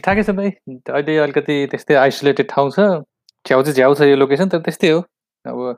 [0.00, 0.50] ठिकठाकै छ भाइ।
[0.88, 3.04] अहिले अलिकति त्यस्तै आइसोलेटेड ठाउँ छ।
[3.44, 5.00] छ्याउ चाहिँ झ्याउ छ यो लोकेसन तर त्यस्तै हो।
[5.44, 5.76] अब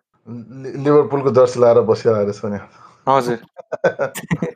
[0.87, 2.59] लिभरपुलको जर्सी लाएर बसिरहेको रहेछ नि
[3.11, 3.39] हजुर।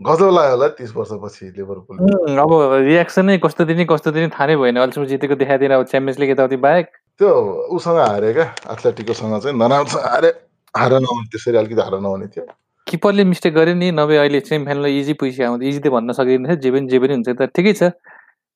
[0.00, 1.98] गजब लाग्यो होला तिस वर्षपछि लिभरपुल।
[2.38, 2.50] अब
[2.86, 6.56] रियाक्सनै कस्तो दिने कस्तो दिने थाहा नै भएन। अहिलेसम्म जितेको देखाइदिएर अब च्याम्पियन्स लिग यताउति
[6.62, 6.86] बाहेक।
[7.18, 7.30] त्यो
[7.74, 10.30] उसँग हारे क्या एथलेटिकोसँग चाहिँ। नराम्रोसँग हारे।
[10.74, 12.46] हार नहुने त्यसरी अलिकति हार नहुने थियो।
[12.86, 16.46] किपरले मिस्टेक गर्यो नि नभए अहिले सेमी फाइनल इजी पैसा आउँछ इजी त भन्न सकिँदैन
[16.46, 17.90] थियो। जे पनि जे पनि हुन्छ त ठिकै छ।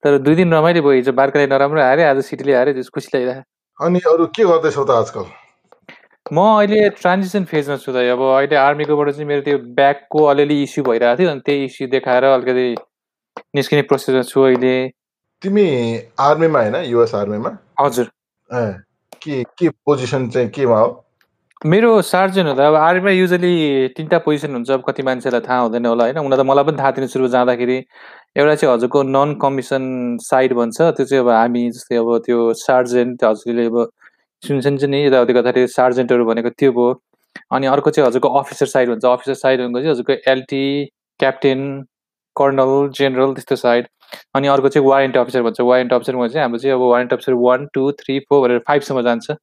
[0.02, 3.86] तर दुई दिन रमाइलो भयो हिजो बार्काले नराम्रो हारे आज सिटीले हारे त्यस खुसी लागिरहेको
[3.86, 5.26] अनि अरू के गर्दैछौ त आजकल?
[6.32, 10.84] म अहिले ट्रान्जिसन फेजमा छु त अब अहिले आर्मीकोबाट चाहिँ मेरो त्यो ब्याकको अलिअलि इस्यु
[10.84, 12.66] भइरहेको थियो अनि त्यही इस्यु देखाएर अलिकति
[13.56, 14.74] निस्किने प्रोसेसमा छु अहिले।
[15.42, 15.66] तिमी
[16.20, 18.10] आर्मीमा होइन युएस आर्मीमा हजुर।
[18.50, 18.66] ए
[19.22, 20.90] के के पोजिसन चाहिँ केमा हो?
[21.66, 23.54] मेरो सार्जन हो त अब आर्मीमा युजली
[23.96, 26.18] तिनवटा पोजिसन हुन्छ अब कति मान्छेलाई थाहा हुँदैन होला होइन?
[26.18, 27.78] उनीहरू त मलाई पनि थाहा थिएन सुरु जाँदाखेरि।
[28.36, 29.84] एउटा चाहिँ हजुरको नन कमिसन
[30.22, 33.76] साइड भन्छ त्यो चाहिँ अब हामी जस्तै अब त्यो सार्जेन्ट हजुरले अब
[34.42, 37.00] सुन्छन् नि यताउति गर्दाखेरि सार्जेन्टहरू भनेको त्यो भयो
[37.52, 40.64] अनि अर्को चाहिँ हजुरको अफिसर साइड भन्छ अफिसर साइड भनेको चाहिँ हजुरको एलटी
[41.20, 41.60] क्याप्टेन
[42.36, 43.88] कर्नल जेनरल त्यस्तो साइड
[44.34, 47.66] अनि अर्को चाहिँ वारेन्ट अफिसर भन्छ। वारेन्ट अफिसरमा चाहिँ हाम्रो चाहिँ अब warrant officer one
[47.74, 49.36] two three four भनेर फाइभसम्म जान्छ।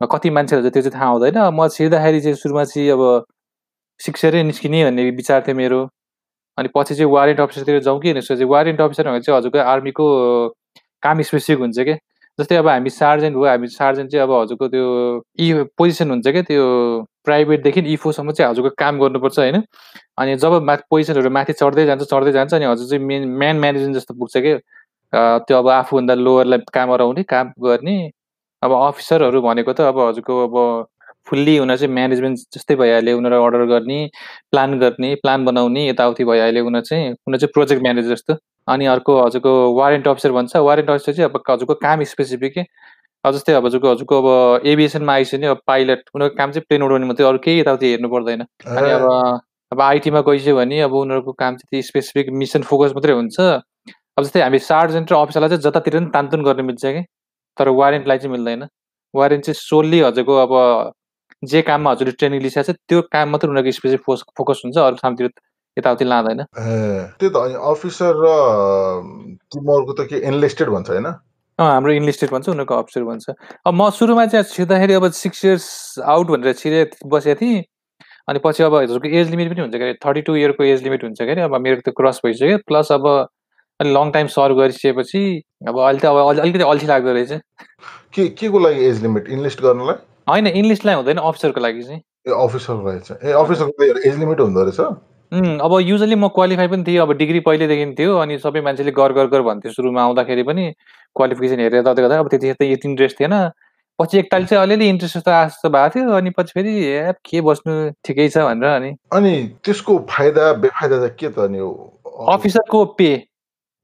[0.00, 3.02] कति मान्छेहरू त्यो चाहिँ थाहा हुँदैन। म छिर्दाखेरि चाहिँ सुरुमा चाहिँ अब
[4.00, 5.80] सिक्सेरै निस्किने भन्ने विचार थियो मेरो।
[6.58, 10.04] अनि पछि चाहिँ वारेन्ट अफिसरतिर जाउँ कि सोचेँ वारेन्ट अफिसर भनेको चाहिँ हजुरको आर्मीको
[11.02, 11.96] काम स्पेसिफिक हुन्छ क्या
[12.38, 14.84] जस्तै अब हामी सार्जेन्ट भयो हामी सार्जेन्ट चाहिँ अब हजुरको त्यो
[15.38, 16.64] इ पोजिसन हुन्छ क्या त्यो
[17.24, 19.62] प्राइभेटदेखि इफोसम्म चाहिँ हजुरको काम गर्नुपर्छ होइन?
[20.18, 23.96] अनि जब मा पोजिसनहरू माथि चढ्दै जान्छ चढ्दै जान्छ अनि हजुर चाहिँ मेन म्यान म्यानेजमेन्ट
[23.96, 27.96] जस्तो पुग्छ क्या त्यो अब आफूभन्दा लोवरलाई काम गराउने काम गर्ने
[28.62, 30.86] अब अफिसरहरू भनेको त अब हजुरको अब
[31.26, 33.98] फुल्ली उनीहरू चाहिँ म्यानेजमेन्ट जस्तै भइहाल्यो। उनीहरू अर्डर गर्ने
[34.50, 38.36] प्लान गर्ने प्लान बनाउने यताउति भइहाल्यो उनीहरू चाहिँ। उनीहरू चाहिँ प्रोजेक्ट म्यानेजर जस्तो।
[38.68, 42.64] अनि अर्को हजुरको वारेन्ट अफिसर भन्छ। वारेन्ट अफिसर चाहिँ अब हजुरको काम स्पेसिफिक
[43.24, 47.06] जस्तै अब हजुरको हजुरको अब एभिएसनमा आइसक्यो नि अब पाइलट उनीहरूको काम चाहिँ प्लेन उडाउने
[47.06, 49.04] मात्रै अरू केही यताउति हेर्नु पर्दैन। अनि अब
[49.72, 54.40] अब आइटीमा गइसक्यो भने अब उनीहरूको काम चाहिँ स्पेसिफिक मिसन फोकस मात्रै हुन्छ। अब जस्तै
[54.42, 57.02] हामी सार्जेन्ट र अफिसरलाई चाहिँ जतातिर पनि तानतुन गर्ने मिल्छ कि
[57.58, 58.68] तर वारेन्टलाई चाहिँ मिल्दैन।
[59.14, 60.52] वारेन्ट चाहिँ सोल्ली हजुरको अब
[61.50, 64.96] जे काममा हजुरले ट्रेनिङ लिइसकेको छ त्यो काम मात्रै उनीहरूको स्पेसिफिक फोकस फोकस हुन्छ अरू
[65.02, 65.28] ठाउँतिर
[65.76, 66.40] यताउति लाँदैन।
[67.18, 67.36] त्यो त
[67.72, 68.26] अफिसर र
[69.52, 71.06] तिमीहरूको त के इन्लिस्टेड भन्छ होइन?
[71.58, 73.24] हाम्रो इन्लिस्टेड भन्छ उनीहरूको अफिसर भन्छ।
[73.66, 75.66] अब म सुरुमा चाहिँ छिर्दाखेरि अब सिक्स इयर्स
[76.02, 77.62] आउट भनेर छिरे बसेको थिएँ।
[78.28, 81.22] अनि पछि अब हजुरको एज लिमिट पनि हुन्छ क्या थर्टी टू इयरको एज लिमिट हुन्छ
[81.22, 83.06] क्या अब मेरो त क्रस भइसक्यो। प्लस अब
[83.80, 85.20] अनि लङ टाइम सर्भ गरिसकेपछि
[85.68, 87.32] अब अहिले त अब अलिकति अल्छी लाग्दो रहेछ।
[88.14, 89.96] के के को लागि एज लिमिट इन्लिस्ट गर्नलाई?
[90.28, 94.80] होइन इन्लिस्टलाई हुँदैन अफिसरको लागि चाहिँ। ए लागि चाहिँ ए अफिसरको एज लिमिट हुँदो रहेछ?
[95.32, 99.26] अब युजली म क्वालिफाई पनि थिएँ अब डिग्री पहिल्यैदेखि थियो अनि सबै मान्छेले गर गर
[99.26, 100.64] गर भन्थ्यो सुरुमा आउँदाखेरि पनि
[101.16, 103.34] क्वालिफिकेसन हेरेर त गर्दा। अब त्यति त यति इन्ट्रेस्ट थिएन।
[103.98, 106.72] पछि एकताल चाहिँ अलिअलि इन्ट्रेस्ट जस्तो जस्तो भएको थियो अनि पछि फेरि
[107.26, 107.72] के बस्नु
[108.04, 109.34] ठिकै छ भनेर अनि। अनि
[109.64, 111.60] त्यसको फाइदा बेफाइदा चाहिँ के त अनि
[112.32, 113.10] अफिसरको पे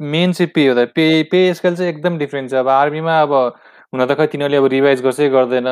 [0.00, 3.32] मेन चाहिँ पे हो त। पे पे स्केल चाहिँ एकदम डिफ्रेन्ट छ। अब आर्मीमा अब
[3.94, 5.68] हुन त खै तिनीहरूले अब रिभाइज गर्छै गर्दैन।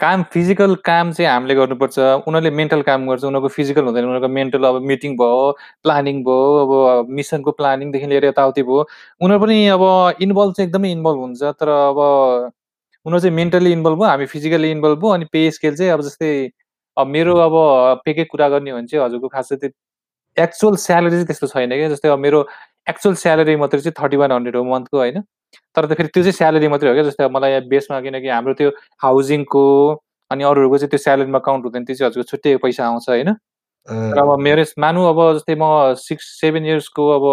[0.00, 4.64] काम फिजिकल काम चाहिँ हामीले गर्नुपर्छ। उनीहरूले मेन्टल काम गर्छ। उनीहरूको फिजिकल हुँदैन। उनीहरूको मेन्टल
[4.64, 8.80] अब मिटिङ भयो प्लानिङ भयो अब मिसनको प्लानिङदेखि लिएर यताउति भयो।
[9.22, 9.82] उनीहरू पनि अब
[10.26, 11.98] इन्भल्भ चाहिँ एकदमै इन्भल्भ हुन्छ। तर अब
[13.06, 16.30] उनीहरू चाहिँ मेन्टली इन्भल्भ भयो हामी फिजिकली इन्भल्भ भयो अनि पे स्केल चाहिँ अब जस्तै
[16.96, 17.54] अब मेरो अब
[18.04, 19.70] पेकै कुरा गर्ने हो भने चाहिँ हजुरको खास त्यो
[20.36, 22.46] एक्चुअल स्यालेरी चाहिँ त्यस्तो छैन क्या। जस्तै अब मेरो
[22.88, 25.22] एक्चुअल स्यालेरी मात्रै चाहिँ थर्टी वान हन्ड्रेड हो मन्थको होइन?
[25.76, 28.54] तर त फेरि त्यो चाहिँ स्यालेरी मात्रै हो क्या जस्तै मलाई यहाँ बेसमा किनकि हाम्रो
[28.60, 28.70] त्यो
[29.02, 29.64] हाउसिङको
[30.30, 33.30] अनि अरूहरूको चाहिँ त्यो स्यालेरीमा काउन्ट हुँदैन त्यो चाहिँ हजुरको छुट्टै पैसा आउँछ होइन।
[33.88, 35.64] र अब मेरो मानु अब जस्तै म
[36.00, 37.24] सिक्स सेभेन इयर्सको अब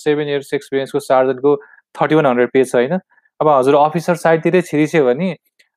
[0.00, 1.50] सेभेन इयर्स एक्सपिरियन्सको चार्जरको
[1.94, 2.94] थर्टी वान हन्ड्रेड पेज छ होइन।
[3.40, 5.28] अब हजुर अफिसर साइडतिरै छिरिस्यो भने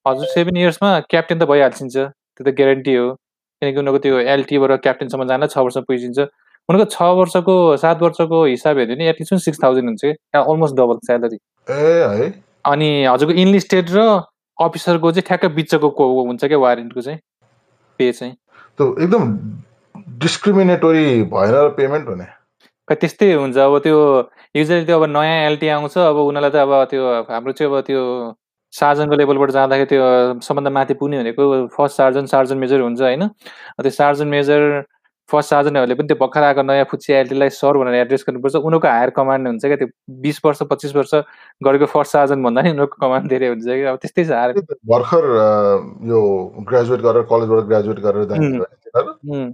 [0.06, 3.10] हजुर सेभेन इयर्समा क्याप्टेन त भइहाल्छिन्छ त्यो त ग्यारेन्टी हो।
[3.62, 6.20] किनकि उनीहरूको त्यो एलटीबाट क्याप्टेनसम्म जान छ वर्ष पुगिन्छ।
[6.70, 10.76] उनीहरूको छ वर्षको सात वर्षको हिसाब हेऱ्यो भने एटलिस्ट पनि सिक्स थाउजन्ड हुन्छ कि अलमोस्ट
[10.76, 11.38] डबल स्यालेरी
[11.68, 12.34] ए है?
[12.66, 14.00] अनि हजुरको इन्लिस्टेड र
[14.58, 15.90] अफिसरको चाहिँ ठ्याक्क बिचको
[16.24, 17.20] हुन्छ क्या वारेन्टको चाहिँ
[18.00, 18.34] पे चाहिँ।
[18.78, 19.24] त्यो एकदम
[20.20, 22.26] डिस्क्रिमिनेटोरी भएन र पेमेन्ट हुने?
[22.88, 23.98] त्यस्तै हुन्छ। अब त्यो
[24.56, 28.02] युजली त्यो अब नयाँ एलटी आउँछ अब उनीहरूलाई त अब त्यो हाम्रो चाहिँ अब त्यो
[28.74, 30.04] सार्जनको लेभलबाट जाँदाखेरि त्यो
[30.42, 31.44] सबभन्दा माथि पुग्ने भनेको
[31.78, 33.28] फर्स्ट सार्जन सार्जन मेजर हुन्छ होइन?
[33.82, 34.62] त्यो सार्जन मेजर
[35.30, 39.10] फर्स्ट सार्जनहरूले पनि त्यो भर्खर आएको नयाँ फुच्ची आइटीलाई सर भनेर एड्रेस गर्नुपर्छ। उनीहरूको हायर
[39.18, 39.88] कमान्ड हुन्छ क्या। त्यो
[40.22, 41.14] बिस वर्ष पच्चिस वर्ष
[41.64, 45.24] गरेको फर्स्ट सार्जन भन्दा नि उनीहरूको कमान्ड धेरै हुन्छ कि अब त्यस्तै छ हायर। भर्खर
[46.12, 46.20] यो
[46.70, 49.54] ग्रेजुएट गरेर कलेजबाट ग्रेजुएट गरेर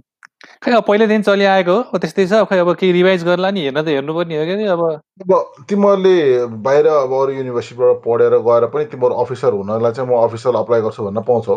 [0.64, 3.88] खै अब पहिल्यैदेखि चलिआएको हो। त्यस्तै छ। खै अब केही रिभाइज गर्ला नि। हेर्न त
[3.92, 4.82] हेर्नुपर्ने हो क्या अब।
[5.20, 5.32] अब
[5.68, 6.16] तिमीहरूले
[6.64, 11.04] बाहिर अब अरू युनिभर्सिटीबाट पढेर गएर पनि तिमीहरू अफिसर हुनलाई चाहिँ म अफिसर अप्लाई गर्छु
[11.04, 11.56] भन्न पाउँछौ।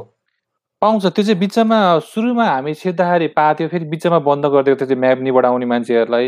[0.84, 1.80] पाउँछ। त्यो चाहिँ बिचमा
[2.12, 6.28] सुरुमा हामी छिर्दाखेरि पाथ्यो फेरि बिचमा बन्द गरिदिएको त्यो म्याप नि बढाउने मान्छेहरूलाई।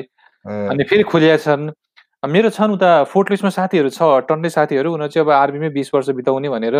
[0.71, 1.71] अनि फेरि खोलिया छन्।
[2.23, 6.09] मेरो छन् उता फोर्ट लिस्टमा साथीहरू छ टन्नै साथीहरू उनीहरू चाहिँ अब आर्मीमै बिस वर्ष
[6.17, 6.75] बिताउने भनेर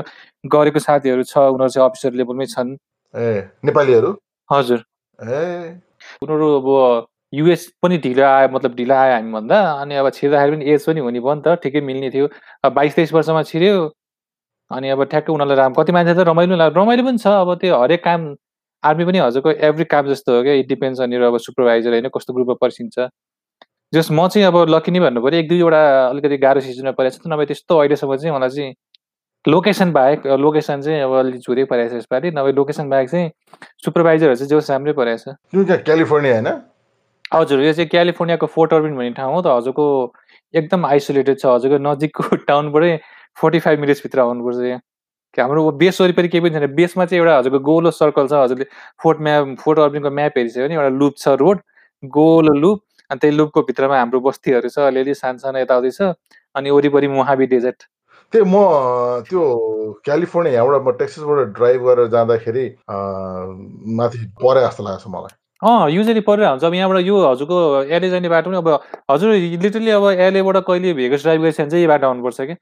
[0.48, 2.72] गरेको साथीहरू छ उनीहरू चाहिँ अफिसर लेभलमै छन्।
[3.14, 4.10] ए नेपालीहरू?
[4.50, 4.80] हजुर।
[5.20, 5.76] ए।
[6.24, 10.66] उनीहरू अब युएस पनि ढिलो आयो मतलब ढिलो आयो हामी भन्दा अनि अब छिर्दाखेरि पनि
[10.74, 12.28] एज पनि हुने भयो नि त ठिकै मिल्ने थियो।
[12.64, 13.76] अब बाइस तेइस वर्षमा छिर्यो।
[14.72, 17.78] अनि अब ठ्याक्कै उनीहरूलाई राम कति मान्छे त रमाइलो लाग्यो। रमाइलो पनि छ अब त्यो
[17.82, 18.36] हरेक काम
[18.84, 22.34] आर्मी पनि हजुरको एभ्री काम जस्तो हो क्या। इट डिपेन्ड्स अनि अब सुपरभाइजर होइन कस्तो
[22.34, 23.08] ग्रुपमा पर्सिन्छ
[23.94, 27.28] जस म चाहिँ अब लकी नै भन्नु पऱ्यो एक दुईवटा अलिकति गाह्रो सिजनमा परेको छ।
[27.32, 28.74] नभए त्यस्तो अहिलेसम्म चाहिँ मलाई चाहिँ
[29.46, 33.30] लोकेसन बाहेक लोकेसन चाहिँ अब अलिक झुरै परेको छ यसपालि। नभए लोकेसन बाहेक चाहिँ
[33.86, 36.50] सुपरभाइजरहरू चाहिँ जोस राम्रै परेको छ। क्यालिफोर्निया होइन?
[37.34, 39.86] हजुर यो चाहिँ क्यालिफोर्नियाको फोर्ट अर्बिन भन्ने ठाउँ हो त। हजुरको
[40.54, 42.92] एकदम आइसोलेटेड छ। हजुरको नजिकको टाउनबाटै
[43.38, 44.82] फोर्टी फाइभ मिनट्सभित्र आउनुपर्छ यहाँ।
[45.38, 48.66] हाम्रो बेस वरिपरि केही पनि छैन। बेसमा चाहिँ एउटा हजुरको गोलो सर्कल छ हजुरले
[49.04, 51.60] फोर्ट म्याप फोर्ट अर्बिनको म्याप हेरिसक्यो भने एउटा लुप छ रोड
[52.04, 56.16] गोलो लुप अनि त्यही लुपको भित्रमा हाम्रो बस्तीहरू छ अलिअलि सानो सानो यताउति छ
[56.56, 57.84] अनि वरिपरि मोहाबी डेजर्ट।
[58.34, 58.56] त्यही म
[59.28, 59.42] त्यो
[60.06, 62.66] क्यालिफोर्निया यहाँबाट म टेक्ससबाट ड्राइभ गरेर जाँदाखेरि
[64.00, 67.58] माथि परे जस्तो लाग्छ मलाई। अँ युजली परेर हुन्छ। अब यहाँबाट यो हजुरको
[67.92, 68.68] एले जाने बाटो पनि अब
[69.12, 72.56] हजुर लिटरली अब एलेबाट कहिले भेगस ड्राइभ गरेछ भने चाहिँ यो बाटो आउनुपर्छ कि?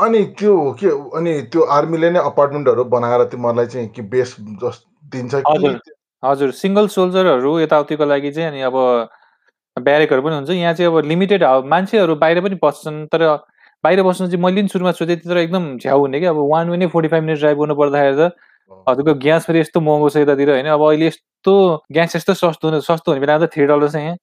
[0.00, 4.76] अनि त्यो के अनि त्यो आर्मीले नै अपार्टमेन्टहरू बनाएर तिमीहरूलाई चाहिँ के बेस जस
[5.12, 5.78] दिन्छ हजुर
[6.22, 8.76] हजुर। सिङ्गल सोल्जरहरू यताउतिको लागि चाहिँ अनि अब
[9.76, 13.22] ब्यारेकहरू पनि हुन्छ। यहाँ चाहिँ अब लिमिटेड मान्छेहरू बाहिर पनि बस्छन् तर
[13.84, 16.76] बाहिर बस्नु चाहिँ मैले पनि सुरुमा सोधेँ तर एकदम झ्याउ हुने कि अब वान वे
[16.76, 18.32] नै फोर्टी फाइभ मिनट ड्राइभ गर्नु पर्दाखेरि त
[18.88, 21.52] हजुरको ग्यास फेरि यस्तो महँगो छ यतातिर होइन। अब अहिले यस्तो
[21.92, 24.16] ग्यास यस्तो सस्तो हुने सस्तो हुने बेला त थ्री डलर छ यहाँ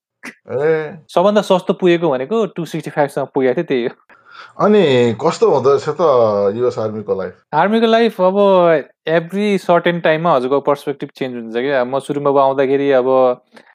[1.08, 3.94] सबभन्दा सस्तो पुगेको भनेको टु सिक्सटी फाइभसम्म पुगेको थियो त्यही हो।
[4.64, 7.34] अनि कस्तो हुँदो रहेछ त युएस आर्मीको लाइफ?
[7.54, 8.36] आर्मीको लाइफ अब
[9.08, 13.06] एभ्री सर्टेन टाइममा हजुरको पर्सपेक्टिभ चेन्ज हुन्छ क्या। म सुरुमा आउँदाखेरि अब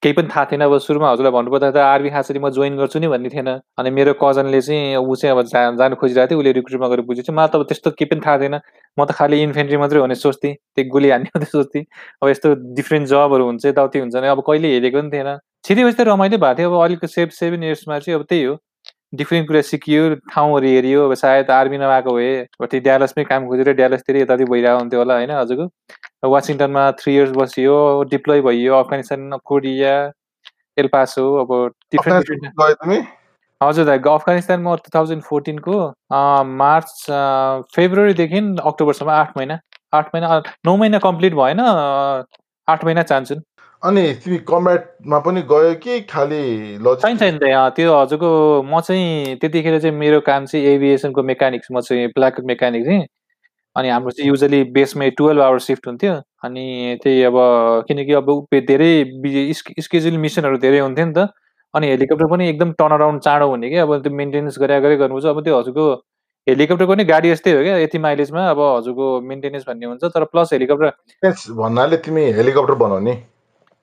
[0.04, 3.08] केही पनि थाहा थिएन अब सुरुमा हजुरलाई भन्नुपर्दा त आर्मी खासरी म जोइन गर्छु नि
[3.08, 3.50] भन्ने थिएन।
[3.80, 7.34] अनि मेरो कजनले चाहिँ ऊ चाहिँ अब जा जानु खोजिरहेको थियो उसले रिक्रुटमा गएर बुझेको
[7.34, 8.56] मलाई त अब त्यस्तो केही पनि थाहा थिएन।
[9.00, 11.84] म त खालि इन्फेन्ट्री मात्रै हुने सोच्थेँ। त्यो गोली हान्ने मात्रै सोच्थेँ।
[12.24, 12.48] अब यस्तो
[12.80, 15.30] डिफ्रेन्ट जबहरू हुन्छ यताउति हुन्छ भने अब कहिले हेरेको पनि थिएन।
[15.68, 18.56] छिटै त रमाइलो भएको थियो। अब अलिक सेभ सेभेन इयर्समा चाहिँ अब त्यही हो।
[19.14, 22.32] डिफ्रेन्ट कुरा सिकियो ठाउँहरू हेरियो अब सायद आर्मी नभएको भए
[22.64, 27.78] त्यो ड्यालसमै काम खोजेर ड्यालसतिर यताति भइरहेको हुन्थ्यो होला होइन हजुरको वासिङटनमा थ्री इयर्स बसियो
[28.12, 29.94] डिप्लोय भइयो अफगानिस्तान कोरिया
[30.78, 31.54] एलपासो अब
[31.92, 33.08] डिफ्रेन्ट डिफ्रेन्ट
[33.62, 35.78] हजुर दाइ अफगानिस्तान म टु थाउजन्ड फोर्टिनको
[36.58, 36.92] मार्च
[37.76, 39.60] फेब्रुअरीदेखि अक्टोबरसम्म आठ महिना
[40.00, 43.36] आठ महिना नौ महिना कम्प्लिट भएन आठ महिना चाहन्छु।
[43.84, 46.42] अनि तिमी कम्ब्याटमा पनि गयो कि खालि
[47.04, 47.38] छैन छैन
[47.76, 48.30] त्यो हजुरको
[48.66, 53.06] म चाहिँ त्यतिखेर चाहिँ मेरो काम चाहिँ एभिएसनको मेकानिक्स म चाहिँ ब्ल्याक मेकानिक चाहिँ
[53.76, 56.14] अनि हाम्रो चाहिँ युजली बेसमै टुवेल्भ आवर सिफ्ट हुन्थ्यो।
[56.44, 57.36] अनि त्यही अब
[57.88, 58.92] किनकि अब धेरै
[59.54, 61.30] स्केजुल मिसनहरू धेरै हुन्थ्यो नि त।
[61.74, 65.26] अनि हेलिकप्टर पनि एकदम टर्न अराउन्ड चाँडो हुने कि अब त्यो मेन्टेनेन्स गरे गरे गर्नुपर्छ
[65.26, 65.86] अब त्यो हजुरको
[66.48, 70.54] हेलिकप्टर पनि गाडी यस्तै हो क्या यति माइलेजमा अब हजुरको मेन्टेनेन्स भन्ने हुन्छ। तर प्लस
[70.54, 70.90] हेलिकप्टर
[71.62, 73.16] भन्नाले तिमी हेलिकप्टर बनाउने।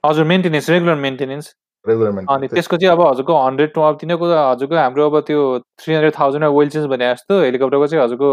[0.05, 5.21] हजुर मेन्टेनेन्स रेगुलर मेन्टेनेन्स अनि त्यसको चाहिँ अब हजुरको हन्ड्रेड अब तिनीहरूको हजुरको हाम्रो अब
[5.27, 5.41] त्यो
[5.81, 8.31] three hundred thousand oil change भने जस्तो हेलिकप्टरको चाहिँ हजुरको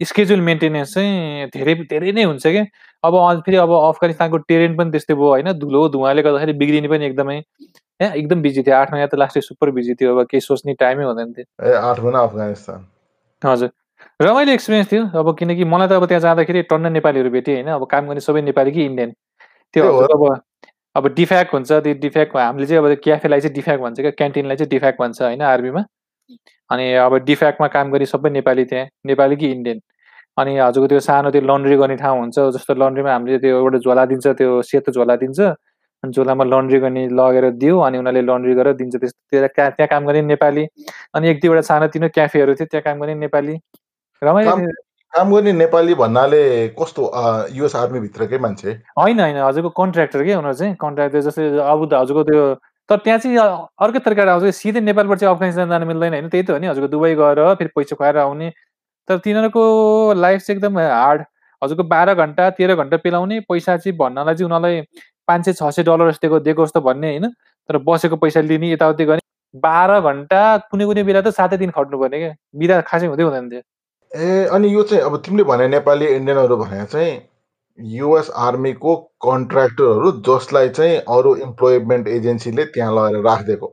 [0.00, 2.60] स्केड्युल मेन्टेनेन्स चाहिँ धेरै धेरै नै हुन्छ कि।
[3.04, 3.14] अब
[3.46, 5.52] फेरि अब अफगानिस्तानको टेरेन पनि त्यस्तै भयो होइन?
[5.60, 9.70] धुलो धुवाले गर्दाखेरि बिग्रिने पनि एकदमै ए एकदम बिजी थियो। आठ महिना त लास्टै सुपर
[9.76, 12.86] बिजी थियो अब केही सोच्ने टाइमै हुँदैन थियो। ए आठ महिना अफगानिस्तान?
[13.42, 13.70] हजुर।
[14.20, 17.68] रमाइलो एक्सपिरियन्स थियो अब किनकि मलाई त अब त्यहाँ जाँदाखेरि टन्न नेपालीहरू भेटेँ होइन?
[17.76, 19.12] अब काम गर्ने सबै नेपाली कि इन्डियन
[19.74, 20.40] त्यो अब
[20.96, 24.70] अब डिफ्याक हुन्छ त्यो डिफ्याक हामीले चाहिँ अब क्याफेलाई चाहिँ डिफ्याक भन्छ क्या क्यान्टिनलाई चाहिँ
[24.70, 25.82] डिफ्याक भन्छ होइन आर्मीमा
[26.70, 29.80] अनि अब डिफ्याकमा काम गर्ने सबै नेपाली त्यहाँ नेपाली कि इन्डियन?
[30.38, 34.04] अनि हजुरको त्यो सानो त्यो लन्ड्री गर्ने ठाउँ हुन्छ जस्तो लन्ड्रीमा हामीले त्यो एउटा झोला
[34.10, 38.74] दिन्छ त्यो सेतो झोला दिन्छ अनि झोलामा लन्ड्री गर्ने लगेर दियो अनि उनीहरूले लन्ड्री गरेर
[38.80, 40.64] दिन्छ त्यस्तो त्यहाँ त्यहाँ काम गर्ने नेपाली।
[41.14, 43.54] अनि एक दुईवटा सानोतिनो क्याफेहरू थियो त्यहाँ काम गर्ने नेपाली।
[44.22, 44.54] रमाइलो
[45.12, 46.42] काम गर्ने नेपाली भन्नाले
[46.78, 47.02] कस्तो
[47.52, 48.70] युएस आर्मीभित्रकै मान्छे?
[48.98, 52.42] होइन होइन हजुरको कन्ट्र्याक्टर के उनीहरू चाहिँ कन्ट्र्याक्टर जस्तै अब हजुरको त्यो
[52.88, 53.38] तर त्यहाँ चाहिँ
[53.82, 56.28] अर्कै तरिकाले आउँछ सिधै नेपालबाट चाहिँ अफगानिस्तान जानु मिल्दैन होइन?
[56.28, 58.50] त्यही त हो नि हजुरको दुबई गएर फेरि पैसा खुवाएर आउने।
[59.08, 59.62] तर तिनीहरूको
[60.14, 61.22] लाइफ चाहिँ एकदम हार्ड।
[61.62, 64.80] हजुरको बाह्र घन्टा तेह्र घन्टा पेलाउने पैसा चाहिँ भन्नलाई चाहिँ उनीहरूलाई
[65.28, 67.26] पाँच सय छ सय डलर जस्तो दिएको जस्तो भन्ने होइन?
[67.68, 70.40] तर बसेको पैसा लिने यताउति गर्ने। बाह्र घन्टा
[70.70, 73.62] कुनै कुनै बेला त सातै दिन खट्नुपर्ने क्या। बिदा खासै हुँदै हुँदैन थियो
[74.12, 77.12] ए अनि यो चाहिँ अब तिमीले भने नेपाली इन्डियनहरू भने चाहिँ
[77.78, 83.66] युएस आर्मीको कन्ट्र्याक्टरहरू जसलाई चाहिँ अरू इम्प्लोइमेन्ट एजेन्सीले त्यहाँ लगेर राखिदिएको।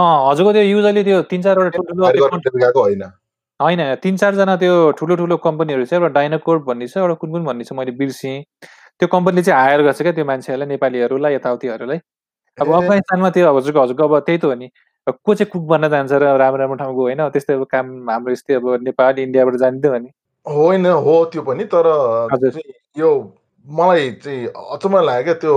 [0.00, 3.02] हजुरको त्यो युजली त्यो तिन चारवटा ठुल्ठुलो होइन।
[3.60, 7.44] होइन तिन चारजना त्यो ठुलो ठुलो कम्पनीहरू छ एउटा डाइनाकोर्प भन्ने छ एउटा कुन कुन
[7.44, 8.36] भन्ने छ मैले बिर्सेँ।
[9.00, 11.98] त्यो कम्पनीले चाहिँ हायर गर्छ क्या त्यो मान्छेहरूलाई नेपालीहरूलाई यताउतिहरूलाई।
[12.58, 14.68] अब अफगानिस्तानमा त्यो हजुरको हजुरको अब त्यही त हो नि।
[15.06, 18.54] को चाहिँ कुक बन्न जान्छ र राम्रो राम्रो ठाउँको होइन त्यस्तै अब काम हाम्रो यस्तै
[18.54, 20.10] अब नेपाल इन्डियाबाट जानिदियो नि
[20.46, 21.86] होइन हो त्यो पनि तर
[22.98, 23.10] यो
[23.66, 25.56] मलाई चाहिँ अचम्म लाग्यो क्या त्यो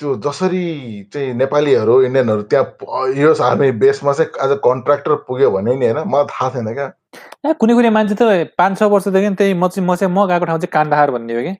[0.00, 0.64] त्यो जसरी
[1.12, 6.08] चाहिँ नेपालीहरू इन्डियनहरू त्यहाँ युएस आर्मी बेसमा चाहिँ एज अ कन्ट्र्याक्टर पुग्यो भने नि होइन
[6.08, 9.94] मलाई थाहा थिएन क्या। कुनै कुनै मान्छे त पाँच छ वर्षदेखि त्यही म चाहिँ म
[9.94, 11.52] चाहिँ म गएको ठाउँ चाहिँ कान्डाहार भन्ने हो कि?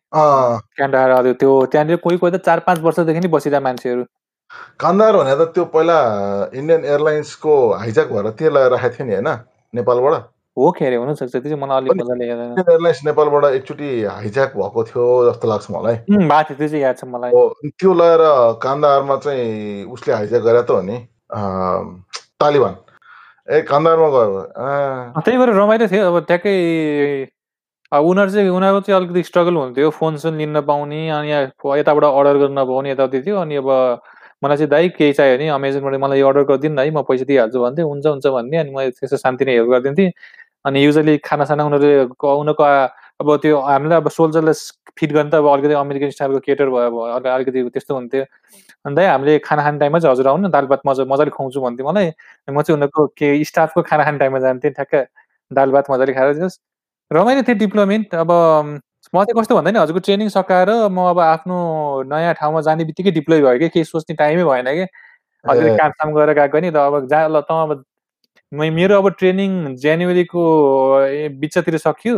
[0.81, 4.04] कान्डाहार त्यो त्यहाँनिर कोही कोही त चार पाँच वर्षदेखि नै बसिरहेको मान्छेहरू।
[4.81, 5.99] कान्दाहार भने त त्यो पहिला
[6.55, 9.29] इन्डियन एयरलाइन्सको हाइज्याक भएर त्यो लगाएर राखेको थियो नि होइन?
[9.75, 10.15] नेपालबाट?
[10.57, 14.51] हो के अरे हुनसक्छ त्यो चाहिँ मलाई अलिक मजाले याद इन्डियन एयरलाइन्स नेपालबाट एकचोटि हाइज्याक
[14.57, 17.31] भएको थियो जस्तो लाग्छ मलाई। भएको थियो त्यो चाहिँ याद छ मलाई।
[17.79, 18.23] त्यो लगाएर
[18.63, 20.97] कान्दाहारमा चाहिँ उसले हाइज्याक गरे त हो नि
[22.39, 22.75] तालिबान।
[23.51, 24.43] ए कान्दाहारमा गयो।
[25.21, 26.55] त्यही भएर रमाइलो थियो। अब ट्याक्कै
[27.95, 31.31] उनीहरू चाहिँ उनीहरूको चाहिँ अलिकति स्ट्रगल हुन्थ्यो। फोन सोन लिन नपाउने अनि
[31.83, 33.69] यताबाट अर्डर गर्न नपाउने यताउति थियो। अनि अब
[34.43, 37.59] मलाई चाहिँ दाइ केही चाहियो भने अमेजनबाट मलाई यो अर्डर गरिदिनु है म पैसा दिइहाल्छु
[37.61, 40.11] भन्थेँ हुन्छ हुन्छ भन्ने अनि मैले त्यस्तो शान्ति नै हेल्प गरिदिन्थेँ।
[40.67, 41.95] अनि युजली खानासाना उनीहरूले
[42.41, 42.64] उनीहरूको
[43.21, 44.55] अब त्यो हामीलाई अब सोल्जरलाई
[44.99, 48.25] फिट गर्नु त अब अलिकति अमेरिकन स्टाइलको केटर भयो अब अलिकति त्यस्तो हुन्थ्यो।
[48.87, 52.09] अन्त हामीले खाना खाने टाइममा चाहिँ हजुर आउनु दाल भात मजा मजाले खुवाउँछु भन्थेँ मलाई।
[52.50, 54.95] म चाहिँ उनीहरूको के स्टाफको खाना खाने टाइममा जान्थेँ ठ्याक्क।
[55.50, 56.59] दाल भात मजाले खाएर दिनुहोस्
[57.11, 58.31] रमाइलो थियो डिप्लोमेन्ट अब
[59.14, 61.56] म चाहिँ कस्तो भन्दा नि हजुरको ट्रेनिङ सकाएर म अब आफ्नो
[62.11, 64.87] नयाँ ठाउँमा जाने बित्तिकै डिप्लोय भयो कि केही सोच्ने टाइमै भएन कि
[65.44, 67.85] हजुर कामसाम गरेर गएको नि ल अब जा ल त अब
[68.52, 69.52] मेरो अब ट्रेनिङ
[69.83, 70.42] जनवरीको
[71.42, 72.16] बिचतिर सकियो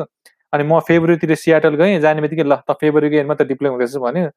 [0.52, 4.28] अनि म फेब्रुअरीतिर सियाटल गएँ जाने बित्तिकै ल त फेब्रुअरीको एन्डमा त डिप्लोय हुँदैछ भन्यो।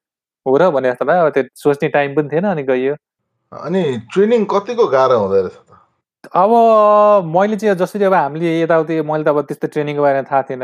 [0.46, 2.94] हो र भने जस्तो भयो त्यो सोच्ने टाइम पनि थिएन अनि गइयो।
[3.54, 5.56] अनि ट्रेनिङ कतिको गाह्रो हुँदो रहेछ
[6.36, 6.52] अब
[7.36, 10.64] मैले चाहिँ जसरी अब हामीले यताउति मैले त अब त्यस्तो ट्रेनिङको बारेमा थाहा थिएन।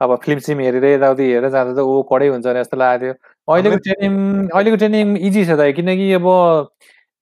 [0.00, 3.54] अब फिल्म सिम हेरेर यताउति हेरेर जाँदा त ऊ कडै हुन्छ भने जस्तो लागेको थियो
[3.54, 4.12] अहिलेको ट्रेनिङ
[4.48, 6.26] अहिलेको ट्रेनिङ इजी छ त किनकि अब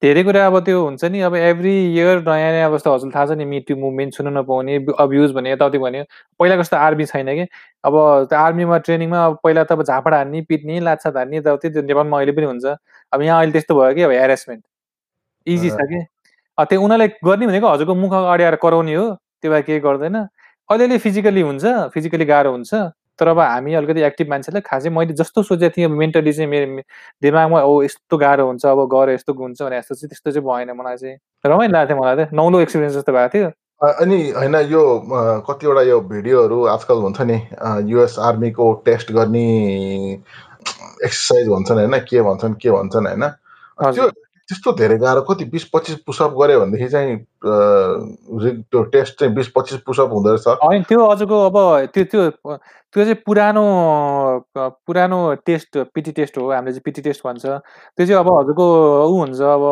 [0.03, 3.37] धेरै कुरा अब त्यो हुन्छ नि अब एभ्री इयर नयाँ नयाँ अवस्था हजुर थाहा छ
[3.41, 6.05] नि मिटु मुभमेन्ट सुन्नु नपाउने अब्युज भने यताउति भन्यो।
[6.41, 7.47] पहिला कस्तो आर्मी छैन कि?
[7.87, 7.95] अब
[8.29, 12.17] त्यो आर्मीमा ट्रेनिङमा अब पहिला त अब झापड हान्ने पिट्ने लाछा धान्ने यताउति त्यो नेपालमा
[12.19, 12.65] अहिले पनि हुन्छ।
[13.13, 14.63] अब यहाँ अहिले त्यस्तो भयो कि अब हेरेसमेन्ट
[15.47, 16.05] इजी छ कि?
[16.59, 19.07] त्यो उनीहरूलाई गर्ने भनेको हजुरको मुख अगाडि आएर कराउने हो
[19.41, 20.17] त्यो भए केही गर्दैन।
[20.71, 22.75] अलिअलि फिजिकली हुन्छ फिजिकली गाह्रो हुन्छ
[23.19, 26.83] तर अब हामी अलिकति एक्टिभ मान्छेलाई खासै मैले जस्तो सोचेको थिएँ मेन्टली चाहिँ मेरो
[27.23, 30.73] दिमागमा ओ यस्तो गाह्रो हुन्छ अब गएर यस्तो हुन्छ भने यस्तो चाहिँ त्यस्तो चाहिँ भएन
[30.79, 31.17] मलाई चाहिँ।
[31.47, 33.51] रमाइलो लाग्थ्यो मलाई चाहिँ नौलो एक्सपिरियन्स जस्तो भएको थियो।
[33.85, 34.83] अनि होइन यो
[35.49, 37.39] कतिवटा यो भिडियोहरू आजकल हुन्छ नि
[37.93, 39.47] युएस आर्मीको टेस्ट गर्ने
[41.05, 41.99] एक्सर्साइज भन्छन् होइन?
[42.09, 43.25] के भन्छन् के भन्छन् होइन?
[43.95, 44.09] त्यो
[44.49, 47.17] त्यस्तो धेरै गाह्रो कति बिस पच्चिस पुसअप गऱ्यो भनेदेखि चाहिँ
[48.65, 51.57] त्यो टेस्ट चाहिँ बिस पच्चिस पुसअप हुँदो रहेछ होइन त्यो अझको अब
[51.89, 52.29] त्यो त्यो
[52.95, 53.63] त्यो चाहिँ पुरानो
[54.57, 58.67] पुरानो टेस्ट पिटी टेस्ट हो हामीले चाहिँ पिटी टेस्ट भन्छ त्यो चाहिँ अब हजुरको
[59.07, 59.65] ऊ हुन्छ अब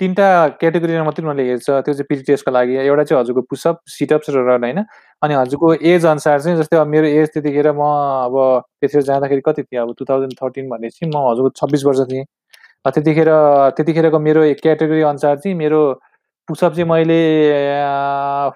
[0.00, 4.30] तिनवटा क्याटेगोरीमा मात्रै उनीहरूले हेर्छ त्यो चाहिँ पिटी टेस्टको लागि एउटा चाहिँ हजुरको पुसअप सिटअप्स
[4.30, 4.84] र रन होइन
[5.22, 7.92] अनि हजुरको एज अनुसार चाहिँ जस्तै अब मेरो एज त्यतिखेर म
[8.24, 8.40] अब
[8.74, 12.24] त्यतिखेर जाँदाखेरि कति थिएँ अब टु थाउजन्ड थर्टिन भनेपछि म हजुरको छब्बिस वर्ष थिएँ
[12.84, 13.28] त्यतिखेर
[13.76, 15.80] त्यतिखेरको मेरो क्याटेगोरी अनुसार चाहिँ मेरो
[16.48, 17.20] पुसअप चाहिँ मैले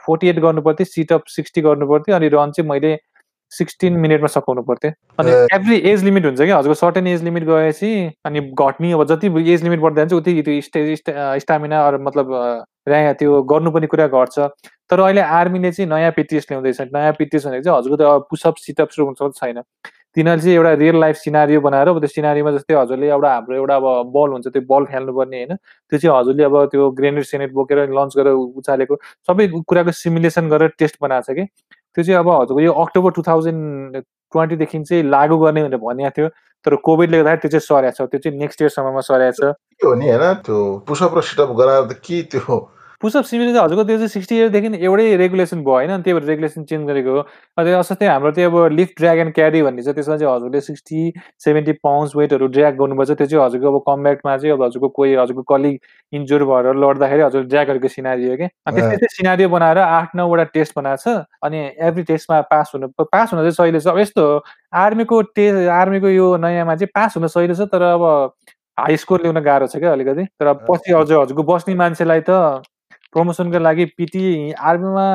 [0.05, 2.97] फोर्टी एट गर्नु पर्थ्यो सिटअप सिक्सटी गर्नु पर्थ्यो अनि रन चाहिँ मैले
[3.52, 7.91] सिक्सटिन मिनटमा सघाउनु पर्थ्यो। अनि एभ्री एज लिमिट हुन्छ कि हजुरको सर्टेन एज लिमिट गएपछि
[8.26, 12.33] अनि घट्ने अब जति एज लिमिट बढ्दै जान्छ उति त्यो स्टे स्टामिना अरू मतलब
[12.88, 14.38] ऱ्या त्यो गर्नुपर्ने कुरा घट्छ।
[14.91, 18.99] तर अहिले आर्मीले चाहिँ नयाँ पिटिएस ल्याउँदैछ। नयाँ पिटिएस भनेको चाहिँ हजुरको त पुसअप सिटअप्स
[19.00, 19.62] हुन्छ छैन।
[20.16, 23.76] तिनीहरूले चाहिँ एउटा रियल लाइफ सिनारियो बनाएर अब त्यो सिनारीमा जस्तै हजुरले एउटा हाम्रो एउटा
[23.76, 27.78] अब बल हुन्छ त्यो बल खेल्नुपर्ने होइन। त्यो चाहिँ हजुरले अब त्यो ग्रेनेड सेनेट बोकेर
[27.90, 28.97] लन्च गरेर उचालेको
[29.28, 31.45] सबै कुराको सिमुलेसन गरेर टेस्ट बनाएको छ कि।
[31.97, 33.97] त्यो चाहिँ अब हजुरको यो अक्टोबर टु थाउजन्ड
[34.33, 36.28] ट्वेन्टीदेखि चाहिँ लागू गर्ने भनेर भनिएको थियो।
[36.64, 39.95] तर कोभिडले गर्दाखेरि त्यो चाहिँ सरेको छ। त्यो चाहिँ नेक्स्ट इयरसम्ममा सरेको छ। के हो
[39.97, 42.57] नि होइन त्यो पुसअप र सिटअप गराएर त के त्यो
[43.02, 46.02] पुसअप सिमिलर चाहिँ हजुरको त्यो चाहिँ सिक्सटी इयरदेखि एउटै रेगुलेसन भयो होइन?
[46.02, 47.23] त्यही भएर रेगुलेसन चेन्ज गरेको हो।
[47.59, 51.12] त्यो जस्तै हाम्रो त्यो अब लिफ्ट ड्र्याग एन्ड क्यारी भन्ने छ त्यसमा चाहिँ हजुरले सिक्सटी
[51.44, 55.42] सेभेन्टी पाउन्ड्स वेटहरू ड्र्याग गर्नुपर्छ। त्यो चाहिँ हजुरको अब कम्ब्याटमा चाहिँ अब हजुरको कोही हजुरको
[55.52, 55.78] कलिग
[56.12, 58.47] इन्जोर भएर लड्दाखेरि हजुर ड्र्याग गरेको सिनारी हो कि?
[58.71, 61.59] त्यस्तै सिनारी बनाएर आठ नौवटा टेस्ट बनाएको छ अनि
[61.90, 64.25] एभ्री टेस्टमा पास हुनु पास हुन चाहिँ सहिले छ। अब यस्तो
[64.78, 68.04] आर्मीको टेस्ट आर्मीको यो नयाँमा चाहिँ पास हुन सहिले छ तर अब
[68.80, 72.62] हाई स्कोर ल्याउन गाह्रो छ क्या अलिकति। तर पछि अझ हजुरको बस्ने मान्छेलाई त
[73.12, 75.07] प्रमोसनको लागि पिटी आर्मीमा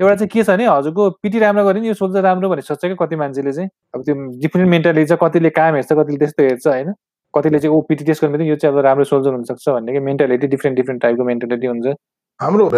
[0.00, 2.84] एउटा चाहिँ के छ भने हजुरको पिटी राम्रो गऱ्यो नि यो सोल्जर राम्रो भनेर सोध्छ
[2.84, 6.66] क्या कति मान्छेले चाहिँ। अब त्यो डिफ्रेन्ट मेन्टालिटी छ कतिले काम हेर्छ कतिले त्यस्तो हेर्छ
[6.66, 6.92] होइन?
[7.34, 10.46] कतिले चाहिँ ओ पिटी टेस्ट गर्नु यो चाहिँ अब राम्रो सोल्जर हुनसक्छ भन्ने कि मेन्टालिटी
[10.46, 11.94] डिफ्रेन्ट डिफ्रेन्ट टाइपको मेन्टालिटी हुन्छ।
[12.40, 12.68] हाम्रो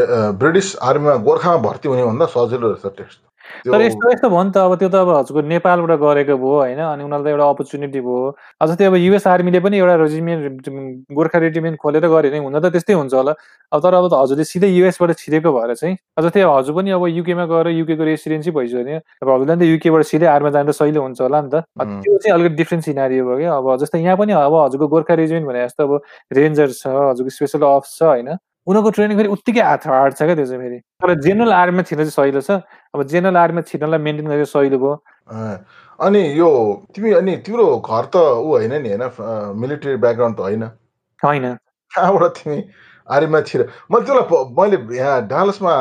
[0.42, 3.20] ब्रिटिस आर्मीमा गोर्खामा भर्ती हुने भन्दा सजिलो रहेछ टेस्ट।
[3.66, 6.80] तर यस्तो यस्तो भयो नि त अब त्यो त अब हजुरको नेपालबाट गरेको भयो होइन
[6.80, 10.68] अनि उनीहरूलाई एउटा अपर्च्युनिटी भयो। अझ त्यो अब युएस आर्मीले पनि एउटा रेजिमेन्ट
[11.14, 13.32] गोर्खा रेजिमेन्ट खोलेर गऱ्यो भने हुन त त्यस्तै हुन्छ होला।
[13.72, 17.06] अब तर अब त हजुरले सिधै युएसबाट छिरेको भएर चाहिँ अझ त्यो हजुर पनि अब
[17.08, 21.00] युकेमा गएर युकेको रेसिडेन्सी भइसक्यो भने अब हजुरलाई नि त युकेबाट सिधै आर्मीमा जाँदा सहिलो
[21.02, 24.32] हुन्छ होला नि त। त्यो चाहिँ अलिकति डिफ्रेन्ट सिनारी भयो क्या। अब जस्तै यहाँ पनि
[24.32, 25.92] अब हजुरको गोर्खा रेजिमेन्ट भने जस्तो अब
[26.32, 28.28] रेन्जर छ हजुरको स्पेसल अफ छ होइन।
[28.68, 32.16] उनीहरूको ट्रेनिङ फेरि उत्तिकै हार्ड छ क्या त्यो चाहिँ फेरि। तर जेनरल आर्मीमा छिर्न चाहिँ
[32.16, 32.60] सहिलो छ।
[32.94, 34.94] अब जेनरल आर्मीमा छिर्नलाई मेन्टेन गरेर सहिलो भयो।
[35.98, 36.50] अनि यो
[36.94, 40.64] तिमी अनि तिम्रो घर त ऊ होइन नि होइन मिलिट्री ब्याकग्राउन्ड त होइन?
[41.22, 41.46] होइन।
[41.92, 42.58] कहाँबाट तिमी
[43.08, 43.60] आर्मीमा छिर
[43.90, 45.74] मैले त्यसलाई मैले यहाँ डालसमा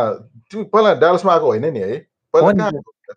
[0.51, 1.97] तिमी पहिला डालसमा आएको होइन नि है?
[2.33, 2.69] पहिला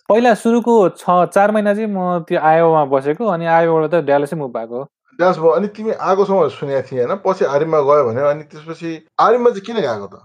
[0.09, 4.51] पहिला सुरुको छ चार महिना चाहिँ म त्यो आयोमा बसेको अनि आयोबाट त डालसै मुभ
[4.57, 4.81] भएको
[5.21, 9.51] डान्स भयो अनि तिमी आगोसम्म सुनेको थिएँ होइन पछि आर्मीमा गयो भने अनि त्यसपछि आर्मीमा
[9.51, 10.23] चाहिँ किन गएको त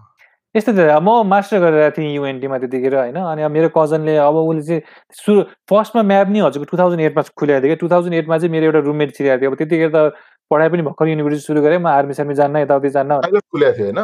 [0.55, 4.61] यस्तो थियो म मास्टर गरेर थिएँ युएनटीमा त्यतिखेर होइन अनि अब मेरो कजनले अब उसले
[4.63, 4.81] चाहिँ
[5.17, 8.51] सुरु फर्स्टमा म्याप नि हजुरको टु थाउजन्ड एटमा खुलेको थियो कि टु थाउजन्ड एटमा चाहिँ
[8.51, 9.97] मेरो एउटा रुममेट छिरेको थियो अब त्यतिखेर त
[10.51, 13.99] पढाइ पनि भर्खर युनिभर्सिटी सुरु गरेँ म आर्मी सार्मी जान्न यताउति जान्न खुलेको थियो होइन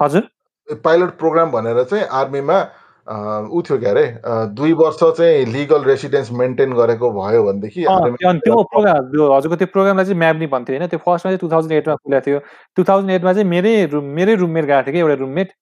[0.00, 0.28] हजुर
[0.68, 2.58] पाइलट प्रोग्राम भनेर चाहिँ आर्मीमा
[3.06, 4.06] ऊ थियो के अरे?
[4.54, 8.96] दुई वर्ष चाहिँ लिगल रेसिडेन्स मेन्टेन गरेको भयो भनेदेखि त्यो प्रोग्राम
[9.34, 10.88] हजुरको त्यो प्रोग्रामलाई चाहिँ म्याप नि भन्थ्यो होइन?
[10.88, 12.40] त्यो फर्स्टमा चाहिँ टु थाउजन्ड एटमा खुलेको थियो।
[12.76, 15.52] टु थाउजन्ड एटमा चाहिँ मेरै रुम मेरै रुममेट गएको थियो कि एउटा रुममेट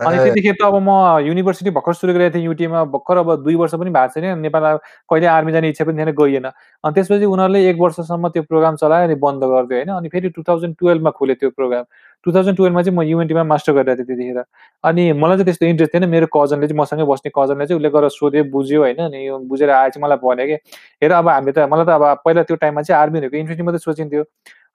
[0.00, 0.90] अनि त्यतिखेर त अब म
[1.24, 4.64] युनिभर्सिटी भर्खर सुरु गरेको थिएँ युटीमा भर्खर अब दुई वर्ष पनि भएको छैन। नेपाल
[5.08, 6.46] कहिले आर्मी जाने इच्छा पनि थिएन गइएन।
[6.84, 10.42] अनि त्यसपछि उनीहरूले एक वर्षसम्म त्यो प्रोग्राम चलायो अनि बन्द गरिदियो होइन। अनि फेरि टु
[10.48, 11.84] थाउजन्ड टुवेल्भमा खोल्यो त्यो प्रोग्राम।
[12.24, 14.44] टु थाउजन्ड टुवेल्भमा चाहिँ म युएनटीमा मास्टर गरिरहेको थिएँ त्यतिखेर।
[14.84, 18.10] अनि मलाई चाहिँ त्यस्तो इन्ट्रेस्ट थिएन। मेरो कजनले चाहिँ मसँगै बस्ने कजनले चाहिँ उसले गरेर
[18.10, 20.56] सोध्यो बुझ्यो होइन। अनि यो बुझेर आए चाहिँ मलाई भन्यो कि
[21.02, 24.24] हेर अब हामीले त मलाई त अब पहिला त्यो टाइममा चाहिँ आर्मीहरूको इन्ट्रेस्ट मात्रै सोचिन्थ्यो।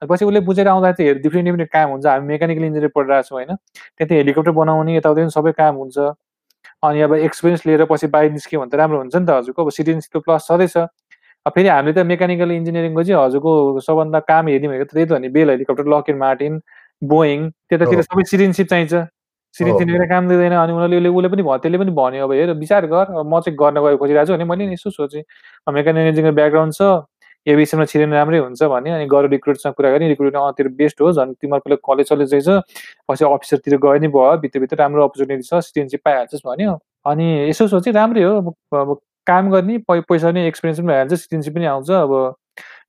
[0.09, 3.37] पछि उसले बुझेर आउँदा चाहिँ हेर डिफ्रेन्ट डिफ्रेन्ट काम हुन्छ। हामी मेकानिकल इन्जिनियर पढिरहेको छौँ
[3.37, 3.55] होइन।
[3.97, 5.97] त्यहाँ हेलिकप्टर बनाउने यताउति सबै काम हुन्छ।
[6.83, 9.69] अनि अब एक्सपिरियन्स लिएर पछि बाहिर निस्क्यो भने त राम्रो हुन्छ नि त हजुरको। अब
[9.75, 10.77] सिटिजनसिप त प्लस छँदैछ
[11.49, 15.29] फेरि हामीले त मेकानिकल इन्जिनियरिङको चाहिँ हजुरको सबभन्दा काम हेर्ने भनेको त्यही त हो नि।
[15.33, 16.59] Bell helicopter Lockheed Martin
[17.01, 18.93] Boeing त्यतातिर सबै सिटिजनसिप चाहिन्छ।
[19.55, 22.85] सिटिजनसिप लिएर काम दिँदैन अनि उनीहरूले उसले पनि भयो त्यसले पनि भन्यो अब हेर विचार
[22.85, 25.23] गर। म चाहिँ गर्न गएको खोजिरहेको छु। भने मैले यसो सोचेँ
[25.73, 26.81] मेकानिकल इन्जिनियर ब्याकग्राउन्ड छ
[27.47, 31.33] एभिएसनमा छिरेन राम्रै हुन्छ भने अनि गएर रिक्रुटसँग कुरा गरेँ रिक्रुट तेरो बेस्ट हो झन्
[31.41, 32.49] तिमीहरूको कलेज सलेज रहेछ।
[33.09, 36.77] पछि अफिसरतिर गयो नि भयो। भित्रभित्र राम्रो अपर्च्युनिटी छ। सिटिजनसिप पाइहाल्छस् भन्यो।
[37.09, 41.65] अनि यसो सोचेँ राम्रै हो। अब काम गर्ने पैसा पनि एक्सपिरियन्स पनि भइहाल्छ। सिटिजनसिप पनि
[41.65, 42.11] आउँछ। अब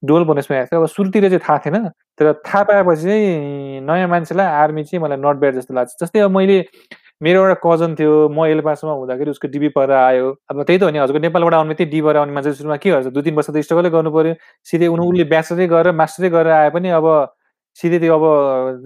[0.05, 1.87] डोल बोनसमा आएको थियो। अब सुरुतिर चाहिँ थाहा थिएन।
[2.19, 6.31] तर थाहा पाएपछि चाहिँ नयाँ मान्छेलाई आर्मी चाहिँ मलाई नट ब्याड जस्तो लाग्छ। जस्तै अब
[6.37, 6.57] मैले
[7.21, 10.89] मेरो एउटा कजन थियो म एलपासमा हुँदाखेरि उसको डिबी परेर आयो। अब त्यही त हो
[10.89, 13.07] नि हजुरको नेपालबाट आउने त्यही डी भएर आउने मान्छे सुरुमा के गर्छ?
[13.13, 14.33] दुई तिन वर्ष त स्ट्रगलै गर्नु पऱ्यो
[14.65, 17.05] सिधै उनी उसले ब्याचलरै गरेर मास्टरै गरेर आए पनि अब
[17.77, 18.23] सिधै त्यो अब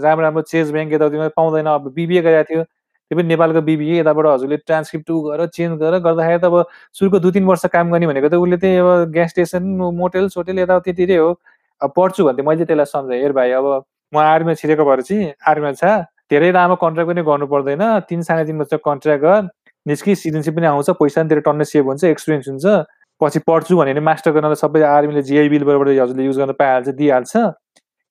[0.04, 2.64] राम्रो राम्रो चेज ब्याङ्क यताउतिमा पाउँदैन। अब बिबिए गरेको थियो।
[3.12, 6.56] त्यो पनि नेपालको बिबिए यताबाट हजुरले ट्रान्सक्रिप्ट टु गरेर चेन्ज गरेर गर्दाखेरि त अब
[7.00, 9.64] सुरुको दुई तिन वर्ष काम गर्ने भनेको त उसले त्यही अब ग्यास स्टेसन
[10.02, 11.30] मोटेल सोटेल यताउतितिरै हो।
[11.82, 13.66] अब पढ्छु भन्थ्यो मैले त्यसलाई सम्झाएँ। हेर भाइ अब
[14.14, 15.86] म आर्मीमा छिरेको भएर चाहिँ आर्मीमा छ
[16.32, 19.42] धेरै लामो कन्ट्र्याक्ट पनि गर्नु पर्दैन। तिन साढे तिन वर्ष कन्ट्र्याक्ट गर।
[19.86, 22.66] निस्कि सिटिजनसिप पनि आउँछ पैसा पनि धेरै टन्नै सेभ हुन्छ एक्सपिरियन्स हुन्छ।
[23.22, 27.34] पछि पढ्छु भने मास्टर गर्न सबै आर्मीले जिआई बिलबाट हजुरले युज गर्न पाइहाल्छ दिइहाल्छ।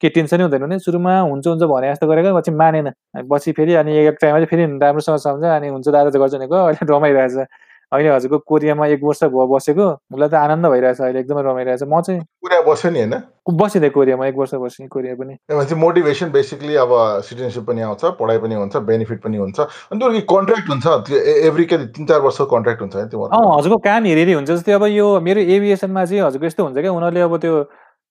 [0.04, 2.92] के टेन्सनै हुँदैन भने सुरुमा हुन्छ हुन्छ भने जस्तो गरेको पछि मानेन।
[3.24, 6.92] पछि फेरि अनि एक टाइममा चाहिँ फेरि राम्रोसँग सम्झ अनि हुन्छ दादा गर्छ भनेको अहिले
[6.92, 11.82] रमाइरहेछ। अहिले हजुरको कोरियामा एक वर्ष भयो बसेको उसलाई त आनन्द भइरहेछ अहिले एकदमै रमाइरहेछ।
[11.86, 13.14] म चाहिँ कोरिया बस्यो नि होइन?
[13.44, 15.34] बसिदिएँ कोरियामा एक वर्ष बसेँ कोरिया पनि।
[15.78, 16.90] मोटिभेसन बेसिकली अब
[17.22, 20.86] सिटिजनसिप पनि आउँछ पढाइ पनि हुन्छ बेनिफिट पनि हुन्छ। अनि त्यो कन्ट्र्याक्ट हुन्छ?
[21.06, 25.06] त्यो एभ्री के तिन चार वर्षको कन्ट्र्याक्ट हुन्छ हजुरको काम हेरी हुन्छ जस्तै अब यो
[25.22, 27.54] मेरो एभिएसनमा चाहिँ हजुरको यस्तो हुन्छ क्या उनीहरूले अब त्यो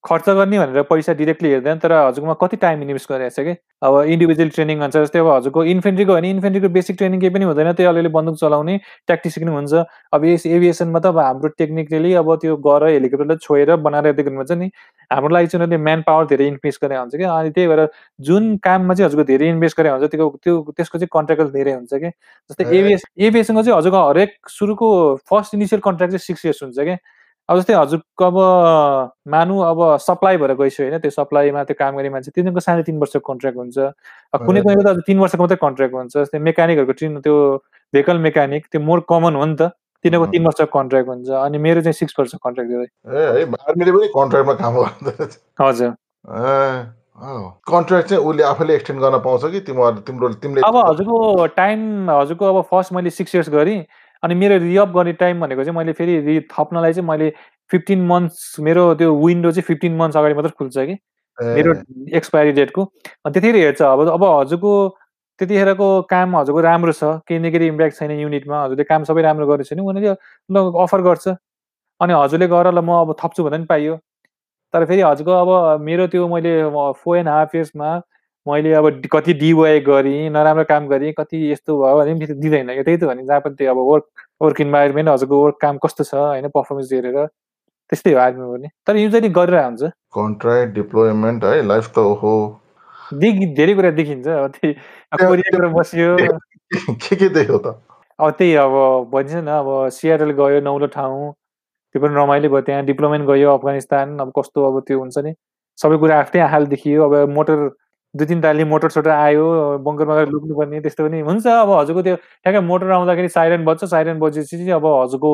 [0.03, 3.53] खर्च गर्ने भनेर पैसा डिरेक्टली हेर्दैन तर हजुरकोमा कति टाइम इन्भेस्ट गरिरहेको छ कि?
[3.83, 7.71] अब इन्डिभिजुअल ट्रेनिङ भन्छ जस्तै अब हजुरको इन्फेन्ट्रीको भने इन्फेन्ट्रीको बेसिक ट्रेनिङ केही पनि हुँदैन
[7.73, 9.73] त्यो अलिअलि बन्दुक चलाउने ट्याक्टिस पनि हुन्छ।
[10.13, 14.51] अब यस एभिएसनमा त अब हाम्रो टेक्निकली अब त्यो गएर हेलिकप्टरलाई छोएर बनाएर दिएको हुन्छ
[14.51, 14.67] नि।
[15.11, 17.23] हाम्रो लागि चाहिँ उनीहरूले म्यान पावर धेरै इन्भेस्ट गरे हुन्छ कि?
[17.23, 17.87] अनि त्यही भएर
[18.27, 21.93] जुन काममा चाहिँ हजुरको धेरै इन्भेस्ट गरे हुन्छ त्यो त्यो त्यसको चाहिँ कन्ट्र्याक्ट धेरै हुन्छ
[21.93, 22.09] कि?
[22.51, 24.87] जस्तै एभिएस एभिएसनको चाहिँ हजुरको हरेक सुरुको
[25.29, 26.95] फर्स्ट इनिसियल कन्ट्र्याक्ट चाहिँ सिक्स इयर्स हुन्छ कि?
[27.49, 28.37] अब जस्तै हजुरको अब
[29.31, 32.99] मानु अब सप्लाई भएर गइसक्यो होइन त्यो सप्लाईमा त्यो काम गर्ने मान्छे तिनीहरूको साढे तिन
[32.99, 33.77] वर्षको कन्ट्र्याक्ट हुन्छ।
[34.47, 37.35] कुनै कुनै त तिन वर्षको मात्रै कन्ट्र्याक्ट हुन्छ जस्तै मेकानिकहरूको ट्रिन त्यो
[37.93, 39.75] भेहिकल मेकानिक त्यो मोर कमन हो नि त।
[40.05, 42.71] तिनीहरूको तिन वर्षको कन्ट्र्याक्ट हुन्छ अनि मेरो चाहिँ सिक्स वर्षको कन्ट्र्याक्ट
[45.61, 45.91] हजुर।
[47.69, 52.45] कन्ट्र्याक्ट चाहिँ उसले आफैले एक्सटेन्ड गर्न पाउँछ कि तिम्रो तिम्रो तिमीले अब हजुरको टाइम हजुरको
[52.45, 53.79] अब फर्स्ट मैले सिक्स इयर्स गरेँ
[54.23, 57.29] अनि मेरो रिअप गर्ने टाइम भनेको चाहिँ मैले फेरि रि थप्नलाई चाहिँ मैले
[57.71, 60.97] फिफ्टिन मन्थ्स मेरो त्यो विन्डो चाहिँ फिफ्टिन मन्थ्स अगाडि मात्रै खुल्छ कि।
[61.37, 61.73] मेरो
[62.17, 64.73] एक्सपायरी डेटको त्यतिखेर हेर्छ अब अब हजुरको
[65.39, 69.69] त्यतिखेरको काम हजुरको राम्रो छ केही नेगेटिभ इम्प्याक्ट छैन युनिटमा हजुरले काम सबै राम्रो गरेको
[69.69, 70.15] छैन उनीहरूले
[70.49, 71.27] ल अफर गर्छ।
[72.01, 73.95] अनि हजुरले गएर ल म अब थप्छु भन्दा पनि पाइयो।
[74.73, 76.53] तर फेरि हजुरको अब मेरो त्यो मैले
[77.01, 77.89] फोर एन्ड हाफ इयर्समा
[78.45, 82.97] मैले अब कति डिवाई गरेँ नराम्रो काम गरेँ कति यस्तो भयो भने पनि दिँदैन। त्यही
[82.97, 84.05] त भने जहाँ पनि त्यो अब वर्क
[84.41, 87.25] वर्क इन्भाइरोमेन्ट हजुरको वर्क काम कस्तो छ होइन पर्फर्मेन्स हेरेर
[87.91, 89.83] त्यस्तै हो आर्मीमा पनि। तर युजली गरेर हुन्छ
[90.17, 92.59] कन्ट्राक्ट डिप्लोइमेन्ट है लाइफ त
[93.13, 97.75] देखि धेरै कुरा देखिन्छ। अब त्यही बसियो। के के देख्यो त?
[98.19, 98.73] अब त्यही अब
[99.11, 104.17] भनिन्छ न अब सिआरएल गयो नौलो ठाउँ। त्यो पनि रमाइलो भयो त्यहाँ। डिप्लोमेन्ट गयो अफगानिस्तान।
[104.19, 105.33] अब कस्तो अब त्यो हुन्छ नि।
[105.77, 107.59] सबै कुरा आफ्नै आँखाले देखियो। अब मोटर
[108.15, 109.45] दुई तिन ताली मोटर सोटर आयो
[109.85, 114.19] बङ्करमा गएर लुक्नुपर्ने त्यस्तो पनि हुन्छ। अब हजुरको त्यो ठ्याक्कै मोटर आउँदाखेरि साइरन बज्छ साइरन
[114.19, 115.31] बजेपछि चाहिँ अब हजुरको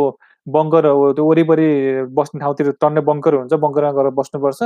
[0.47, 0.83] बङ्कर
[1.15, 1.69] त्यो वरिपरि
[2.17, 4.61] बस्ने ठाउँतिर टन्ने बङ्कर हुन्छ बङ्करमा गएर बस्नुपर्छ।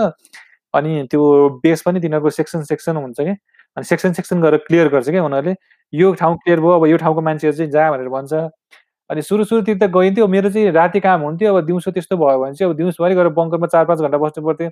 [0.74, 1.22] अनि त्यो
[1.64, 3.34] बेस पनि तिनीहरूको सेक्सन सेक्सन हुन्छ कि।
[3.78, 5.56] अनि सेक्सन सेक्सन गरेर क्लियर गर्छ क्या उनीहरूले।
[5.94, 8.34] यो ठाउँ क्लियर भयो अब यो ठाउँको मान्छेहरू चाहिँ जा भनेर भन्छ।
[9.10, 12.54] अनि सुरु सुरुतिर त गइन्थ्यो। मेरो चाहिँ राति काम हुन्थ्यो अब दिउँसो त्यस्तो भयो भने
[12.54, 14.70] चाहिँ अब दिउँसोभरि गएर बङ्करमा चार पाँच घन्टा बस्नु पर्थ्यो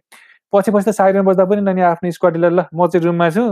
[0.54, 3.44] पछि पछि त साइरन बस्दा पनि नानी आफ्नो स्क्वाडीलाई ल म चाहिँ रुममा छु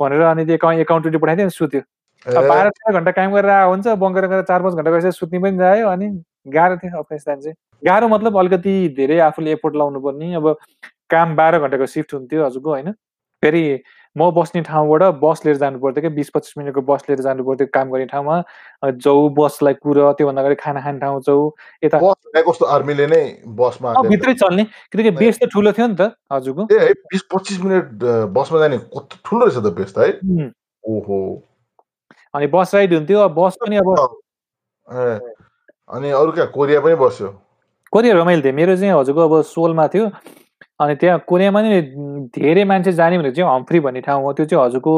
[0.00, 1.82] भनेर अनि त्यो एकाउन्ट एकाउन्टले पठाइदियो सुत्यो।
[2.26, 5.58] बाह्र तेह्र घन्टा काम गरेर आएको हुन्छ बङ्कर गरेर चार पाँच घन्टा गएपछि सुत्ने पनि
[5.58, 6.06] जायो अनि
[6.54, 10.46] गाह्रो थियो अफगानिस्तान चाहिँ। गाह्रो मतलब अलिकति धेरै आफूले एफोर्ट लाउनु पर्ने अब
[11.10, 12.92] काम बाह्र घन्टाको सिफ्ट हुन्थ्यो हजुरको होइन?
[13.42, 13.62] फेरि
[14.16, 17.66] म बस्ने ठाउँबाट बस लिएर जानु पर्थ्यो क्या। बिस पच्चिस मिनटको बस लिएर जानु पर्थ्यो
[17.74, 18.36] काम गर्ने ठाउँमा।
[19.04, 21.50] जाउ बसलाई कुर त्योभन्दा अगाडि खाना खाने ठाउँ जाउ
[21.84, 23.22] यता कस्तो आर्मीले नै
[23.58, 27.84] बसमा भित्रै चल्ने। किनकि बेस त ठुलो थियो नि त हजुरको। ए बिस पच्चिस मिनट
[28.32, 30.10] बसमा जाने कस्तो ठुलो रहेछ त बेस त है?
[30.84, 31.18] ओहो।
[32.34, 33.88] अनि बस राइड हुन्थ्यो। बस पनि अब
[35.88, 37.28] अनि अरू क्या कोरिया पनि बस्यो?
[37.92, 40.10] कोरिया रमाइलो थियो। मेरो चाहिँ हजुरको अब सोलमा थियो।
[40.80, 41.80] अनि त्यहाँ कोरियामा नि
[42.38, 44.92] धेरै मान्छे जाने भनेको चाहिँ हम्फ्री भन्ने ठाउँ हो। त्यो चाहिँ हजुरको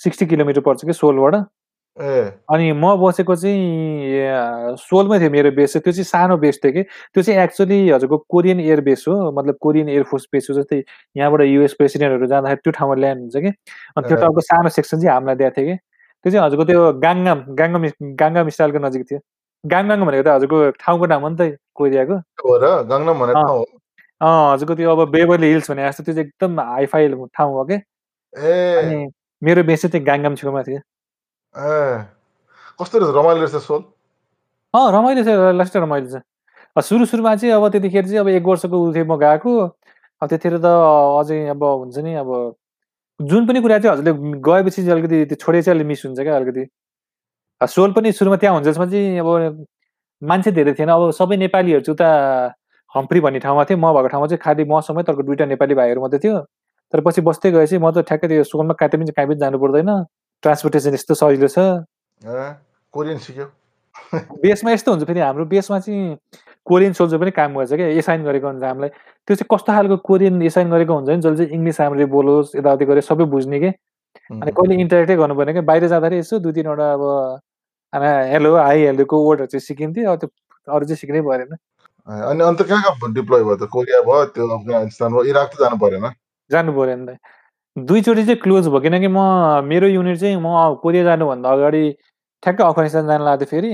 [0.00, 1.34] सिक्सटी किलोमिटर पर्छ कि सोलबाट।
[2.50, 7.22] अनि म बसेको चाहिँ सोलमै थियो मेरो बेस त्यो चाहिँ सानो बेस थियो कि। त्यो
[7.22, 10.82] चाहिँ एक्चुली हजुरको कोरियन एयर बेस हो। मतलब कोरियन एयरफोर्स बेस हो जस्तै
[11.16, 13.50] यहाँबाट युएस प्रेसिडेन्टहरू जाँदाखेरि त्यो ठाउँमा ल्यान्ड हुन्छ कि।
[13.96, 15.76] अनि त्यो ठाउँको सानो सेक्सन चाहिँ हामीलाई दिएको थियो कि।
[16.24, 17.82] त्यो चाहिँ हजुरको त्यो गाङ्गाम गाङ्गाम
[18.18, 19.20] गाङ्गाम स्टाइलको नजिक थियो।
[19.64, 22.16] गाङनाङ भनेको त हजुरको ठाउँको नाम हो नि त कोरियाको।
[24.20, 29.06] हजुरको त्यो अब बेबरली हिल्स भने जस्तो त्यो चाहिँ एकदम हाइफाई ठाउँ हो कि अनि
[29.42, 30.80] मेरो बेस चाहिँ गाङ्गाम छेउमा थियो।
[32.80, 33.82] कस्तो रहेछ रमाइलो रहेछ सोल?
[34.74, 38.76] अँ रमाइलो छ लास्ट रमाइलो छ। सुरु सुरुमा चाहिँ अब त्यतिखेर चाहिँ अब एक वर्षको
[38.76, 39.52] उ थियो म गएको।
[40.22, 42.30] अब त्यतिखेर त अझै अब हुन्छ नि अब
[43.20, 46.36] जुन पनि कुरा चाहिँ हजुरले गएपछि चाहिँ अलिकति त्यो छोडे चाहिँ अलिक मिस हुन्छ क्या
[46.36, 46.64] अलिकति।
[47.60, 49.66] सोल पनि सुरुमा त्यहाँ हुन्छ जसमा चाहिँ अब
[50.22, 52.08] मान्छे धेरै थिएन। अब सबै नेपालीहरू चाहिँ उता
[52.94, 56.18] हम्फ्री भन्ने ठाउँमा थियो म भएको ठाउँमा चाहिँ खालि मसँगै तरको दुइटा नेपाली भाइहरू मात्रै
[56.24, 56.38] थियो।
[56.92, 59.90] तर पछि बस्दै गएपछि म त ठ्याक्कै त्यो सोलमा काँटे पनि कहीँ पनि जानु पर्दैन।
[60.42, 61.86] ट्रान्सपोर्टेसन यस्तो सजिलो छ।
[62.94, 63.46] कोरियन सिक्यो?
[64.42, 66.16] बेसमा यस्तो हुन्छ फेरि हाम्रो बेसमा चाहिँ
[66.66, 68.90] कोरियन सोल्जर पनि काम गर्छ क्या एसाइन गरेको हुन्छ हामीलाई।
[69.28, 72.84] त्यो चाहिँ कस्तो खालको कोरियन एसाइन गरेको हुन्छ नि जसले चाहिँ इङ्ग्लिस राम्ररी बोलोस् यताउति
[72.90, 73.70] गरेर सबै बुझ्ने कि।
[74.30, 78.02] अनि कहिले इन्टरेक्टै गर्नु पर्ने क्या। बाहिर जाँदाखेरि यसो दुई तिनवटा अब
[78.34, 80.28] हेलो हाई हेलोको वर्डहरू चाहिँ सिकिन्थ्यो। अब त्यो
[80.74, 81.54] अरू चाहिँ सिक्नै परेन।
[82.10, 83.68] अनि अन्त कहाँ कहाँ डिप्लोय भयो त?
[83.70, 86.06] कोरिया भयो त्यो अफगानिस्तान भयो इराक त जानु परेन।
[86.50, 87.18] जानु पऱ्यो नि त।
[87.76, 89.18] दुईचोटि चाहिँ क्लोज भयो किनकि म
[89.70, 91.82] मेरो युनिट चाहिँ म कोरिया जानुभन्दा अगाडि
[92.42, 93.72] ठ्याक्कै अफगानिस्तान जानु लाग्थ्यो फेरि।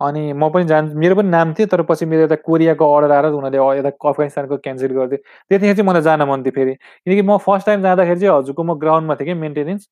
[0.00, 3.26] अनि म पनि जान मेरो पनि नाम थियो तर पछि मेरो यता कोरियाको अर्डर आएर
[3.36, 7.66] उनीहरूले यता अफगानिस्तानको क्यान्सल गरिदियो। त्यतिखेर चाहिँ मलाई जान मन थियो फेरि। किनकि म फर्स्ट
[7.66, 9.88] टाइम जाँदाखेरि चाहिँ हजुरको म ग्राउन्डमा थिएँ कि मेन्टेनेन्स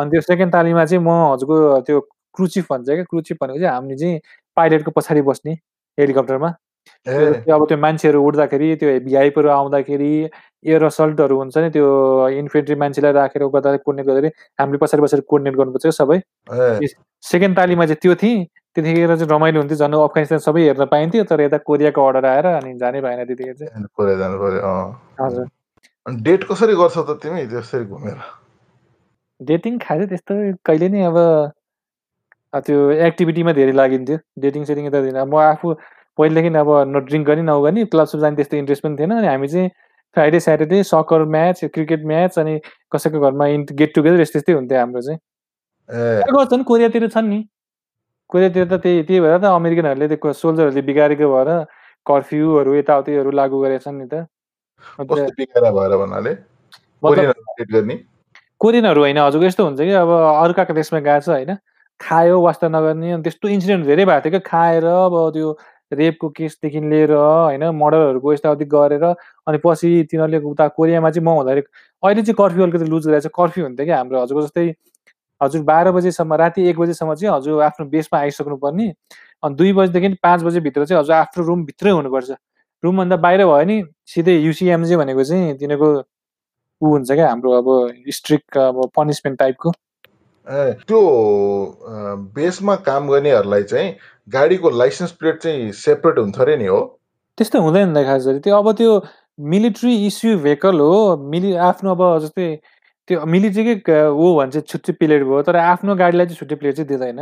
[0.00, 2.00] अनि त्यो सेकेन्ड तालिममा चाहिँ म हजुरको त्यो
[2.34, 4.20] क्रुचिफ भन्छ क्या क्रुचिफ भनेको चाहिँ हामीले चाहिँ
[4.56, 5.52] पाइलटको पछाडि बस्ने
[5.98, 6.50] हेलिकप्टरमा।
[7.06, 10.12] अब त्यो मान्छेहरू उड्दाखेरि त्यो भिआइपीहरू आउँदाखेरि
[10.66, 11.86] एयर असल्टहरू हुन्छ नि त्यो
[12.42, 16.18] इन्फेन्ट्री मान्छेलाई राखेर गर्दा कोर्डिनेट गर्दाखेरि हामीले पछाडि पछाडि कोर्डिनेट गर्नुपर्छ सबै।
[17.24, 18.44] सेकेन्ड तालीमा चाहिँ त्यो थिएँ
[18.76, 22.74] त्यतिखेर चाहिँ रमाइलो हुन्थ्यो झन् अफगानिस्तान सबै हेर्न पाइन्थ्यो तर यता कोरियाको अर्डर आएर अनि
[22.78, 23.70] जानै भएन त्यतिखेर चाहिँ।
[25.20, 25.46] हजुर।
[26.06, 28.18] डेट कसरी गर्छौ त तिमी त्यसरी घुमेर?
[29.40, 30.34] डेटिङ खायो त्यस्तो
[30.66, 31.16] कहिले नै अब
[32.66, 35.72] त्यो एक्टिभिटीमा धेरै लागिन्थ्यो। डेटिङ सेटिङ यता म आफू
[36.18, 39.48] पहिलेदेखि अब न ड्रिङ्क गर्ने नगर्ने क्लब सब जाने त्यस्तो इन्ट्रेस्ट पनि थिएन। अनि हामी
[39.48, 39.68] चाहिँ
[40.16, 42.54] Friday Saturday soccer match cricket match अनि
[42.92, 45.18] कसैको घरमा गेट टुगेदर यस्तै यस्तै हुन्थ्यो हाम्रो चाहिँ।
[46.36, 47.40] गर्छन् कोरियातिर छन् नि।
[48.30, 51.50] कोरियातिर त त्यही त्यही भएर त अमेरिकनहरूले त्यो सोल्जरहरूले बिगारेको भएर
[52.06, 54.26] कर्फ्युहरू यताउतिहरू लागू गरेछन् नि त।
[58.60, 60.10] कोरियनहरू होइन हजुरको यस्तो हुन्छ कि अब
[60.48, 61.56] अर्काको देशमा गएको छ होइन।
[62.00, 65.48] खायो वास्ता नगर्ने अनि त्यस्तो इन्सिडेन्ट धेरै भएको थियो क्या खाएर अब त्यो
[65.92, 71.62] रेपको केसदेखि लिएर होइन मर्डरहरूको यताउति गरेर अनि पछि तिनीहरूले उता कोरियामा चाहिँ म हुँदाखेरि
[72.02, 74.74] अहिले चाहिँ कर्फ्यू अलिकति लुज गरेर चाहिँ कर्फ्यू हुन्थ्यो क्या हाम्रो हजुरको जस्तै
[75.40, 78.92] हजुर बाह्र बजीसम्म राति एक बजीसम्म चाहिँ हजुर आफ्नो बेसमा आइसक्नु पर्ने
[79.42, 82.30] अनि दुई बजीदेखि पाँच बजीभित्र चाहिँ हजुर आफ्नो रुमभित्रै हुनुपर्छ।
[82.82, 85.88] रुमभन्दा बाहिर भयो नि सिधै युसिएमजी भनेको चाहिँ तिनीहरूको
[86.82, 87.68] ऊ हुन्छ क्या हाम्रो अब
[88.10, 89.72] स्ट्रिक्ट अब पनिसमेन्ट टाइपको
[90.46, 91.00] त्यो
[92.34, 93.94] बेसमा काम गर्नेहरूलाई चाहिँ
[94.32, 96.80] गाडीको लाइसेन्स प्लेट चाहिँ सेपरेट हुन्छ अरे नि हो?
[97.38, 98.92] त्यस्तो हुँदैन त खास गरी त्यो अब त्यो
[99.38, 102.46] मिलिट्री इस्यु भेहिकल हो। मिलि आफ्नो अब जस्तै
[103.08, 107.18] त्यो मिलिट्रीकै ऊ भन्छ छुट्टै प्लेट भयो तर आफ्नो गाडीलाई चाहिँ छुट्टै प्लेट चाहिँ दिँदैन।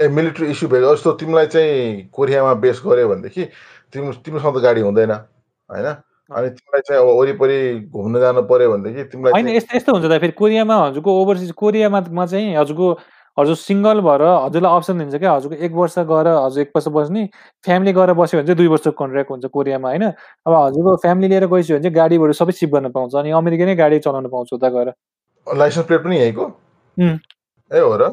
[0.00, 3.44] ए मिलिट्री इस्यु भएको जस्तो तिमीलाई चाहिँ कोरियामा बेस गऱ्यो भनेदेखि
[3.92, 5.88] तिम्रो तिमीसँग त गाडी हुँदैन होइन?
[6.32, 7.58] अनि तिमीलाई चाहिँ अब वरिपरि
[7.92, 12.00] घुम्न जानु पर्यो भनेदेखि तिमीलाई होइन यस्तो यस्तो हुन्छ त फेरि कोरियामा हजुरको ओभरसिज कोरियामा
[12.26, 12.88] चाहिँ हजुरको
[13.38, 17.22] हजुर सिङ्गल भएर हजुरलाई अप्सन दिन्छ क्या हजुरको एक वर्ष गएर हजुर एक वर्ष बस्ने
[17.64, 20.04] फ्यामिली गएर बस्यो भने चाहिँ दुई वर्षको कन्ट्र्याक्ट हुन्छ कोरियामा होइन?
[20.46, 23.74] अब हजुरको फ्यामिली लिएर गइसक्यो भने चाहिँ गाडीबाट सबै सिप गर्न पाउँछ अनि अमेरिका नै
[23.76, 24.92] गाडी चलाउनु पाउँछ उता गएर।
[25.46, 26.44] लाइसेन्स प्लेट पनि यहीँको?
[27.70, 28.08] ए हो र?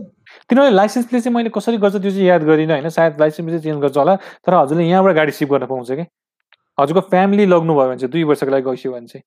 [0.50, 2.90] किनभने लाइसेन्स प्लेट चाहिँ मैले कसरी गर्छ त्यो चाहिँ याद गरिनँ होइन?
[2.90, 6.08] सायद लाइसेन्स चाहिँ चेन्ज गर्छ होला तर हजुरले यहाँबाट गाडी सिप गर्न पाउँछ कि?
[6.80, 9.24] हजुरको फ्यामिली लग्नु भयो भने चाहिँ दुई वर्षको लागि गइसक्यो भने चाहिँ।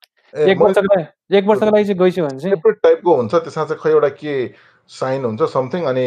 [0.50, 3.34] एक वर्षको लागि एक वर्षको लागि चाहिँ गइसक्यो भने चाहिँ। सेपरेट टाइपको हुन्छ?
[3.34, 4.34] त्यसमा चाहिँ खै एउटा के
[4.90, 5.42] साइन हुन्छ?
[5.52, 6.06] समथिङ अनि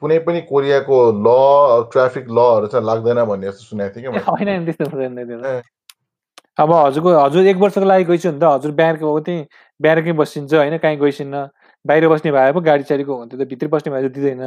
[0.00, 1.28] कुनै पनि कोरियाको ल
[1.92, 5.62] ट्राफिक लहरू चाहिँ लाग्दैन भन्ने जस्तो सुनेको थिएँ कि होइन त्यस्तो हुँदैन
[6.54, 9.46] अब हजुरको हजुर एक वर्षको लागि गइसक्यो भने त हजुर अब त्यहीँ
[9.82, 11.48] ब्याङ्कै बसिन्छ होइन काहीँ गइसिन्न।
[11.84, 14.42] बाहिर बस्ने भए पो गाडी चाडीको हुन्थ्यो त भित्र बस्ने भए दिँदैन।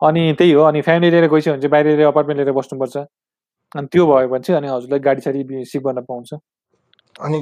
[0.00, 2.96] अनि त्यही हो अनि फ्यामिली लिएर गइसक्यो भने चाहिँ बाहिर लिएर अपार्टमेन्ट लिएर बस्नुपर्छ।
[3.76, 6.34] अनि त्यो भयो भने चाहिँ अनि हजुरलाई गाडी साडी सिप गर्न पाउँछ।
[7.20, 7.38] अनि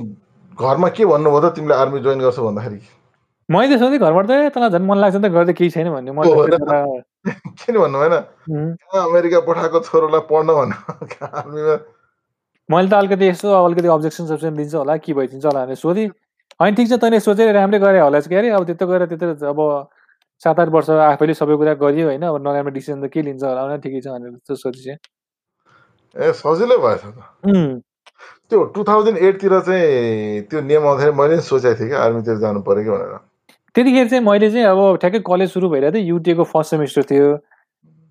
[0.59, 2.81] घरमा के भन्नुभयो त तिमीले आर्मी जोइन गर्छौ भन्दाखेरि?
[3.49, 6.11] मैले सोधेँ घरबाट त तँलाई झन् मन लाग्छ नि त गर्दै केही छैन भन्ने।
[7.61, 8.15] किन भन्नु भएन।
[9.01, 10.77] अमेरिका पठाएको छोरोलाई पढ्न भन्नु
[11.25, 11.77] आर्मीमा?
[12.69, 16.09] मैले त अलिकति यसो अलिकति अब्जेक्सन सब्जेक्सन दिन्छ होला के भइदिन्छ होला भनेर सोधेँ।
[16.61, 19.61] होइन ठिक छ तैँले सोचेर राम्रै गरे होला के अरे अब त्यस्तो गएर त्यत्रो अब
[20.45, 23.67] सात आठ वर्ष आफैले सबै कुरा गरियो होइन अब नराम्रो डिसिजन त के लिन्छ होला
[23.67, 24.97] भने ठिकै छ भनेर सोचेँ
[26.17, 27.19] ए सजिलो भएछ त।
[28.51, 32.83] त्यो टु थाउजन्ड एटतिर चाहिँ त्यो नियम आउँदाखेरि मैले सोचेको थिएँ कि आर्मीतिर जानु पऱ्यो
[32.85, 33.19] कि भनेर।
[33.75, 37.29] त्यतिखेर चाहिँ मैले चाहिँ अब ठ्याक्कै कलेज सुरु भइरहेको थियो युटिएको फर्स्ट सेमिस्टर थियो।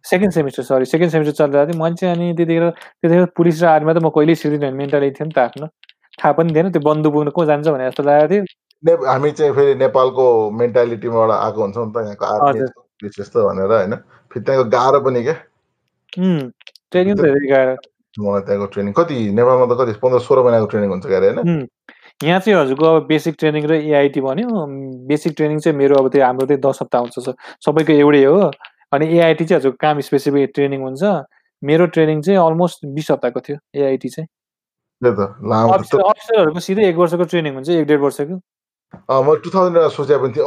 [0.06, 3.94] Second semester sorry second semester चलिरहेको थियो। मैले चाहिँ अनि त्यतिखेर त्यतिखेर पुलिस र आर्मीमा
[3.94, 5.68] त म कहिल्यै छिर्दिनँ मेन्टालिटी थियो नि त आफ्नो।
[6.20, 8.44] थाहा पनि थिएन त्यो बन्दु पुग्नु को जान्छ भने जस्तो लागेको थियो।
[9.08, 12.60] हामी चाहिँ फेरि नेपालको मेन्टालिटीबाट आएको हुन्छौँ नि त यहाँको आर्मी
[13.48, 13.96] भनेर होइन।
[14.28, 15.36] फेरि त्यहाँको गाह्रो पनि क्या
[16.92, 17.76] ट्रेनिङ धेरै गाह्रो।
[18.20, 21.68] मलाई त्यहाँको ट्रेनिङ कति नेपालमा त कति पन्ध्र सोह्र महिनाको ट्रेनिङ हुन्छ क्या होइन?
[22.24, 24.66] यहाँ चाहिँ हजुरको अब बेसिक ट्रेनिङ र एआइटी भन्यो।
[25.08, 27.34] बेसिक ट्रेनिङ चाहिँ मेरो अब त्यो हाम्रो चाहिँ दस हप्ता हुन्छ
[27.66, 28.52] सबैको एउटै हो।
[28.94, 31.04] अनि एआइटी चाहिँ हजुर काम स्पेसिफिक ट्रेनिङ हुन्छ।
[31.64, 34.28] मेरो ट्रेनिङ चाहिँ अलमोस्ट बिस हप्ताको थियो एआइटी चाहिँ।
[35.04, 38.36] अफिसरहरूको सिधै एक वर्षको ट्रेनिङ हुन्छ एक डेढ वर्षको।
[39.10, 40.46] म टु थाउजन्ड सोचे पनि थियो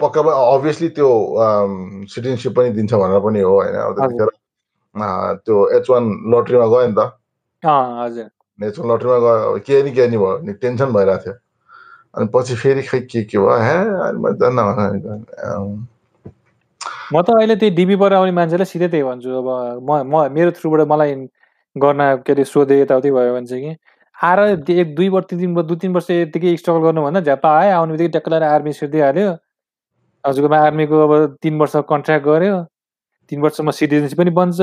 [0.00, 1.08] पक्का अभियसली त्यो
[2.08, 4.30] सिटिजनसिप पनि दिन्छ भनेर पनि हो होइन?
[4.94, 7.10] त्यो एच वान लट्रीमा गयो नि त
[7.64, 11.34] हजुर एच वान लट्रीमा गयो के नि के नि भयो नि टेन्सन भइरहेको थियो
[12.14, 13.76] अनि पछि फेरि खै के के भयो हे
[17.12, 19.48] म त अहिले त्यही डिबीबाट आउने मान्छेलाई सिधै त्यही भन्छु अब
[19.82, 21.14] म म मेरो थ्रुबाट मलाई
[21.76, 23.76] गर्न के अरे सोधे यताउति भयो भने चाहिँ कि
[24.18, 24.38] आएर
[24.70, 28.28] एक दुई वर्ष तिन दुई तिन वर्ष यतिकै स्ट्रगल गर्नुभन्दा झ्याप्पा आयो आउने बित्तिकै ट्याक्क
[28.28, 29.30] लगाएर आर्मी छिरिदिइहाल्यो
[30.24, 32.56] हजुरकोमा आर्मीको अब तिन वर्ष कन्ट्र्याक्ट गऱ्यो
[33.30, 34.60] तिन वर्षमा सिटिजनसिप पनि बन्छ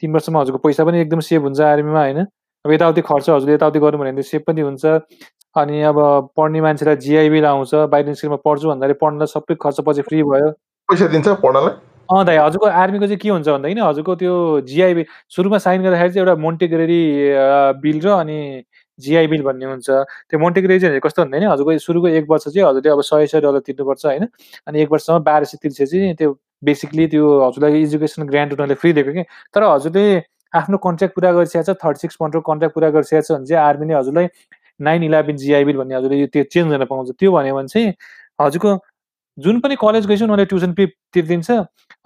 [0.00, 2.20] तिन वर्षमा हजुरको पैसा पनि एकदम सेभ हुन्छ आर्मीमा होइन?
[2.64, 4.84] अब यताउति खर्च हजुरले यताउति गर्नु भने सेभ पनि हुन्छ।
[5.56, 5.98] अनि अब
[6.36, 10.50] पढ्ने मान्छेलाई जिआइबी आउँछ बाहिर स्कुलमा पढ्छु भन्दाखेरि पढ्न सबै खर्च पछि फ्री भयो।
[10.88, 11.74] पैसा दिन्छ पढ्नलाई?
[12.08, 14.34] अँ दाइ हजुरको आर्मीको चाहिँ के हुन्छ भन्दाखेरि हजुरको त्यो
[14.68, 15.04] जिआइबी
[15.36, 17.02] सुरुमा साइन गर्दाखेरि चाहिँ एउटा मोन्टेग्रेरी
[17.80, 18.38] बिल र अनि
[18.98, 19.90] जिआई बिल भन्ने हुन्छ।
[20.30, 23.60] त्यो मोन्टेग्रेरी चाहिँ कस्तो भन्दैन हजुरको सुरुको एक वर्ष चाहिँ हजुरले अब सय सय डलर
[23.66, 24.26] तिर्नुपर्छ होइन।
[24.66, 26.30] अनि एक वर्षसम्म बाह्र सय तिर्सेपछि त्यो
[26.64, 29.22] बेसिकली त्यो हजुरलाई एजुकेसन ग्रान्ट उनीहरूले फ्री दिएको कि।
[29.54, 30.04] तर हजुरले
[30.54, 33.94] आफ्नो कन्ट्र्याक्ट पुरा गरिसकेको छ थर्टी सिक्स मन्थको कन्ट्र्याक्ट पुरा गरिसकेको छ भने चाहिँ आर्मीले
[33.94, 34.26] हजुरलाई
[34.80, 37.92] नाइन इलेभेन जिआई बिल भन्ने हजुरले त्यो चेन्ज गर्न पाउँछ। त्यो भन्यो भने चाहिँ
[38.40, 38.78] हजुरको
[39.38, 41.50] जुन पनि कलेज गएपछि उनीहरूले ट्युसन फी तिर्दिन्छ।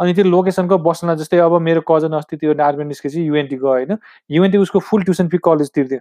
[0.00, 3.96] अनि त्यो लोकेसनको बस्न जस्तै अब मेरो कजन अस्ति त्यो आर्मी निस्केपछि युएनटी गयो होइन।
[4.30, 5.98] युएनटी उसको फुल ट्युसन फी कलेज तिर्थ्यो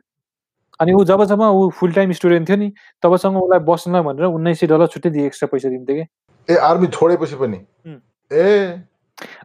[0.80, 2.72] अनि ऊ जबसम्म ऊ फुल टाइम स्टुडेन्ट थियो नि
[3.04, 6.06] तबसम्म उसलाई बस्नलाई भनेर उन्नाइस सय डलर छुट्टै दिए एक्स्ट्रा पैसा दिन्थ्यो कि।
[6.50, 7.60] ए आर्मी छोडेपछि पनि?
[8.32, 8.80] ए।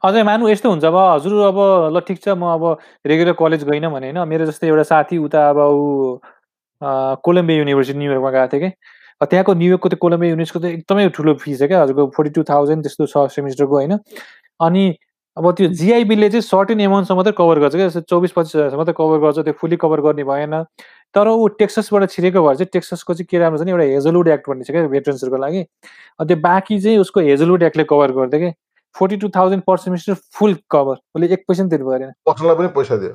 [0.05, 1.59] अझै मानु यस्तो हुन्छ अब हजुर अब
[1.97, 2.65] ल ठिक छ म अब
[3.07, 6.19] रेगुलर कलेज गइनँ भने होइन मेरो जस्तै एउटा साथी उता अब ऊ
[7.25, 8.71] कोलम्बिया युनिभर्सिटी न्युयोर्कमा गएको थियो कि।
[9.31, 12.83] त्यहाँको न्युयोर्कको त्यो कोलम्बिया युनिभर्सिटीको त एकदमै ठुलो फिस छ क्या हजुरको फोर्टी टू थाउजन्ड
[12.85, 13.99] त्यस्तो छ सेमिस्टरको होइन।
[14.61, 14.85] अनि
[15.37, 18.79] अब त्यो जिआई बिलले चाहिँ सर्टेन एमाउन्टसम्म मात्रै कभर गर्छ क्या जस्तो चौबिस पच्चिस हजारसम्म
[18.79, 20.55] मात्रै कभर गर्छ त्यो फुल्ली कभर गर्ने भएन।
[21.15, 24.49] तर ऊ टेक्ससबाट छिरेको भएर चाहिँ टेक्ससको चाहिँ के राम्रो छ नि एउटा हेजलवुड एक्ट
[24.49, 25.63] भन्ने छ क्या भेटरेन्सहरूको लागि।
[26.29, 28.51] त्यो बाँकी चाहिँ उसको हेजलवुड एक्टले कभर गरिदियो कि
[28.97, 32.69] forty two thousand per semester full cover उसले एक पैसा पनि तिर्नु परेन बस्नलाई पनि
[32.77, 33.15] पैसा दियो?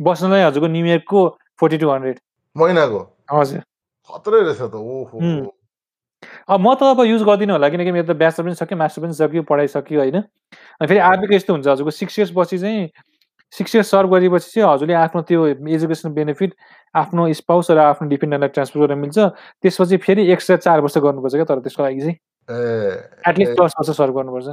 [0.00, 1.28] बस्नलाई हजुरको न्यु इयरको
[1.60, 2.16] फोर्टी टू हन्ड्रेड
[2.56, 3.00] महिनाको?
[3.32, 3.60] हजुर।
[4.10, 5.16] खत्रै रहेछ त ओहो।
[6.48, 9.14] अब म त अब युज गर्दिनँ होला किनकि मेरो त ब्याचलर पनि सक्यो मास्टर पनि
[9.16, 12.88] सक्यो पढाइसक्यो होइन। अनि फेरि आर्मीको यस्तो हुन्छ हजुरको सिक्स इयर्स पछि चाहिँ
[13.52, 16.52] सिक्स इयर्स सर्भ गरेपछि चाहिँ हजुरले आफ्नो त्यो एजुकेसन बेनिफिट
[16.94, 19.18] आफ्नो स्पाउस र आफ्नो डिपेन्डेन्टलाई ट्रान्सफर गर्न मिल्छ।
[19.62, 22.16] त्यसपछि फेरि एक्स्ट्रा चार वर्ष गर्नुपर्छ क्या तर त्यसको लागि चाहिँ।
[23.24, 24.48] एटलिस्ट दस वर्ष सर्भ गर्नुपर्छ।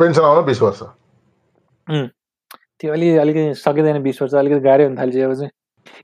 [0.00, 0.80] पेन्सन आउन बिस वर्ष।
[2.80, 5.52] त्यो अलि अलिकति सकिँदैन बिस वर्ष अलिकति गाह्रै हुन थाल्छ अब चाहिँ।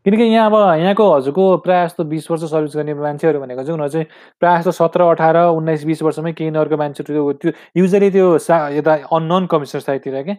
[0.04, 3.92] किनकि यहाँ अब यहाँको हजुरको प्रायः जस्तो बिस वर्ष सर्भिस गर्ने मान्छेहरू भनेको चाहिँ उनीहरू
[3.92, 4.06] चाहिँ
[4.40, 8.56] प्रायः जस्तो सत्र अठार उन्नाइस बिस वर्षमै केही नर्को मान्छे त्यो त्यो युजली त्यो सा
[8.76, 10.36] यता अननोन कमिसनर साइडतिर क्या?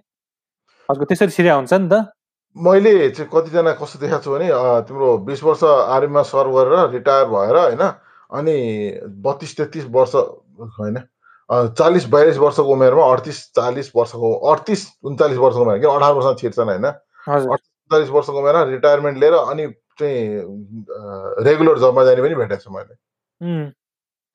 [0.89, 2.11] हजुरको त्यसरी सिरिया हुन्छ नि त।
[2.55, 4.47] मैले चाहिँ कतिजना कस्तो देखाएको छु भने
[4.87, 7.83] तिम्रो बिस वर्ष आर्मीमा सर्भ गरेर रिटायर भएर होइन
[8.31, 8.57] अनि
[9.23, 10.15] बत्तिस तेत्तिस वर्ष
[10.79, 10.97] होइन
[11.51, 16.69] चालिस बयालिस वर्षको उमेरमा अडतिस चालिस वर्षको अडतिस उन्चालिस वर्षको उमेर किन अठार वर्षमा छिर्छन्
[16.71, 16.85] होइन?
[17.91, 19.67] चालिस वर्षको उमेरमा रिटायरमेन्ट लिएर अनि
[19.99, 20.23] चाहिँ
[21.45, 22.95] रेगुलर जबमा जाने पनि भेटेको छु मैले।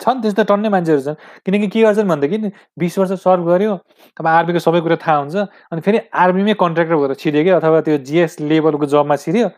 [0.00, 3.72] छन् त्यस्तो टन्नै मान्छेहरू छन्। किनकि के गर्छन् भनेदेखि बिस वर्ष सर्भ गर्यो
[4.20, 5.36] अब आर्मीको सबै कुरा थाहा हुन्छ
[5.72, 9.48] अनि फेरि आर्मीमै कन्ट्र्याक्टर भएर छिर्यो कि अथवा त्यो जिएस लेभलको जबमा छिर्यो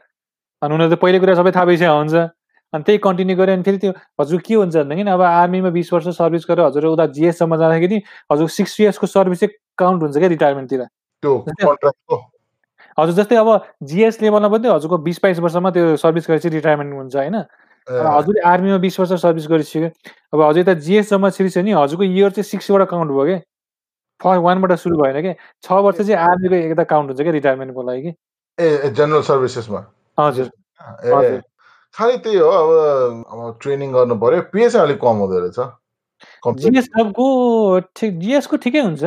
[0.63, 2.15] अनि उनीहरू त पहिलो कुरा सबै थाहा भइसकेको हुन्छ।
[2.73, 6.09] अनि त्यही कन्टिन्यू गऱ्यो अनि फेरि त्यो हजुर के हुन्छ भनेदेखि अब आर्मीमा बिस वर्ष
[6.17, 7.99] सर्भिस गरेर हजुर उता जिएससम्म जाँदाखेरि
[8.33, 10.81] हजुर सिक्स इयर्सको सर्भिस चाहिँ काउन्ट हुन्छ क्या रिटायरमेन्टतिर
[12.99, 13.49] हजुर जस्तै अब
[13.83, 17.37] जिएस लेभलमा पनि हजुरको बिस बाइस वर्षमा त्यो सर्भिस गरेपछि रिटायरमेन्ट हुन्छ होइन?
[17.89, 19.91] हजुरले आर्मीमा बिस वर्ष सर्भिस गरिसक्यो।
[20.35, 23.39] अब हजुर यता जिएस जम्मा छिरिसक्यो नि हजुरको इयर चाहिँ सिक्सबाट काउन्ट भयो कि?
[24.21, 25.33] फर्स्ट वानबाट सुरु भएन कि?
[25.63, 28.13] छ वर्ष चाहिँ आर्मीको एकता काउन्ट हुन्छ क्या रिटायरमेन्टको लागि कि?
[28.59, 29.81] ए जेनरल सर्भिसेसमा?
[30.19, 30.51] हजुर।
[31.95, 35.59] खालि त्यही हो अब अब ट्रेनिङ गर्नु पर्यो। पे चाहिँ अलिक कम हुँदो रहेछ।
[36.59, 37.27] जिएसको
[37.97, 39.05] ठिक जिएसको ठिकै हुन्छ।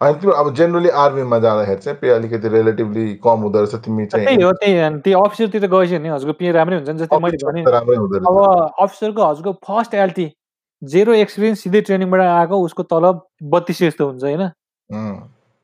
[0.00, 4.26] अनि तिम्रो अब जेनरली आर्मीमा जाँदाखेरि चाहिँ पे अलिकति रिलेटिभली कम हुँदो रहेछ तिमी चाहिँ
[4.26, 7.62] त्यही हो त्यही त्यही अफिसरतिर गएपछि नि। हजुरको पे राम्रै हुन्छ नि जस्तै मैले भने।
[8.22, 8.36] अब
[8.78, 10.26] अफिसरको हजुरको फर्स्ट एल्टी
[10.82, 14.44] जेरो एक्सपिरियन्स सिधै ट्रेनिङबाट आएको उसको तलब बत्तिस जस्तो हुन्छ होइन?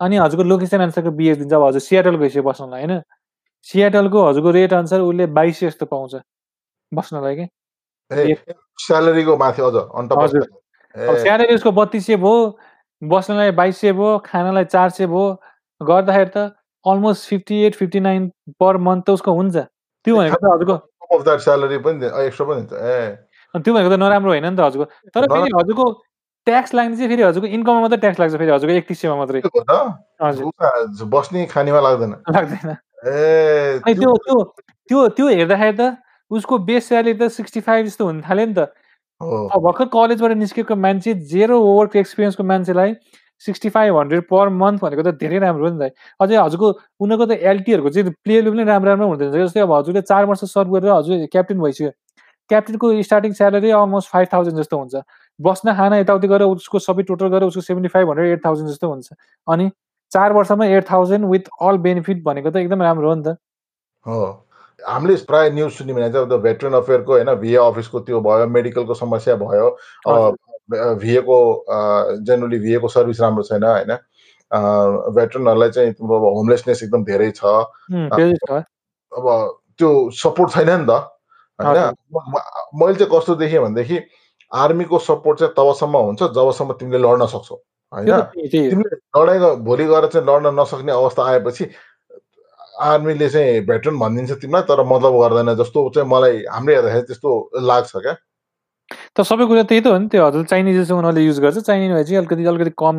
[0.00, 3.00] अनि हजुरको लोकेसन अनुसारको बिएस दिन्छ। अब हजुर सियाटल गइसक्यो बस्नलाई होइन?
[3.66, 6.14] सियाटलको हजुरको रेट अनुसार उसले बाइस जस्तो पाउँछ
[6.92, 7.46] बस्नलाई कि?
[8.82, 9.74] स्यालेरीको माथि अझ
[10.18, 10.44] हजुर।
[10.94, 12.58] स्यालेरी उसको बत्तिस सय भयो
[13.10, 15.24] बस्नलाई बाइस सय भयो खानालाई चार सय भयो
[15.80, 19.56] गर्दाखेरि त almost fifty eight fifty nine per month त उसको हुन्छ।
[20.04, 22.98] त्यो भनेको त हजुरको स्यालेरी पनि एक्स्ट्रा पनि ए।
[23.54, 25.84] त्यो भनेको त नराम्रो होइन नि त हजुरको। तर फेरि हजुरको
[26.46, 29.40] ट्याक्स लाग्ने चाहिँ फेरि हजुरको इन्कममा मात्रै ट्याक्स लाग्छ फेरि हजुरको एकतिस सयमा मात्रै।
[30.22, 32.68] हजुर। बस्ने खानेमा लाग्दैन। लाग्दैन।
[33.04, 34.12] ए त्यो
[34.88, 35.96] त्यो त्यो हेर्दाखेरि त
[36.30, 38.60] उसको बेस स्यालेरी त सिक्सटी फाइभ जस्तो हुन थाल्यो नि त।
[39.64, 42.94] भर्खर कलेजबाट निस्केको मान्छे जेरो वर्क एक्सपिरियन्सको मान्छेलाई
[43.42, 46.68] sixty five hundred per month भनेको त धेरै राम्रो हो नि त। अझै हजुरको
[47.00, 50.70] उनीहरूको त एलटीहरूको चाहिँ प्लेयर पनि राम्रो राम्रो हुँदैन जस्तै अब हजुरले चार वर्ष सर्भ
[50.76, 51.90] गरेर हजुर क्याप्टेन भइसक्यो।
[52.50, 54.94] क्याप्टेनको starting salary almost five thousand जस्तो हुन्छ।
[55.40, 58.88] बस्न खाना यताउति गरेर उसको सबै टोटल गरेर उसको seventy five hundred eight thousand जस्तो
[58.88, 59.12] हुन्छ।
[59.48, 59.70] अनि
[60.12, 63.36] चार वर्षमा eight thousand with all benefit भनेको त एकदम राम्रो हो नि त।
[64.06, 64.43] हो।
[64.86, 69.34] हामीले प्रायः न्युज सुन्यौँ भने चाहिँ भेटरेन अफेयरको होइन भिए अफिसको त्यो भयो मेडिकलको समस्या
[69.36, 69.68] भयो
[71.00, 71.38] भिएको
[72.26, 73.92] जेनरली भिएको सर्भिस राम्रो छैन होइन।
[75.14, 77.44] भेटरनहरूलाई चाहिँ अब होमलेसनेस एकदम धेरै छ।
[79.12, 79.26] अब
[79.78, 80.90] त्यो सपोर्ट छैन नि त
[81.58, 81.94] होइन।
[82.74, 83.98] मैले चाहिँ कस्तो देखेँ भनेदेखि
[84.52, 87.56] आर्मीको सपोर्ट चाहिँ तबसम्म हुन्छ जबसम्म तिमीले लड्न सक्छौ
[87.92, 88.20] होइन।
[88.50, 91.64] तिमीले लडाइँ भोलि गएर चाहिँ लड्न नसक्ने अवस्था आएपछि
[92.74, 97.30] आर्मीले चाहिँ भेटरन भनिदिन्छ तिमीलाई तर मतलब गर्दैन जस्तो चाहिँ मलाई हाम्रो हेर्दाखेरि त्यस्तो
[97.62, 98.14] लाग्छ क्या।
[99.16, 101.92] त सबै कुरा त्यही त हो नि त्यो। हजुर चाइनिज जस्तो उनीहरूले युज गर्छ। चाइनिज
[101.92, 102.96] भए चाहिँ अलिकति अलिकति कम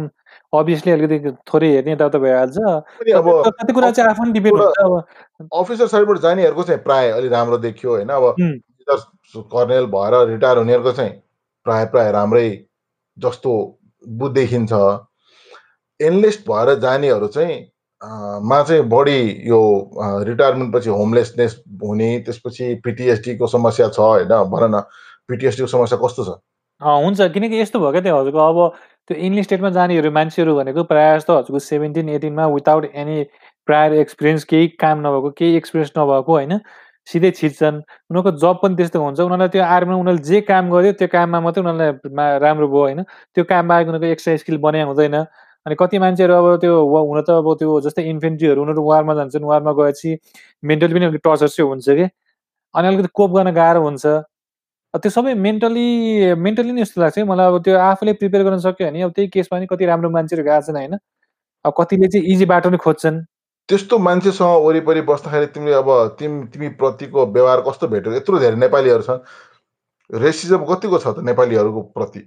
[0.53, 5.87] अभियसली अलिकति थोरै हेर्ने यताउता भइहाल्छ। अब कति कुरा चाहिँ आफ्नो डिपेन्ड हुन्छ। अब अफिसर
[5.87, 8.35] साइडबाट जानेहरूको चाहिँ प्राय अलिक राम्रो देखियो होइन। अब
[9.53, 11.13] कर्नेल भएर रिटायर हुनेहरूको चाहिँ
[11.65, 12.49] प्राय प्राय राम्रै
[13.17, 13.51] जस्तो
[14.33, 14.73] देखिन्छ
[15.99, 17.55] एनलिस्ट भएर जानेहरू चाहिँ
[18.03, 19.19] मा चाहिँ बढी
[19.49, 19.59] यो
[20.27, 24.27] रिटायरमेन्ट पछि होमलेसनेस हुने त्यसपछि पिटिएसडीको समस्या छ होइन?
[24.27, 24.81] भन न
[25.29, 26.37] पिटिएसडीको समस्या कस्तो छ?
[26.81, 28.59] हुन्छ। किनकि यस्तो भयो क्या त्यो हजुरको अब
[29.07, 33.23] त्यो इङ्लिस स्टेटमा जानेहरू मान्छेहरू भनेको प्रायः जस्तो हजुरको सेभेन्टिन एटिनमा विदाउट एनी
[33.67, 36.59] प्रायर एक्सपिरियन्स केही काम नभएको केही एक्सपिरियन्स नभएको होइन?
[37.07, 37.75] सिधै छिर्छन्।
[38.11, 41.63] उनीहरूको जब पनि त्यस्तो हुन्छ। उनीहरूलाई त्यो आर्मीमा उनीहरूले जे काम गर्यो त्यो काममा मात्रै
[41.63, 43.01] उनीहरूलाई राम्रो भयो होइन?
[43.35, 45.15] त्यो काम बाहेक उनीहरूको एक्स्ट्रा स्किल बनाइ हुँदैन।
[45.65, 49.71] अनि कति मान्छेहरू अब त्यो हुन त अब त्यो जस्तै इन्फेन्ट्रीहरू उनीहरू वारमा जान्छन् वारमा
[49.79, 50.17] गएपछि
[50.63, 52.05] मेन्टली पनि अलिक टर्चर चाहिँ हुन्छ कि?
[52.75, 54.05] अनि अलिकति कोप गर्न गाह्रो हुन्छ।
[54.93, 55.87] त्यो सबै मेन्टली
[56.39, 59.57] मेन्टली नै यस्तो लाग्छ मलाई अब त्यो आफूले प्रिपेयर गर्न सक्यो भने अब त्यही केसमा
[59.57, 60.93] पनि कति राम्रो मान्छेहरू गएको छन् होइन।
[61.65, 63.17] अब कतिले चाहिँ इजी बाटो नै खोज्छन्।
[63.69, 65.89] त्यस्तो मान्छेसँग वरिपरि बस्दाखेरि तिमीले अब
[66.19, 69.19] तिमी तिमी प्रतिको व्यवहार कस्तो भेट्यो यत्रो धेरै नेपालीहरू छन्।
[70.09, 72.21] रेसिजम कतिको छ त नेपालीहरूको प्रति?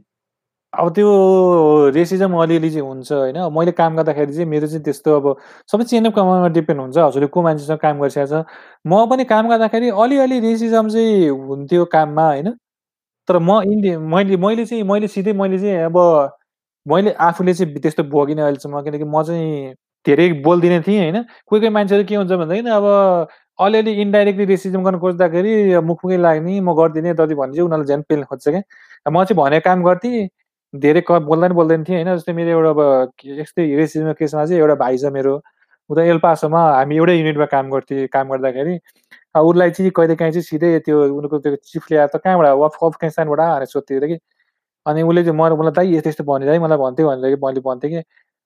[0.79, 5.27] अब त्यो रेसिजम अलिअलि चाहिँ हुन्छ होइन। मैले काम गर्दाखेरि चाहिँ मेरो चाहिँ त्यस्तो अब
[5.73, 8.45] सबै चेन अफ कमान्डमा डिपेन्ड हुन्छ। हजुरले को मान्छेसँग काम गरिसकेको छ?
[8.87, 12.49] म पनि काम गर्दाखेरि अलिअलि रेसिजम चाहिँ हुन्थ्यो काममा होइन।
[13.29, 15.99] तर म इन्डि मैले मैले चाहिँ मैले सिधै मैले चाहिँ अब
[16.87, 19.75] मैले आफूले चाहिँ त्यस्तो भोगिनँ अहिलेसम्म। किनकि म चाहिँ
[20.07, 22.85] धेरै बोलिदिने थिएँ होइन। कोही कोही मान्छेहरू के हुन्छ भन्दाखेरि अब
[23.59, 25.53] अलिअलि इन्डाइरेक्टली रेसिजम गर्न खोज्दाखेरि
[25.83, 28.63] मुखमुखै लाग्ने म गरिदिने दति भने चाहिँ उनीहरूले झन् पेल्न खोज्छ क्या।
[29.11, 30.29] म चाहिँ भनेको काम गर्थेँ।
[30.75, 32.81] धेरै क बोल्दा बोल्दैन थिएँ होइन। जस्तै मेरो एउटा अब
[33.41, 35.35] यस्तै रेसिजमको केसमा चाहिँ एउटा भाइ छ मेरो।
[35.91, 38.75] उता एल्पासोमा हामी एउटै युनिटमा काम गर्थेँ काम गर्दाखेरि।
[39.35, 43.41] उसलाई चाहिँ कहिले काहीँ चाहिँ सिधै त्यो उनीहरूको त्यो चिफले आएर त कहाँबाट अफ अफगानिस्तानबाट
[43.41, 44.19] भनेर सोध्थ्यो कि।
[44.87, 47.91] अनि उसले चाहिँ म मलाई दाइ यस्तो यस्तो भनेर है मलाई भन्थ्यो भनेर मैले भन्थेँ
[47.91, 48.01] कि।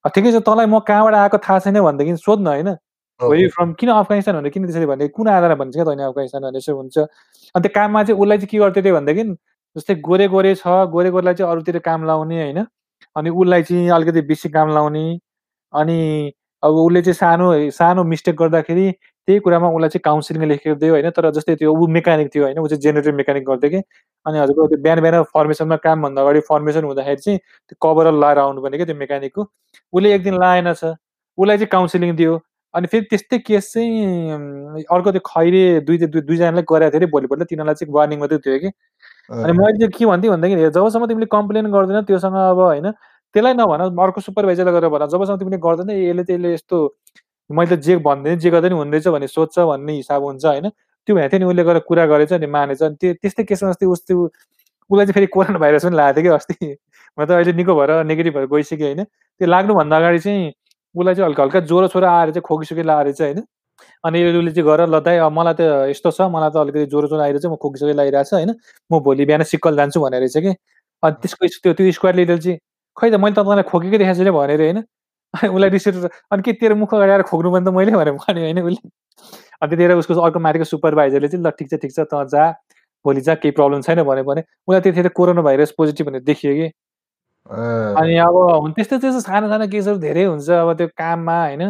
[0.04, 2.68] ठिकै छ तँलाई म कहाँबाट आएको थाहा छैन भनेदेखि सोध्न होइन।
[3.20, 6.56] वेरि फ्रम किन अफगानिस्तान भनेर किन त्यसरी भने कुन आधार भन्छ क्या तैँले अफगानिस्तान भनेर
[6.58, 6.98] यसो हुन्छ।
[7.54, 9.24] अनि त्यो काममा चाहिँ उसलाई चाहिँ के गर्थ्यो त्यो भनेदेखि
[9.76, 12.66] जस्तै गोरे गोरे छ गोरे गोरेलाई चाहिँ अरूतिर काम लाउने होइन।
[13.16, 15.04] अनि उसलाई चाहिँ अलिकति बेसी काम लाउने।
[15.72, 15.98] अनि
[16.62, 18.90] अब उसले चाहिँ सानो सानो मिस्टेक गर्दाखेरि
[19.28, 22.58] त्यही कुरामा उसलाई चाहिँ काउन्सिलिङ लेखेको दियो होइन तर जस्तै त्यो ऊ मेकानिक थियो होइन
[22.58, 23.80] ऊ चाहिँ जेनेरेटर मेकानिक गर्थ्यो कि।
[24.26, 28.76] अनि हजुरको त्यो बिहान बिहान फर्मेसनमा कामभन्दा अगाडि फर्मेसन हुँदाखेरि चाहिँ त्यो कभर लाएर आउनुपर्ने
[28.78, 29.42] क्या त्यो मेकानिकको।
[29.92, 30.94] उसले एक दिन लाएन छ।
[31.38, 32.40] उसलाई चाहिँ काउन्सिलिङ दियो।
[32.74, 37.74] अनि फेरि त्यस्तै केस चाहिँ अर्को त्यो खैरे दुई दुईजनालाई गराएको थियो अरे भोलिपल्ट तिनीहरूलाई
[37.74, 38.70] चाहिँ वार्निङ मात्रै थियो कि।
[39.30, 42.90] अनि मैले चाहिँ के भन्थेँ भनेदेखि जबसम्म तिमीले कम्प्लेन गर्दैन त्योसँग अब होइन
[43.34, 46.78] त्यसलाई नभन अर्को सुपरभाइजरलाई गरेर भन जबसम्म तिमीले गर्दैन यसले चाहिँ यसले यस्तो
[47.50, 50.68] मैले जे भन्दैन जे गर्दा नि हुँदैछ भन्ने सोध्छ भन्ने हिसाब हुन्छ होइन।
[51.08, 53.86] त्यो भएको थियो नि उसले गएर कुरा गरेछ अनि मानेछ अनि त्यो त्यस्तै केसमा अस्ति
[53.86, 54.14] उस्तो
[54.90, 56.76] उसलाई चाहिँ फेरि कोरोना भाइरस पनि लागेको थियो कि अस्ति।
[57.18, 60.52] म त अहिले निको भएर नेगेटिभ भएर गइसक्यो होइन। त्यो लाग्नुभन्दा अगाडि चाहिँ
[60.94, 63.44] उसलाई चाहिँ हल्का हल्का ज्वरो छोरो आएर चाहिँ खोकिसोकी लाएर चाहिँ होइन
[64.04, 65.60] अनि उसले चाहिँ गर ल दाइ मलाई त
[65.90, 68.54] यस्तो छ मलाई त अलिकति ज्वरो ज्वरो आइरहेछ म खोकिसोकी छ होइन?
[68.90, 70.52] म भोलि बिहान सिक्कल जान्छु भनेर रहेछ कि।
[71.02, 72.58] अनि त्यसको त्यो त्यो स्क्वाड लिडर चाहिँ
[72.96, 74.78] खै त मैले तपाईँलाई खोकेकै देखाएको छु भनेर होइन?
[75.34, 75.86] अनि उसलाई रिस
[76.32, 78.88] अनि के तेरो मुख अगाडि आएर खोक्नु पनि त मैले भनेर भने होइन उसले?
[79.62, 82.44] अनि त्यतिखेर उसको अर्को माथिको सुपरभाइजरले चाहिँ ल ठिक छ ठिक छ त जा
[83.04, 86.68] भोलि जा केही प्रब्लम छैन भन्यो। भने उसलाई त्यतिखेर कोरोना भाइरस पोजिटिभ भनेर देखियो कि।
[87.50, 91.62] अनि अब त्यस्तो त्यस्तो सानो सानो केसहरू धेरै हुन्छ अब त्यो काममा होइन?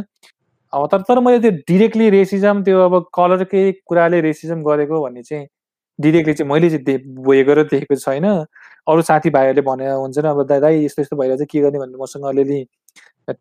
[0.73, 5.47] तर तर मैले त्यो डिरेक्टली रेसिजम त्यो अब कलरकै कुराले रेसिजम गरेको भन्ने चाहिँ
[5.99, 8.25] डिरेक्टली चाहिँ मैले चाहिँ बोएको र देखेको छैन।
[8.89, 12.25] अरू साथीभाइहरूले भने हुन्छ नि अब दाइ यस्तो यस्तो भइरहेको चाहिँ के गर्ने भन्ने मसँग
[12.27, 12.65] अलिअलि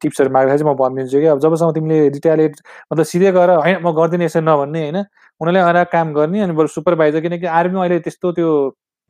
[0.02, 2.56] टिप्सहरू माग्दाखेरि चाहिँ म भनिदिन्छु कि अब जबसम्म तिमीले रिटालिएट
[2.92, 4.98] मतलब सिधै गएर होइन म गर्दिनँ यसो नभन्ने होइन
[5.42, 8.50] उनीहरूले आएर काम गर्ने अनि बरु सुपरभाइजर किनकि आर्मीमा अहिले त्यस्तो त्यो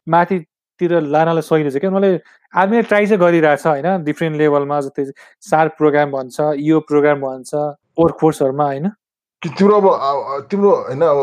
[0.07, 2.19] माथितिर लानलाई सकिन्छ क्या उनीहरूले
[2.53, 5.05] आर्मीले ट्राई चाहिँ गरिरहेछ होइन डिफ्रेन्ट लेभलमा जस्तै
[5.49, 7.51] सार्क प्रोग्राम भन्छ इओ प्रोग्राम भन्छ।
[7.97, 8.89] फोर्सहरूमा होइन?
[9.41, 11.19] तिम्रो अब तिम्रो होइन अब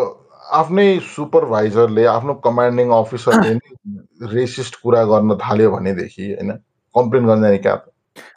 [0.52, 3.52] आफ्नै सुपरभाइजरले आफ्नो कमान्डिङ अफिसरले
[4.32, 6.52] रेसिस्ट कुरा गर्न थाल्यो भनेदेखि होइन
[6.94, 7.74] कम्प्लेन गर्न जाने क्या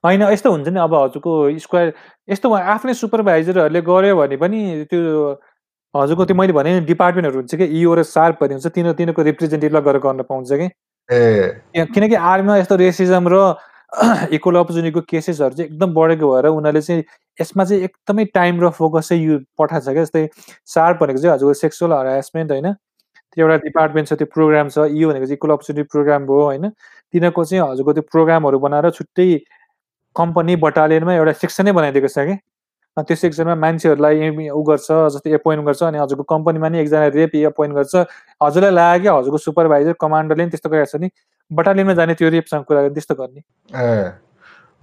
[0.05, 1.93] होइन यस्तो हुन्छ नि अब हजुरको स्क्वायर
[2.29, 5.01] यस्तो आफ्नै सुपरभाइजरहरूले गऱ्यो भने पनि त्यो
[5.93, 9.81] हजुरको त्यो मैले भने डिपार्टमेन्टहरू हुन्छ कि इओ र सार्प भन्ने हुन्छ तिनीहरू तिनीहरूको रिप्रेजेन्टेटिभलाई
[9.81, 10.67] गरेर गर्न पाउँछ कि?
[11.95, 13.39] किनकि आर्मीमा यस्तो रेसिजम र
[14.37, 17.03] इक्वल अपर्च्युनिटीको केसेसहरू चाहिँ एकदम बढेको भएर उनीहरूले चाहिँ
[17.41, 20.27] यसमा चाहिँ एकदमै टाइम र फोकस चाहिँ यु पठाएको छ क्या। जस्तै
[20.73, 25.09] सार्प भनेको चाहिँ हजुरको सेक्सुअल हरासमेन्ट होइन त्यो एउटा डिपार्टमेन्ट छ त्यो प्रोग्राम छ इयो
[25.09, 29.27] भनेको चाहिँ इक्वल अपर्च्युनिटी प्रोग्राम हो होइन। तिनीहरूको चाहिँ हजुरको त्यो प्रोग्रामहरू बनाएर छुट्टै
[30.15, 32.35] कम्पनी बटालियनमा एउटा सेक्सनै बनाइदिएको छ कि
[32.97, 37.75] त्यो सेक्सनमा मान्छेहरूलाई उ गर्छ जस्तै एपोइन्ट गर्छ अनि हजुरको कम्पनीमा नि एकजना रेप एपोइन्ट
[37.75, 37.93] गर्छ।
[38.43, 41.09] हजुरलाई लाग्यो हजुरको सुपरभाइजर कमान्डरले पनि त्यस्तो गरिरहेको छ नि।
[41.51, 44.11] बटालियनमा जाने त्यो रेपसँग कुरा गर्ने त्यस्तो गर्ने। ए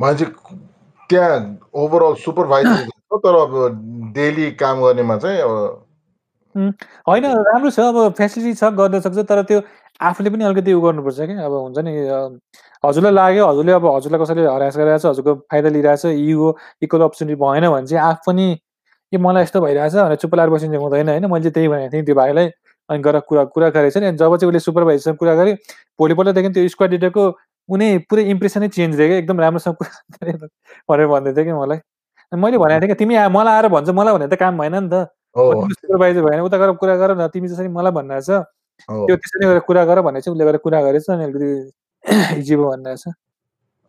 [0.00, 0.24] मान्छे
[1.10, 1.36] त्यहाँ
[1.74, 2.88] ओभरअल सुपरभाइजर
[3.24, 3.52] तर अब
[4.14, 5.84] डेली काम गर्नेमा चाहिँ अब
[7.08, 9.60] होइन राम्रो छ अब फेसिलिटी छ गर्न सक्छ तर त्यो
[10.00, 11.92] आफूले पनि अलिकति उयो गर्नुपर्छ क्या। अब हुन्छ नि
[12.84, 16.48] हजुरलाई लाग्यो हजुरले अब हजुरलाई कसैले हरास गरिरहेको छ हजुरको फाइदा लिइरहेछ इगो
[16.82, 18.46] इक्वल अपर्च्युनिटी भएन भने चाहिँ आफ पनि
[19.12, 21.26] ए मलाई यस्तो भइरहेछ भनेर चुप लाएर बसिन्छ हुँदैन होइन?
[21.32, 22.48] मैले त्यही भनेको थिएँ त्यो भाइलाई।
[22.88, 25.54] अनि गएर कुरा कुरा गरेको छ नि जब चाहिँ उसले सुपरभाइजरसँग कुरा गरेँ
[25.98, 27.24] भोलिपल्टदेखि त्यो स्क्वाड लिडरको
[27.68, 29.92] उनी पुरै इम्प्रेसनै चेन्ज दियो क्या एकदम राम्रोसँग कुरा
[30.90, 31.78] भनेर भन्दै थियो कि मलाई।
[32.32, 35.08] मैले भनेको थिएँ कि तिमी मलाई आएर भन्छ। मलाई भने त काम भएन नि त।
[35.36, 38.40] सुपरभाइजर भएन। उता गएर कुरा गर न। तिमी जसरी मलाई भन्नु छ
[38.88, 42.70] त्यो त्यसरी गरेर कुरा गर भने चाहिँ उसले गरेर कुरा गरेछ अनि अलिकति इजी भयो
[42.70, 43.12] भन्नु छ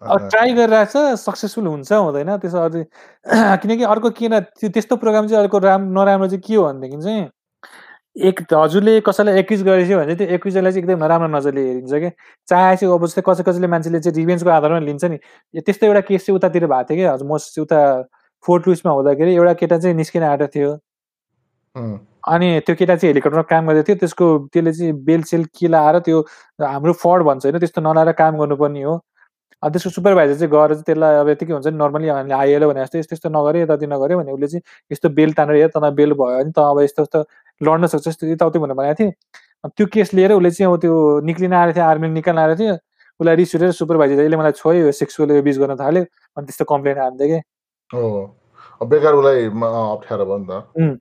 [0.01, 2.83] अब ट्राई गरिरहेछ सक्सेसफुल हुन्छ हुँदैन। त्यसो अझै
[3.63, 7.27] किनकि अर्को किन त्यो त्यस्तो प्रोग्राम चाहिँ अर्को राम नराम्रो चाहिँ के हो भनेदेखि चाहिँ
[8.27, 12.09] एक हजुरले कसैलाई एक्विज गरेछ भने त्यो एक्विजलाई चाहिँ एकदम नराम्रो नजरले हेरिन्छ कि?
[12.49, 15.17] चाहे चाहिँ अब जस्तै कसै कसैले मान्छेले चाहिँ रिभेन्सको आधारमा लिन्छ नि।
[15.59, 17.05] त्यस्तो एउटा केस चाहिँ उतातिर भएको थियो कि?
[17.13, 17.79] हजुर म उता
[18.45, 20.71] फोर्ट लुइसमा हुँदाखेरि एउटा केटा चाहिँ निस्किन आएको थियो।
[22.27, 25.99] अनि त्यो केटा चाहिँ हेलिकप्टरमा काम गर्दै थियो। त्यसको त्यसले चाहिँ बेल सेल के लाएर
[26.07, 26.17] त्यो
[26.61, 28.95] हाम्रो फर्ड भन्छ होइन त्यस्तो नलाएर काम गर्नुपर्ने हो।
[29.63, 32.83] अनि त्यसको सुपरभाइजर चाहिँ गएर चाहिँ त्यसलाई अब यतिकै हुन्छ नि नर्मली हामीले आइएल भने
[32.83, 34.61] जस्तो यस्तो यस्तो नगरे यताति नगऱ्यो भने उसले चाहिँ
[34.91, 37.23] यस्तो बेल तानेर हेर तँलाई बेल भयो भने त अब यस्तो यस्तो
[37.61, 39.11] लड्न सक्छ यस्तो यताउति भनेर भनेको थिएँ।
[39.75, 40.93] त्यो केस लिएर उसले चाहिँ अब त्यो
[41.25, 42.75] निक्लिन आएको थियो आर्मी निकाल्न आएको थियो।
[43.19, 46.03] उसलाई रिस उठेर सुपरभाइजर यसले मलाई छोयो सेक्सुअल एबिज गर्न थाल्यो
[46.37, 47.39] अनि त्यस्तो कम्प्लेन हान्थ्यो कि
[48.87, 50.99] बेकार उसलाई अप्ठ्यारो भयो नि त।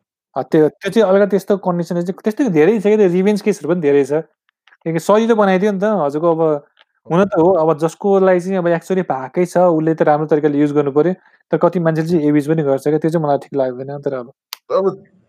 [0.51, 4.05] त्यो त्यो चाहिँ अलिकति त्यस्तो कन्डिसन चाहिँ त्यस्तै धेरै छ कि रिभेन्स केसहरू पनि धेरै
[4.05, 4.27] छ।
[4.83, 6.43] किनकि सजिलो बनाइदियो नि त हजुरको अब
[7.07, 10.59] हुन त हो। अब जसको लागि चाहिँ अब एक्चुअली भएकै छ उसले त राम्रो तरिकाले
[10.59, 11.15] युज गर्नु पर्यो।
[11.53, 14.27] तर कति मान्छेले चाहिँ एबिज पनि गर्छ क्या त्यो चाहिँ मलाई ठिक लाग्दैन तर अब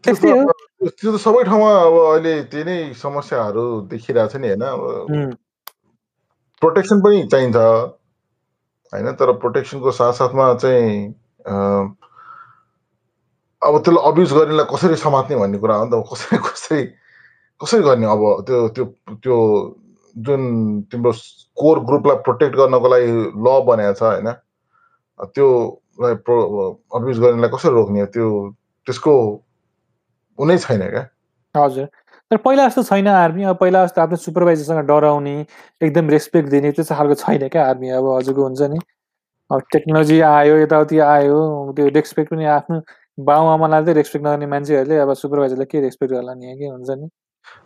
[0.03, 5.35] त्यो त सबै ठाउँमा अब अहिले त्यही नै समस्याहरू देखिरहेको छ नि होइन
[6.61, 9.11] प्रोटेक्सन पनि चाहिन्छ होइन?
[9.13, 10.93] तर प्रोटेक्सनको साथसाथमा चाहिँ
[13.61, 16.83] अब त्यसलाई अब्युज गर्नेलाई कसरी समात्ने भन्ने कुरा हो नि त कसरी कसरी
[17.61, 18.85] कसरी गर्ने अब त्यो त्यो
[19.15, 19.37] त्यो
[20.15, 20.41] जुन
[20.91, 21.11] तिम्रो
[21.57, 24.31] कोर ग्रुपलाई प्रोटेक्ट गर्नको लागि ल बनाएको छ होइन?
[25.19, 26.39] त्योलाई प्रो
[26.95, 28.27] अब्युज गर्नेलाई कसरी रोक्ने त्यो
[28.87, 29.15] त्यसको
[30.39, 31.03] उनै छैन क्या?
[31.55, 31.85] हजुर।
[32.31, 35.35] तर पहिला जस्तो छैन आर्मी अब पहिला जस्तो आफ्नो सुपरभाइजरसँग डराउने
[35.81, 38.79] एकदम रेस्पेक्ट दिने त्यस्तो खालको छैन क्या आर्मी। अब हजुरको हुन्छ नि।
[39.51, 41.37] अब टेक्नोलोजी आयो यताउति आयो
[41.75, 42.81] त्यो रेस्पेक्ट पनि आफ्नो
[43.17, 47.09] बाउ आमालाई चाहिँ रेस्पेक्ट नगर्ने मान्छेहरूले अब सुपरभाइजरलाई के रेस्पेक्ट गर्ला नि के हुन्छ नि?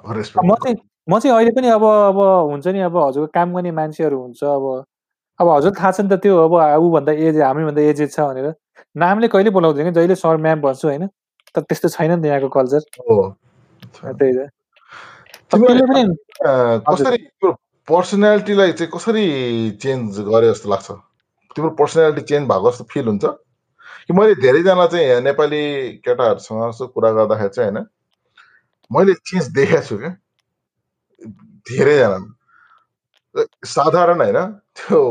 [0.07, 0.77] म चाहिँ
[1.09, 2.19] म चाहिँ अहिले पनि अब अब
[2.49, 4.85] हुन्छ नि अब हजुरको काम गर्ने मान्छेहरू हुन्छ अब।
[5.39, 6.53] अब हजुर थाहा छ नि त त्यो अब
[6.87, 8.53] ऊभन्दा एज हामीभन्दा एजेड छ भनेर।
[8.97, 11.07] नामले कहिले बोलाउँदैन कि जहिले सर म्याम भन्छु होइन।
[11.55, 12.81] तर त्यस्तो छैन नि त यहाँको कल्चर
[14.13, 14.49] त्यही त
[16.85, 17.17] कसरी
[17.87, 19.25] पर्सनालिटीलाई चाहिँ कसरी
[19.81, 20.91] चेन्ज गरे जस्तो लाग्छ
[21.55, 23.25] तिम्रो पर्सनालिटी चेन्ज भएको जस्तो फिल हुन्छ
[24.07, 25.63] कि मैले धेरैजना चाहिँ नेपाली
[25.99, 27.85] केटाहरूसँग कुरा गर्दाखेरि चाहिँ होइन
[28.91, 30.11] मैले चेन्ज देखेको छु क्या
[31.67, 32.19] धेरैजना
[33.67, 34.39] साधारण होइन
[34.77, 35.01] त्यो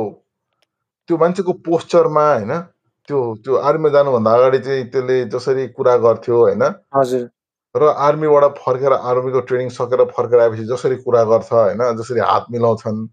[1.09, 2.53] त्यो मान्छेको पोस्चरमा होइन
[3.09, 6.63] त्यो त्यो आर्मीमा जानुभन्दा अगाडि चाहिँ त्यसले जसरी कुरा गर्थ्यो होइन?
[6.95, 7.23] हजुर।
[7.75, 11.83] र आर्मीबाट फर्केर आर्मीको ट्रेनिङ सकेर फर्केर आएपछि जसरी कुरा गर्छ होइन?
[11.99, 13.07] जसरी हात मिलाउँछन्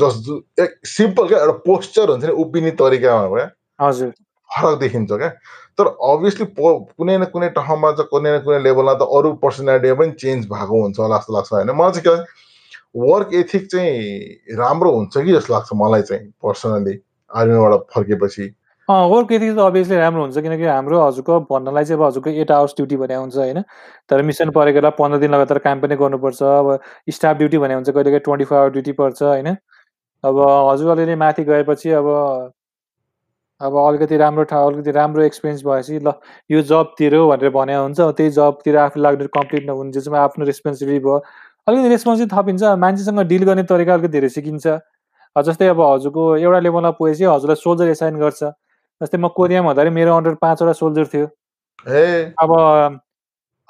[0.00, 0.14] जस
[0.60, 3.48] एक सिम्पल क्या एउटा पोस्चर हुन्छ नि उभिने तरिकामा क्या?
[3.80, 4.10] हजुर।
[4.50, 5.28] फरक देखिन्छ क्या?
[5.78, 10.12] तर अभियसली कुनै न कुनै ठाउँमा चाहिँ कुनै न कुनै लेभलमा त अरू पर्सनालिटी पनि
[10.22, 11.70] चेन्ज भएको हुन्छ होला जस्तो लाग्छ होइन?
[11.72, 16.94] मलाई चाहिँ के वर्क एथिक चाहिँ राम्रो हुन्छ कि जस्तो लाग्छ मलाई चाहिँ पर्सनली
[17.32, 18.52] आर्मीबाट फर्केपछि।
[18.88, 22.74] वर्क एथिक त अभियसली राम्रो हुन्छ किनकि हाम्रो हजुरको भन्नलाई चाहिँ अब हजुरको एट आवर्स
[22.76, 23.62] ड्युटी भने हुन्छ होइन।
[24.10, 26.78] तर मिसन परेको बेला पन्ध्र दिन लगातार काम पनि गर्नुपर्छ अब
[27.10, 29.48] स्टाफ ड्युटी भने हुन्छ कहिले कहिले ट्वेन्टी फोर आवर ड्युटी पर्छ होइन।
[30.24, 30.38] अब
[30.70, 32.08] हजुर अलिअलि माथि गएपछि अब
[33.60, 36.12] अब अलिकति राम्रो ठाउँ अलिकति राम्रो एक्सपिरियन्स भएपछि ल
[36.50, 41.18] यो जबतिर भनेर भने हुन्छ त्यही जबतिर आफू लाग्ने कम्प्लिट नहुने चाहिँ आफ्नो रेस्पोन्सिबिलिटी भयो।
[41.68, 44.66] अलिकति रेस्पोन्सिबिलिटी थपिन्छ मान्छेसँग डिल गर्ने तरिका अलिकति धेरै सिकिन्छ।
[45.36, 48.42] जस्तै अब हजुरको एउटा लेभलमा पुगेपछि हजुरलाई सोल्जर एसाइन गर्छ।
[49.00, 51.26] जस्तै म कोरियामा हुँदाखेरि मेरो अन्डर पाँचवटा सोल्जर थियो।
[52.42, 52.50] अब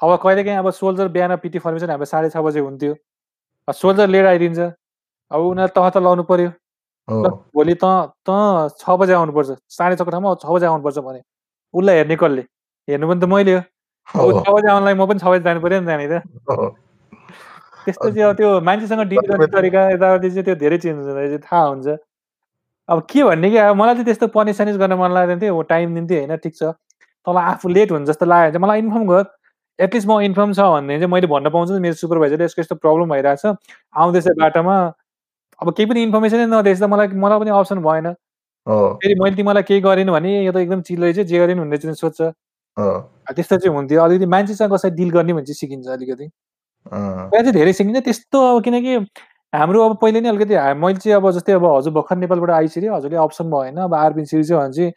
[0.01, 2.93] अब कहिलेकाहीँ अब सोल्जर बिहान पिटी फर्मेसन हाम्रो साढे छ बजे हुन्थ्यो।
[3.67, 4.59] सोल्जर लिएर आइदिन्छ।
[5.31, 6.49] अब उनीहरू तह त लाउनु पर्यो।
[7.55, 7.85] भोलि त
[8.27, 8.29] त
[8.79, 11.21] छ बजे आउनुपर्छ। साढे छको ठाउँमा छ बजे आउनुपर्छ भने।
[11.73, 12.43] उसलाई हेर्ने कसले?
[12.87, 13.61] हेर्नु पनि त मैले हो।
[14.43, 16.21] छ बजे आउनलाई म पनि छ बजे जानु पऱ्यो नि जाने त
[17.85, 21.63] त्यस्तो चाहिँ अब त्यो मान्छेसँग डिल गर्ने तरिका यताउति चाहिँ त्यो धेरै चेन्ज चाहिँ थाहा
[21.65, 21.87] हुन्छ।
[22.89, 25.95] अब के भन्ने कि अब मलाई चाहिँ त्यस्तो पनिस सनिस गर्न मन लाग्दैन थियो टाइम
[25.95, 26.63] दिन्थ्यो होइन ठिक छ।
[27.27, 29.23] तँलाई आफू लेट हुन्छ जस्तो लाग्यो भने चाहिँ मलाई इन्फर्म गर
[29.79, 33.41] एटलिस्ट म इन्फर्म छ भन्ने चाहिँ मैले भन्न पाउँछु मेरो सुपरभाइजरले यसको यस्तो प्रब्लम भइरहेको
[33.41, 33.55] छ।
[33.95, 34.75] आउँदैछ बाटोमा
[35.59, 38.13] अब केही पनि इन्फर्मेसनै नदिएछ त मलाई मलाई पनि अप्सन भएन।
[38.67, 41.95] फेरि मैले तिमीलाई केही गरेन भने यो त एकदम चिल्लो चाहिँ जे गरेन भन्ने चाहिँ
[41.95, 42.21] सोध्छ।
[42.77, 46.27] त्यस्तो चाहिँ हुन्थ्यो। अलिकति मान्छेसँग कसरी डिल गर्ने भने चाहिँ सिकिन्छ अलिकति।
[46.87, 48.95] त्यहाँ चाहिँ धेरै सिकिन्छ त्यस्तो अब किनकि
[49.53, 53.17] हाम्रो अब पहिले नै अलिकति मैले चाहिँ अब जस्तै अब हजुर भर्खर नेपालबाट आइसक्यो हजुरले
[53.17, 54.93] अप्सन भएन अब आर्मी सिरिज चाहिँ भने चाहिँ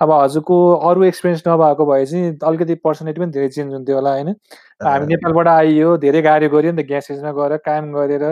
[0.00, 0.56] अब हजुरको
[0.88, 4.28] अरू एक्सपिरियन्स नभएको भए चाहिँ अलिकति पर्सनालिटी पनि धेरै चेन्ज हुन्थ्यो होला होइन?
[4.82, 8.24] हामी नेपालबाट आइयो धेरै गाडी गऱ्यो नि त ग्यास स्टेसनमा गएर काम गरेर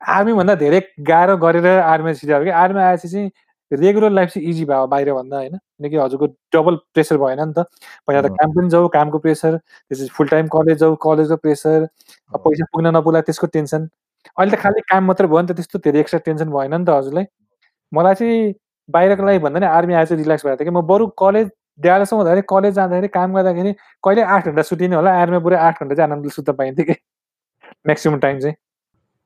[0.00, 3.30] आर्मीभन्दा धेरै गाह्रो गरेर आर्मी सिधायो कि आर्मी आएपछि चाहिँ
[3.72, 7.66] रेगुलर लाइफ चाहिँ इजी भयो बाहिरभन्दा होइन। किनकि हजुरको डबल प्रेसर भएन नि त।
[8.06, 11.86] पहिला त काम पनि जाऊ कामको प्रेसर त्यसपछि फुल टाइम कलेज जाऊ कलेजको प्रेसर
[12.34, 13.88] पैसा पुग्न नपुग्ला त्यसको टेन्सन
[14.38, 16.90] अहिले त खालि काम मात्रै भयो नि त त्यस्तो धेरै एक्स्ट्रा टेन्सन भएन नि त
[16.90, 17.24] हजुरलाई।
[17.92, 18.54] मलाई चाहिँ
[18.88, 21.50] बाहिरको लागि भन्दा नि आर्मी आएछ रिल्याक्स भएको थियो कि म बरु कलेज
[21.80, 23.72] ड्यालासम्म हुँदाखेरि कलेज जाँदाखेरि काम गर्दाखेरि
[24.04, 26.96] कहिले आठ घन्टा सुतिने होला आर्मीमा पुरै आठ घन्टा चाहिँ आनन्दले सुत्न पाइन्थ्यो कि।
[27.86, 28.56] म्याक्सिमम् टाइम चाहिँ।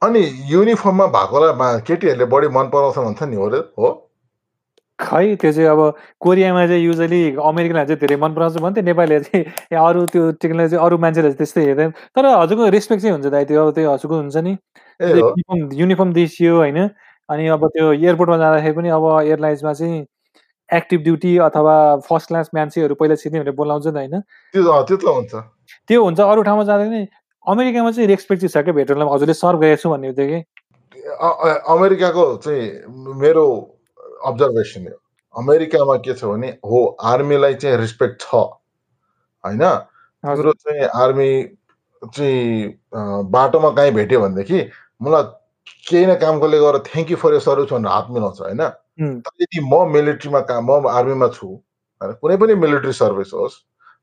[0.02, 0.20] अनि
[0.52, 3.46] युनिफर्ममा भएकोलाई केटीहरूले बढी मन पराउँछ भन्छ नि हो
[3.78, 3.88] हो?
[4.98, 5.80] खै त्यो चाहिँ अब
[6.20, 10.98] कोरियामा चाहिँ युजली अमेरिकनहरू चाहिँ धेरै मन पराउँछ भन्थ्यो नेपालीहरू चाहिँ अरू त्यो टेक्नोलोजी अरू
[10.98, 14.52] मान्छेहरू त्यस्तै हेर्दैन। तर हजुरको रेस्पेक्ट चाहिँ हुन्छ दाइ त्यो अब त्यो हजुरको हुन्छ नि।
[15.00, 16.78] युनिफर्म युनिफर्म देखियो होइन
[17.28, 20.06] अनि अब त्यो एयरपोर्टमा जाँदाखेरि पनि अब एयरलाइन्समा चाहिँ
[20.70, 21.74] एक्टिभ ड्युटी अथवा
[22.06, 24.20] फर्स्ट क्लास मान्छेहरू पहिला छिर्ने भनेर बोलाउँछ नि होइन।
[24.54, 24.62] त्यो
[25.10, 25.34] हुन्छ।
[25.90, 27.06] त्यो हुन्छ अरू ठाउँमा जाँदा पनि
[27.46, 30.38] अमेरिकामा चाहिँ रेस्पेक्ट चाहिँ छ क्या भेटरनलाई हजुरले सर्भ गरेको छु भन्ने थियो कि?
[31.74, 32.64] अमेरिकाको चाहिँ
[33.20, 33.44] मेरो
[34.24, 34.98] अब्जर्भेसन हो
[35.34, 39.64] अमेरिकामा के छ भने हो आर्मीलाई चाहिँ रेस्पेक्ट छ होइन?
[40.24, 41.30] तिम्रो चाहिँ आर्मी
[42.02, 42.78] चाहिँ
[43.30, 44.60] बाटोमा कहीँ भेट्यो भनेदेखि
[45.02, 45.22] मलाई
[45.88, 48.62] केही न कामकोले गरेर thank you for your service भनेर हात मिलाउँछ होइन?
[49.42, 52.12] यदि म मिलिट्रीमा काम म आर्मीमा छु होइन?
[52.20, 53.54] कुनै पनि मिलिट्री सर्भिस होस्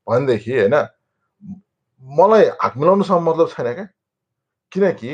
[0.06, 0.76] भनेदेखि होइन?
[2.02, 3.86] मलाई हात मिलाउनुसँग मतलब छैन क्या।
[4.72, 5.12] किनकि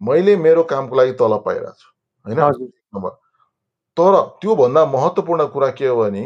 [0.00, 1.88] मैले मेरो कामको लागि तलब पाइरहेको छु
[2.26, 3.10] होइन?
[3.96, 6.22] तर त्योभन्दा महत्त्वपूर्ण कुरा के हो भने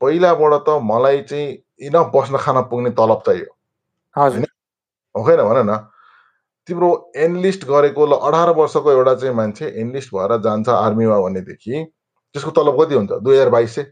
[0.00, 1.46] पहिलाबाट त मलाई चाहिँ
[1.86, 3.50] इनफ बस्न खान पुग्ने तलब चाहियो।
[4.16, 4.44] होइन?
[5.14, 5.76] हो होइन भन न।
[6.68, 11.84] तिम्रो एनलिस्ट गरेको ल अठार वर्षको एउटा चाहिँ मान्छे एनलिस्ट भएर जान्छ आर्मीमा भनेदेखि
[12.34, 13.12] त्यसको तलब कति हुन्छ?
[13.22, 13.86] दुई हजार बाइस सय।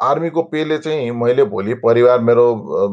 [0.00, 2.44] आर्मीको पेले चाहिँ मैले भोलि परिवार मेरो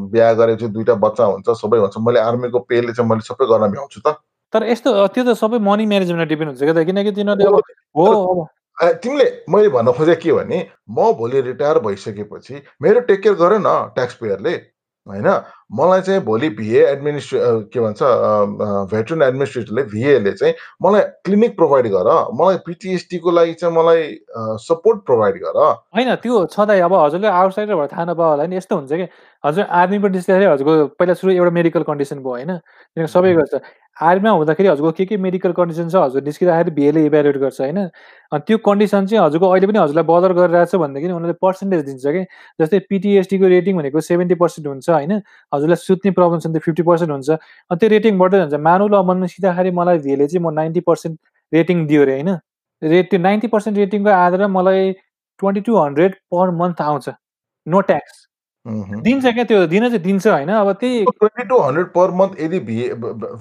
[0.09, 3.71] बिहा गरेको छु दुइटा बच्चा हुन्छ सबै हुन्छ। मैले आर्मीको पेले चाहिँ मैले सबै गर्न
[3.71, 4.17] भ्याउँछु त।
[4.53, 8.47] तर यस्तो त्यो त सबै मनी म्यानेजमेन्टमा डिपेन्ड हुन्छ क्या किनकि तिनीहरूले हो।
[8.77, 13.91] तिमीले मैले भन्न खोजेँ के भने म भोलि रिटायर भइसकेपछि मेरो टेक केयर गर न
[13.95, 14.55] ट्याक्स पेयरले
[15.07, 15.27] होइन?
[15.77, 17.39] मलाई चाहिँ भोलि भिए एडमिनिस्ट्रे
[17.73, 17.99] के भन्छ
[18.91, 20.53] भेटरन एडमिनिस्ट्रेटरले भिएले चाहिँ
[20.83, 22.09] मलाई क्लिनिक प्रोभाइड गर।
[22.41, 24.01] मलाई पिटिएसटीको लागि चाहिँ मलाई
[24.65, 25.59] सपोर्ट प्रोभाइड गर।
[25.95, 29.07] होइन त्यो छँदा अब हजुरले आउटसाइडरबाट थाहा नपायो होला नि यस्तो हुन्छ कि?
[29.45, 32.51] हजुर आर्मीबाट निस्किँदाखेरि हजुरको पहिला सुरु एउटा मेडिकल कन्डिसन भयो होइन?
[32.97, 33.53] सबै गर्छ।
[33.97, 37.77] आर्मीमा हुँदाखेरि हजुरको के के मेडिकल कन्डिसन छ हजुर निस्किँदाखेरि भिएले इभ्यालुएट गर्छ होइन?
[38.31, 42.05] अनि त्यो कन्डिसन चाहिँ हजुरको अहिले पनि हजुरलाई बदर गरिरहेको छ भनेदेखि उनीहरूले पर्सेन्टेज दिन्छ
[42.05, 42.23] कि?
[42.59, 45.13] जस्तै पिटिएसटीको रेटिङ भनेको सेभेन्टी पर्सेन्ट हुन्छ होइन?
[45.53, 49.01] हजुरलाई सुत्ने प्रब्लम छ भने फिफ्टी पर्सेन्ट हुन्छ। अनि त्यो रेटिङ बढ्दै जान्छ। मानु ल
[49.07, 51.19] मन सिधाखेरि मलाई भिएले चाहिँ म नाइन्टी पर्सेन्ट
[51.53, 52.29] रेटिङ दियो अरे होइन?
[52.81, 54.91] रेट त्यो नाइन्टी पर्सेन्ट रेटिङको आधारमा मलाई
[55.39, 57.09] twenty two hundred per month आउँछ।
[57.67, 58.27] नो ट्याक्स
[58.65, 62.59] दिन्छ क्या त्यो दिन चाहिँ दिन्छ होइन अब त्यही twenty two hundred per month यदि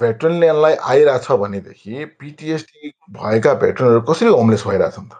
[0.00, 5.12] भेटरनलाई आइरहेछ भनेदेखि पिटिएसडी भएका भेटरनहरू कसरी होमलेस भइरहेछन् त?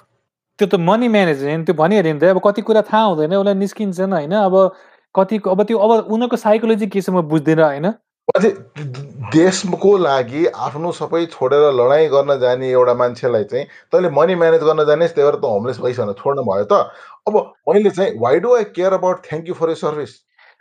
[0.59, 4.13] त्यो त मनी म्यानेजमेन्ट त्यो भनिहाल्यो नि त। अब कति कुरा थाहा हुँदैन उसलाई निस्किन्छन्
[4.13, 4.55] होइन। अब
[5.15, 7.87] कति अब त्यो अब उनीहरूको साइकोलोजी के छ म बुझ्दिनँ होइन।
[8.33, 14.85] देशको लागि आफ्नो सबै छोडेर लडाइँ गर्न जाने एउटा मान्छेलाई चाहिँ तैँले मनी म्यानेज गर्न
[14.87, 16.89] जाने त्यही भएर त होमलेस भइसकेन छोड्नु भयो त।
[17.29, 17.35] अब
[17.68, 20.12] मैले चाहिँ why do I care about thank you for your service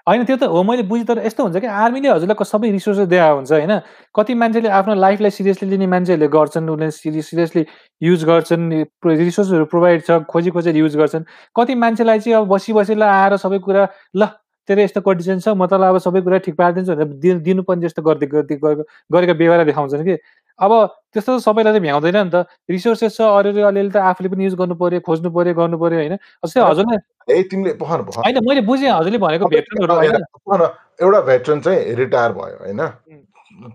[0.07, 3.35] होइन त्यो त हो मैले बुझेँ तर यस्तो हुन्छ कि आर्मीले हजुरलाई सबै रिसोर्सेस दिएको
[3.35, 3.79] हुन्छ होइन?
[4.11, 7.65] कति मान्छेले आफ्नो लाइफलाई सिरियसली लिने मान्छेहरूले गर्छन् उनीहरूले सिरियसली
[8.03, 8.63] युज गर्छन्
[9.07, 11.23] रिसोर्सहरू प्रोभाइड छ खोजी खोजेर युज गर्छन्।
[11.55, 13.87] कति मान्छेलाई चाहिँ अब बसी बसी आएर सबै कुरा
[14.19, 14.27] ल
[14.67, 18.01] तेरो यस्तो कन्डिसन छ म तँलाई अब सबै कुरा ठिक पारिदिन्छु भनेर दिनु दिनुपर्ने जस्तो
[18.01, 20.15] गर्दै गर्दै गरेको व्यवहार देखाउँछन् कि।
[20.59, 20.71] अब
[21.13, 24.55] त्यस्तो त सबैलाई चाहिँ भ्याउँदैन नि त। रिसोर्सेस छ अरू अलिअलि त आफूले पनि युज
[24.55, 26.15] गर्नु पर्यो खोज्नु पर्यो गर्नु पर्यो होइन?
[26.45, 26.97] जस्तै हजुरले
[27.27, 30.67] होइन मैले बुझेँ हजुरले भनेको भेटरनहरू
[31.01, 32.81] एउटा भेटरन चाहिँ रिटायर भयो होइन?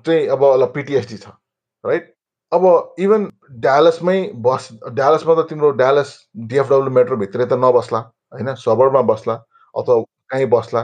[0.07, 1.35] चाहिँ अब पिटिएसडी छ
[1.85, 2.15] राइट
[2.53, 2.65] अब
[2.99, 3.31] इभन
[3.61, 6.15] ड्यालसमै बस ड्यालसमा त तिम्रो ड्यालस
[6.49, 8.01] डिएफडब्ल्यू मेट्रोभित्रै त नबस्ला
[8.33, 8.55] होइन?
[8.57, 9.35] सबरमा बस्ला
[9.75, 9.95] अथवा
[10.31, 10.83] कहीँ बस्ला।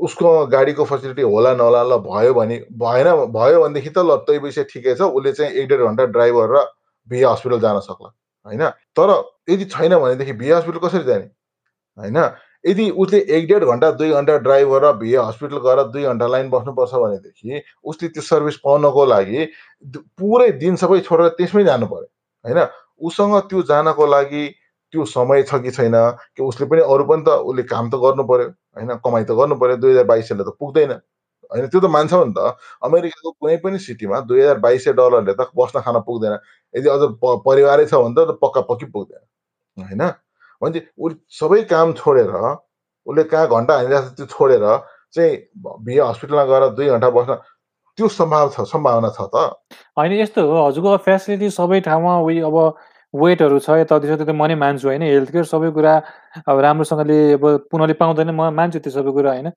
[0.00, 4.64] उसको गाडीको फेसिलिटी होला नहोला ल भयो भने भएन भयो भनेदेखि त ल त्यही विषय
[4.70, 6.64] ठिकै छ उसले चाहिँ एक डेढ घन्टा ड्राइभ गरेर
[7.08, 8.08] बिहे हस्पिटल जान सक्ला
[8.46, 8.64] होइन?
[8.96, 9.10] तर
[9.50, 11.28] यदि छैन भनेदेखि बिहे हस्पिटल कसरी जाने?
[11.98, 12.18] होइन?
[12.64, 16.50] यदि उसले एक डेढ घन्टा दुई घन्टा ड्राइभ गरेर बिहे हस्पिटल गएर दुई घन्टा लाइन
[16.50, 19.44] बस्नुपर्छ भनेदेखि उसले त्यो सर्भिस पाउनको लागि
[20.16, 22.08] पुरै दिन सबै छोडेर त्यसमै जानु पर्यो
[22.44, 22.66] होइन?
[23.00, 24.44] उसँग त्यो जानको लागि
[24.94, 25.96] त्यो समय छ कि छैन
[26.38, 28.46] कि उसले पनि अरू पनि त उसले काम त गर्नु पर्यो
[28.78, 28.90] होइन?
[29.02, 30.92] कमाइ त गर्नु पर्यो दुई हजार बाइस सयले त पुग्दैन।
[31.50, 35.34] होइन त्यो त मान्छौँ नि त। अमेरिकाको कुनै पनि सिटीमा दुई हजार बाइस सय डलरले
[35.34, 36.38] त बस्न खान पुग्दैन।
[36.74, 39.22] यदि अझ परिवारै छ भने त पक्का पक्की पुग्दैन
[39.76, 40.02] होइन?
[40.62, 42.30] भने उसले सबै काम छोडेर
[43.06, 44.64] उसले कहाँ घन्टा हानिरहेको छ त्यो छोडेर
[45.14, 47.34] चाहिँ बिहे हस्पिटलमा गएर दुई घन्टा बस्न
[47.98, 49.36] त्यो सम्भावना छ सम्भावना छ त।
[49.98, 52.56] होइन यस्तो हो। हजुरको फेसिलिटी सबै ठाउँमा उयो अब
[53.14, 55.02] वेटहरू छ यताउति छ त्यो त म नै मान्छु होइन?
[55.02, 55.92] हेल्थ केयर सबै कुरा
[56.48, 59.48] अब राम्रोसँगले अब पुनले पाउँदैन म मान्छु त्यो सबै कुरा होइन?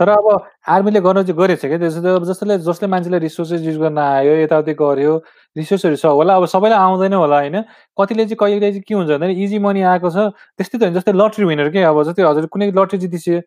[0.00, 0.26] तर अब
[0.68, 1.78] आर्मीले गर्न चाहिँ गरेछ क्या?
[1.78, 5.12] त्यसो त अब जसले जसले मान्छेले रिसोर्सेस युज गर्न आयो यताउति गऱ्यो
[5.56, 7.56] रिसोर्सहरू छ होला अब सबैलाई आउँदैन होला होइन?
[7.96, 10.18] कतिले चाहिँ कहिले चाहिँ के हुन्छ भन्दाखेरि इजी मनी आएको छ
[10.56, 13.40] त्यस्तै त होइन जस्तै लट्री विनर के अब जस्तै हजुर कुनै लट्री जितिसक्यो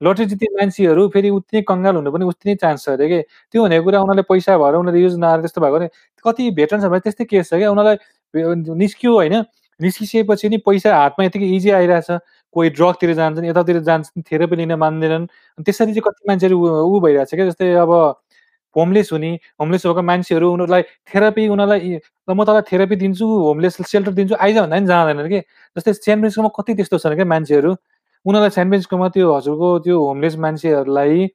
[0.00, 3.18] लट्री जित्ने मान्छेहरू फेरि उति नै कङ्गाल हुनु पनि उति नै चान्स छ अरे कि
[3.54, 5.88] त्यो भनेको कुरा उनीहरूले पैसा भएर उनीहरूले युज नआएर त्यस्तो भएको भने
[6.24, 7.70] कति छ भने त्यस्तै केस छ क्या?
[7.70, 7.96] उनीहरूलाई
[8.34, 9.44] निस्क्यो होइन।
[9.80, 12.10] निस्किसकेपछि नि पैसा हातमा यतिकै इजी आइरहेछ।
[12.52, 15.26] कोही ड्रगतिर जान्छन् यतातिर जान्छन् थेरापी लिन मान्दैनन्।
[15.64, 17.46] त्यसरी चाहिँ कति मान्छेहरू ऊ भइरहेको छ क्या?
[17.48, 17.92] जस्तै अब
[18.76, 19.30] होमलेस हुने
[19.60, 21.98] होमलेस भएको मान्छेहरू उनीहरूलाई थेरापी उनीहरूलाई
[22.30, 25.40] म तँलाई थेरापी दिन्छु होमलेस सेल्टर दिन्छु आइज भन्दा पनि जाँदैन कि?
[25.76, 27.72] जस्तै सेन्ट कति त्यस्तो छन् क्या मान्छेहरू?
[28.26, 31.28] उनीहरूलाई सेन्डविचकोमा त्यो हजुरको त्यो होमलेस मान्छेहरूलाई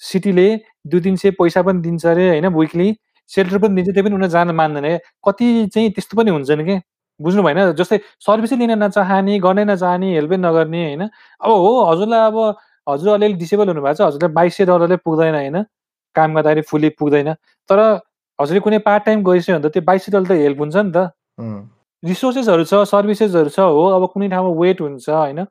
[0.00, 0.48] सिटीले
[0.86, 2.88] दुई तिन सय पैसा पनि दिन्छ अरे होइन विकली
[3.30, 6.76] सेल्टर पनि दिन्छ त्यो पनि उनीहरू जान मान्दैन कति चाहिँ त्यस्तो पनि हुन्छन् कि?
[7.20, 7.58] बुझ्नु भएन?
[7.78, 11.02] जस्तै सर्भिसै लिन नचाहने गर्नै नचाहने हेल्पै नगर्ने होइन?
[11.40, 12.36] अब हो हजुरलाई अब
[12.88, 15.56] हजुर अलिअलि डिसेबल हुनुभएको छ हजुरलाई बाइस सय डलरले पुग्दैन होइन?
[16.16, 17.32] काम गर्दाखेरि फुल्ली पुग्दैन।
[17.70, 17.78] तर
[18.38, 20.92] हजुरले कुनै पार्ट टाइम गरिसक्यो भने त त्यो बाइस सय डलर त हेल्प हुन्छ नि
[20.96, 20.98] त।
[22.02, 25.44] रिसोर्सेसहरू छ सर्भिसेसहरू छ हो अब कुनै ठाउँमा वेट हुन्छ होइन?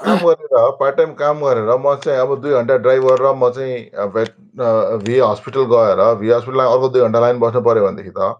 [0.00, 4.08] काम गरेर पार्ट टाइम काम गरेर म चाहिँ अब दुई घन्टा ड्राइभ गरेर म चाहिँ
[4.14, 4.34] भेट
[5.04, 8.34] भिए हस्पिटल गएर भिए हस्पिटलमा अर्को दुई घन्टा लाइन बस्नु पऱ्यो भनेदेखि त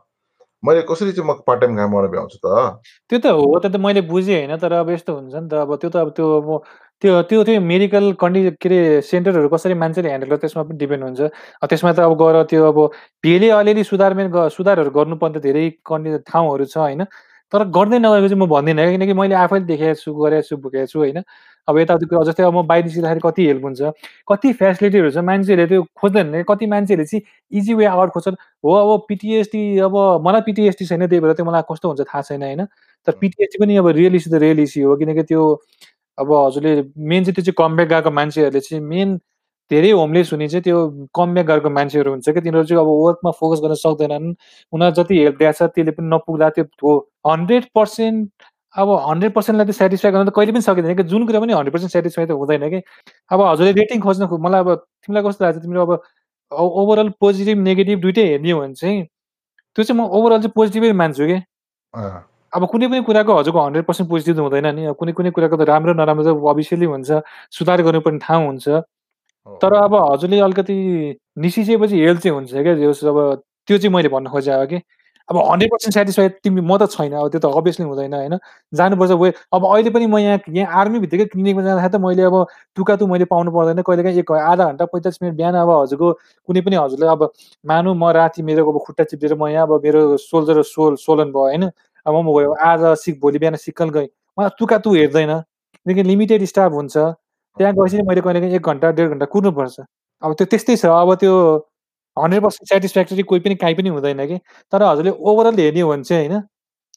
[0.63, 2.81] मैले कसरी चाहिँ म पार्ट टाइम काम गर्न भ्याउँछु त?
[3.11, 5.75] त्यो त हो त्यो त मैले बुझेँ होइन तर अब यस्तो हुन्छ नि त अब
[5.81, 6.49] त्यो त अब त्यो अब
[7.03, 11.05] त्यो त्यो त्यो मेडिकल कन्डि के अरे सेन्टरहरू कसरी मान्छेले ह्यान्डल गर्छ त्यसमा पनि डिपेन्ड
[11.05, 11.21] हुन्छ।
[11.71, 12.79] त्यसमा त अब गएर त्यो अब
[13.25, 17.05] भिएले अलिअलि सुधारमेन सुधारहरू गर्नुपर्ने धेरै कन्डि ठाउँहरू छ होइन।
[17.53, 20.87] तर गर्दै नगरेको चाहिँ म भन्दिनँ है किनकि मैले आफैले देखेको छु गरेको छु भोगेको
[20.87, 21.23] छु होइन।
[21.69, 23.81] अब यताउति कुरा जस्तै अब म बाहिर निस्किँदाखेरि कति हेल्प हुन्छ
[24.29, 27.23] कति फेसिलिटीहरू छ मान्छेहरूले त्यो खोज्दैन कति मान्छेहरूले चाहिँ
[27.53, 29.95] इजी वे आउट खोज्छन् हो अब पिटिएसटी अब
[30.27, 32.65] मलाई पिटिएसटी छैन त्यही भएर त्यो मलाई कस्तो हुन्छ थाहा छैन होइन।
[33.07, 35.43] तर पिटिएसटी पनि अब रियल इस्यु त रियल इस्यु हो किनकि त्यो
[36.19, 39.19] अब हजुरले मेन चाहिँ त्यो चाहिँ कमब्याक गएको मान्छेहरूले चाहिँ मेन
[39.71, 40.79] धेरै होमलेस हुने चाहिँ त्यो
[41.15, 44.27] कमब्याक गरेको मान्छेहरू हुन्छ क्या तिनीहरू चाहिँ अब वर्कमा फोकस गर्न सक्दैनन्।
[44.73, 46.93] उनीहरू जति हेल्प दिएको छ त्यसले पनि नपुग्ला त्यो
[47.27, 48.31] हन्ड्रेड पर्सेन्ट
[48.77, 51.73] अब हन्ड्रेड पर्सेन्टलाई त सेटिस्फाई गर्न त कहिले पनि सकिँदैन कि। जुन कुरा पनि हन्ड्रेड
[51.73, 52.81] पर्सेन्ट सेटिस्फाई त हुँदैन कि।
[53.33, 54.71] अब हजुरले रेटिङ खोज्नु मलाई अब
[55.03, 55.93] तिमीलाई कस्तो लाग्छ तिमीले अब
[56.53, 59.03] ओभरअल पोजिटिभ नेगेटिभ दुइटै हेर्ने हो भने चाहिँ
[59.77, 61.39] त्यो चाहिँ म ओभरअल चाहिँ पोजिटिभै मान्छु कि।
[62.55, 65.93] अब कुनै पनि कुराको हजुरको हन्ड्रेड पर्सेन्ट पोजिटिभ हुँदैन नि। कुनै कुनै कुराको त राम्रो
[65.97, 67.11] नराम्रो त अभियसली हुन्छ।
[67.51, 68.67] सुधार गर्नुपर्ने ठाउँ हुन्छ।
[69.47, 70.75] तर अब हजुरले अलिकति
[71.39, 72.73] निस्किसकेपछि हेल्थ चाहिँ हुन्छ क्या
[73.11, 74.81] अब त्यो चाहिँ मैले भन्न खोजेँ कि।
[75.29, 78.39] अब हन्ड्रेड पर्सेन्ट सेटिस्फाइड तिमी म त छैन अब त्यो त अभियसली हुँदैन होइन?
[78.73, 82.95] जानुपर्छ वे अब अहिले पनि म यहाँ यहाँ आर्मीभित्रकै क्लिनिकमा जाँदाखेरि त मैले अब टुका
[82.97, 86.13] टु मैले पाउनु पर्दैन कहिले काहीँ एक आधा घन्टा पैँतालिस मिनट बिहान अब हजुरको
[86.49, 87.31] कुनै पनि हजुरले अब
[87.65, 91.43] मानु म राति मेरो अब खुट्टा चिप्लेर म यहाँ अब मेरो सोल्जर सोल सोलन भयो
[91.43, 91.71] होइन?
[92.07, 95.33] अब म गयो आज सिक भोलि बिहान सिक्कल गएँ मलाई टुका टु हेर्दैन
[95.87, 96.97] किनकि लिमिटेड स्टाफ हुन्छ।
[97.57, 99.81] त्यहाँ गएपछि मैले कहिले काहीँ एक घन्टा डेढ घन्टा कुर्नुपर्छ।
[100.23, 101.33] अब त्यो त्यस्तै छ। अब त्यो
[102.17, 104.39] हन्ड्रेड पर्सेन्ट सेटिस्फ्याक्टरी कोही पनि काहीँ पनि हुँदैन कि।
[104.73, 106.43] तर हजुरले ओभरअल हेर्ने हो भने चाहिँ होइन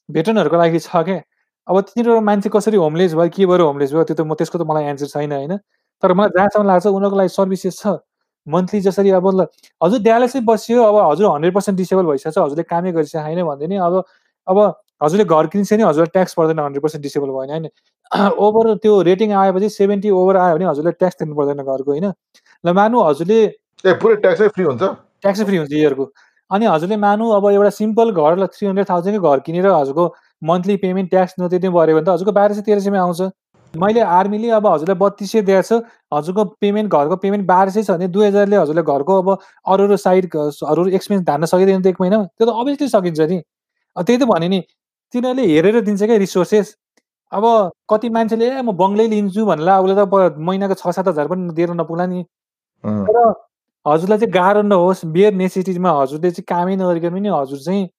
[0.09, 1.21] भेटरनहरूको लागि छ क्या।
[1.67, 4.63] अब तिनीहरू मान्छे कसरी होमलेस भयो के भएर होमलेस भयो त्यो त म त्यसको त
[4.65, 5.57] मलाई एन्सर छैन होइन।
[6.03, 7.99] तर मलाई जहाँसम्म लाग्छ उनीहरूको लागि सर्भिसेस छ।
[8.47, 9.45] मन्थली जसरी अब ल
[9.83, 13.67] हजुर ड्यालेसै बस्यो अब हजुर हन्ड्रेड पर्सेन्ट डिसेबल भइसकेको छ हजुरले कामै गरिसकेको छैन भने
[13.67, 13.93] नि अब
[14.47, 14.57] अब
[15.01, 17.67] हजुरले घर किन्छ नि हजुरलाई ट्याक्स पर्दैन हन्ड्रेड पर्सेन्ट डिसेबल भएन होइन।
[18.45, 22.07] ओभर त्यो रेटिङ आएपछि सेभेन्टी ओभर आयो भने हजुरले ट्याक्स दिनु पर्दैन घरको होइन।
[22.63, 24.83] ल मानु हजुरले ए पुरै ट्याक्सै फ्री हुन्छ?
[25.21, 26.05] ट्याक्सै फ्री हुन्छ इयरको
[26.51, 30.05] अनि हजुरले मानु अब एउटा सिम्पल घर थ्री हन्ड्रेड थाउजन्डकै घर किनेर हजुरको
[30.49, 33.21] मन्थली पेमेन्ट ट्याक्स नतिर्नु पऱ्यो भने त हजुरको बाह्र सय तेह्र सयमा आउँछ।
[33.73, 35.79] मैले आर्मीले अब हजुरलाई बत्तिस सय दिएको छ
[36.13, 39.97] हजुरको पेमेन्ट घरको पेमेन्ट बाह्र सय छ भने दुई हजारले हजुरले घरको अब अरू अरू
[40.03, 43.41] साइड अरू अरू एक्सपेन्स धान्न सकिँदैन त एक महिनामा। त्यो त अभियसली सकिन्छ नि।
[43.95, 44.59] त्यही त भने नि
[45.13, 46.75] तिनीहरूले हेरेर दिन्छ क्या रिसोर्सेस।
[47.31, 47.43] अब
[47.89, 51.71] कति मान्छेले ए म बङ्गलै लिन्छु भन्ला उसले त महिनाको छ सात हजार पनि दिएर
[51.77, 52.23] नपुग्ला नि।
[52.83, 53.17] तर
[53.85, 57.89] हजुरलाई चाहिँ गाह्रो नहोस् बियर नेसेसिटीमा हजुरले चाहिँ कामै नगरिकन पनि हजुर चाहिँ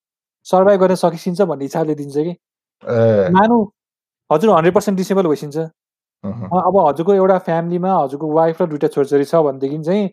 [0.47, 2.33] सर्भाइभ गर्न सकिन्छ भन्ने हिसाबले दिन्छ कि।
[3.37, 3.57] मानु
[4.31, 5.57] हजुर हन्ड्रेड पर्सेन्ट डिसेबल भइसिन्छ।
[6.25, 10.11] अब हजुरको एउटा फ्यामिलीमा हजुरको वाइफ र दुइटा छोरछोरी छ भनेदेखि चाहिँ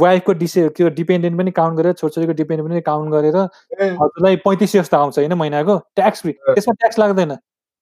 [0.00, 4.96] वाइफको डिसे त्यो डिपेन्डेन्ट पनि काउन्ट गरेर छोरछोरीको डिपेन्डेन्ट पनि काउन्ट गरेर हजुरलाई पैँतिस जस्तो
[4.96, 5.76] आउँछ होइन महिनाको?
[5.96, 7.32] ट्याक्स फ्री त्यसमा ट्याक्स लाग्दैन।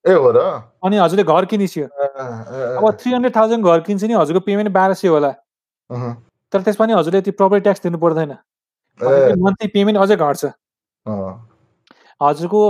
[0.04, 0.38] ए हो र?
[0.84, 5.08] अनि हजुरले घर किनिस्यो अब थ्री हन्ड्रेड थाउजन्ड घर किन्छ नि हजुरको पेमेन्ट बाह्र सय
[5.08, 5.30] होला।
[6.52, 8.32] तर त्यसमा नि हजुरले त्यो प्रपर्टी ट्याक्स दिनु पर्दैन।
[9.38, 10.44] मन्थली पेमेन्ट अझै घट्छ।
[12.20, 12.60] हजुरको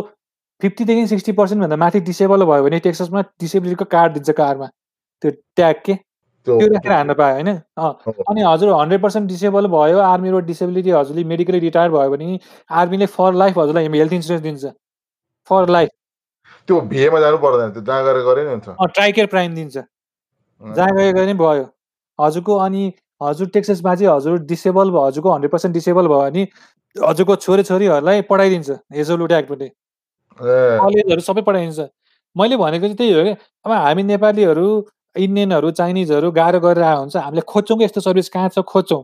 [0.62, 4.68] फिफ्टीदेखि सिक्सटी पर्सेन्टभन्दा माथि डिसेबल भयो भने टेक्समा डिसेबिलिटीको कार्ड दिन्छ कारमा।
[5.22, 5.94] त्यो ट्याग के?
[6.46, 7.48] त्यो राखेर हान्न पायो होइन?
[8.30, 12.38] अनि हजुर हन्ड्रेड पर्सेन्ट डिसेबल भयो आर्मीबाट डिसेबिलिटी हजुरले मेडिकली रिटायर भयो भने
[12.82, 14.72] आर्मीले फर लाइफ हजुरलाई हेल्थ इन्सुरेन्स दिन्छ।
[15.50, 15.90] For life.
[16.68, 21.24] त्यो भिएमा जानु पर्दैन त्यो जहाँ गएर गरे नि हुन्छ। ट्राइकेयर प्राइम दिन्छ। जहाँ गयो
[21.26, 21.64] नि भयो।
[22.18, 22.92] हजुरको अनि
[23.22, 26.42] हजुर टेक्ससमा चाहिँ हजुर डिसेबल भयो हजुरको हन्ड्रेड पर्सेन्ट डिसेबल भयो भने
[26.96, 29.68] हजुरको छोरीछोरीहरूलाई पढाइदिन्छ हेजोलुड एक्टले
[30.40, 31.88] कलेजहरू सबै पढाइदिन्छ।
[32.36, 33.34] मैले भनेको चाहिँ त्यही हो कि?
[33.66, 34.68] अब हामी नेपालीहरू
[35.16, 39.02] इन्डियनहरू चाइनिजहरू गाह्रो गरेर आएको हुन्छ। हामीले खोज्छौँ कि यस्तो सर्भिस कहाँ छ खोज्छौँ।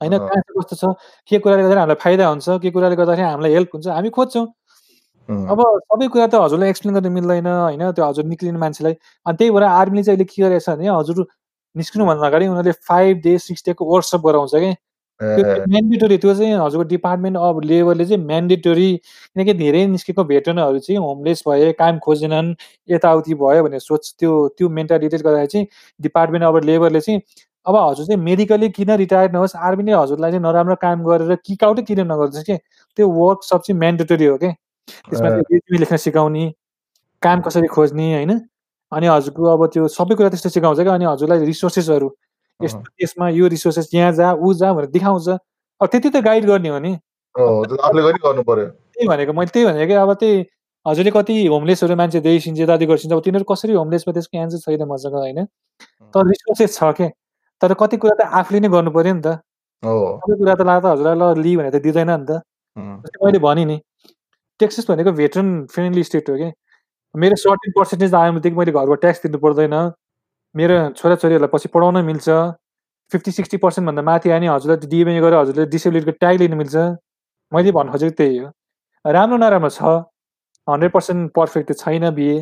[0.00, 0.84] होइन कहाँ छ कस्तो छ
[1.28, 4.46] के कुराले गर्दाखेरि हामीलाई फाइदा हुन्छ के कुराले गर्दाखेरि हामीलाई हेल्प हुन्छ हामी खोज्छौँ।
[5.28, 5.58] अब
[5.90, 8.94] सबै कुरा त हजुरलाई एक्सप्लेन गर्न मिल्दैन होइन त्यो हजुर निक्लिने मान्छेलाई।
[9.26, 11.26] अनि त्यही भएर आर्मीले चाहिँ अहिले के गरेको छ भने हजुर
[11.76, 14.70] निस्किनुभन्दा अगाडि उनीहरूले फाइभ डे सिक्स डेको वर्कसप गराउँछ कि।
[15.20, 20.98] त्यो म्यान्डेटोरी त्यो चाहिँ हजुरको डिपार्टमेन्ट अफ लेबरले चाहिँ म्यान्डेटोरी किनकि धेरै निस्केको भेटरनहरू चाहिँ
[21.00, 22.54] होमलेस भए काम खोजेनन्
[22.88, 25.66] यताउति भयो भनेर सोच त्यो त्यो मेन्टालिटी गर्दाखेरि चाहिँ
[26.00, 27.20] डिपार्टमेन्ट अफ लेबरले चाहिँ
[27.66, 31.82] अब हजुर चाहिँ मेडिकली किन रिटायर नहोस् आर्मीले हजुरलाई चाहिँ नराम्रो काम गरेर किक आउटै
[31.82, 32.56] किन नगर्छ कि?
[32.98, 34.50] त्यो वर्कसप चाहिँ म्यान्डेटोरी हो कि?
[35.10, 36.44] त्यसमा चाहिँ लेख्न सिकाउने
[37.22, 38.38] काम कसरी खोज्ने होइन?
[38.92, 42.08] अनि हजुरको अब त्यो सबै कुरा त्यस्तो सिकाउँछ क्या अनि हजुरलाई रिसोर्सेसहरू
[42.60, 46.68] यस्तो यसमा यो रिसोर्सेस यहाँ जा ऊ जा भनेर देखाउँछ। अब त्यति त गाइड गर्ने
[46.68, 46.92] हो नि।
[47.36, 50.44] त्यही भनेको मैले त्यही भनेको अब त्यही
[50.86, 55.14] हजुरले कति होमलेसहरू मान्छे देखिन्छ दादी गर्छिन्छ अब तिनीहरू कसरी होमलेसमा त्यसको एन्सर छैन मसँग
[55.14, 55.44] होइन?
[56.14, 57.08] तर रिसोर्सेस छ के?
[57.62, 59.42] तर कति कुरा त आफूले नै गर्नु पर्यो नि त।
[59.82, 62.40] सबै कुरा त लाग्दा हजुरलाई ल लि भनेर त दिँदैन नि त।
[63.22, 63.76] मैले भने नि
[64.60, 66.48] टेक्सिस भनेको भेटरन फ्रेन्डली स्टेट हो कि?
[67.14, 69.74] मेरो सर्टेन पर्सेन्टेज आयो भनेदेखि मैले घरबाट ट्याक्स दिनु पर्दैन।
[70.56, 72.28] मेरो छोराछोरीहरूलाई पछि पढाउन मिल्छ।
[73.12, 76.76] फिफ्टी सिक्सटी पर्सेन्टभन्दा माथि आयो भने हजुरलाई डिएमए गरेर हजुरले डिसेबिलिटीको ट्याग लिनु मिल्छ।
[77.52, 78.48] मैले भन्नु खोजेको त्यही हो।
[79.04, 79.80] राम्रो नराम्रो छ।
[80.68, 82.36] हन्ड्रेड पर्सेन्ट पर्फेक्ट त छैन बिए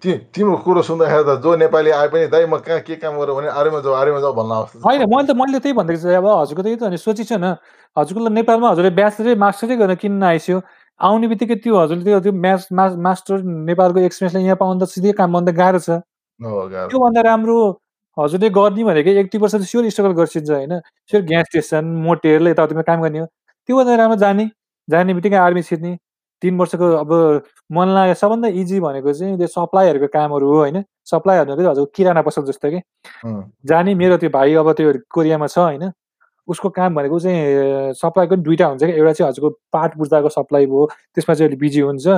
[0.00, 3.36] ति तिम्रो कुरो सुन्दाखेरि त जो नेपाली आए पनि दाइ म कहाँ के काम गरौँ
[3.36, 6.26] भने आर्मीमा जाऊ आर्मीमा जाऊ भन्नु आउँछ होइन मैले त मैले त्यही भनेको छु अब
[6.28, 7.56] हजुरको त्यही त सोचिन्छ न।
[7.96, 10.56] हजुरको नेपालमा हजुरले ब्याचलरै मास्टरै गर्न किन आइस्यो
[11.00, 13.36] आउने बित्तिकै त्यो हजुरले त्यो त्यो म्याच मास्टर
[13.68, 16.00] नेपालको एक्सपिरियन्सले यहाँ पाउनु त सिधै काम भन्दा गाह्रो छ।
[16.40, 17.58] त्योभन्दा राम्रो
[18.16, 20.80] हजुरले गर्ने भनेको एक दुई वर्ष त स्योर स्ट्रगल गर्छिन्छ होइन।
[21.10, 23.26] स्योर ग्यास स्टेसन मोटेल यताउतिमा काम गर्ने हो।
[23.68, 24.50] त्योभन्दा राम्रो जाने
[24.88, 25.96] जाने बित्तिकै आर्मी छिर्ने
[26.42, 27.10] तिन वर्षको अब
[27.72, 32.22] मन लाग्यो सबभन्दा इजी भनेको चाहिँ त्यो सप्लाईहरूको कामहरू हो होइन। सप्लाई भनेको हजुर किराना
[32.24, 32.80] पसल जस्तो कि।
[33.68, 35.92] जाने मेरो त्यो भाइ अब त्यो कोरियामा छ होइन।
[36.48, 40.66] उसको काम भनेको चाहिँ सप्लाईको पनि दुइटा हुन्छ कि। एउटा चाहिँ हजुरको पाट बुझ्दाको सप्लाई
[40.66, 42.08] भयो त्यसमा चाहिँ अलिक बिजी हुन्छ।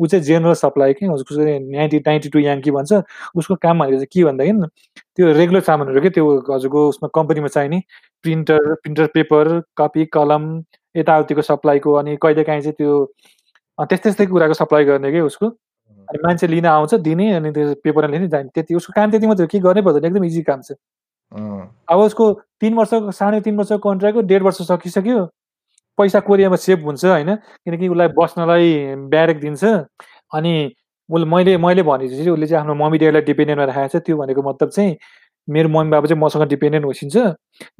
[0.00, 3.02] ऊ चाहिँ जेनरल सप्लाई कि उसको चाहिँ नाइन्टी नाइन्टी टू याङ्की भन्छ।
[3.36, 4.68] उसको काम भनेको चाहिँ के भन्दाखेरि
[5.16, 7.82] त्यो रेगुलर सामानहरू के त्यो हजुरको उसमा कम्पनीमा चाहिने
[8.24, 10.44] प्रिन्टर प्रिन्टर पेपर कपी कलम
[10.94, 13.04] यताउतिको सप्लाईको अनि कहिलेकाहीँ चाहिँ त्यो
[13.78, 15.46] त्यस्तै त्यस्तै कुराको सप्लाई गर्ने कि उसको।
[16.08, 19.46] अनि मान्छे लिन आउँछ दिने अनि त्यो पेपर लिने जाने। त्यति उसको काम त्यति मात्रै
[19.46, 20.72] के गर्नै पर्दैन एकदम इजी काम छ।
[21.88, 25.24] अब उसको तिन वर्षको साढे तिन वर्षको कन्ट्र्याक्ट डेढ वर्ष सकिसक्यो।
[25.98, 27.34] पैसा कोरियामा सेभ हुन्छ होइन?
[27.36, 28.68] किनकि उसलाई बस्नलाई
[29.10, 29.64] ब्यारेक दिन्छ।
[30.34, 30.52] अनि
[31.08, 34.68] उसले मैले मैले भनेपछि उसले चाहिँ आफ्नो मम्मी ड्याडीलाई डिपेन्डेन्टमा राखेको छ। त्यो भनेको मतलब
[34.70, 34.96] चाहिँ
[35.48, 37.16] मेरो मम्मी बाबा चाहिँ मसँग डिपेन्डेन्ट होइसिन्छ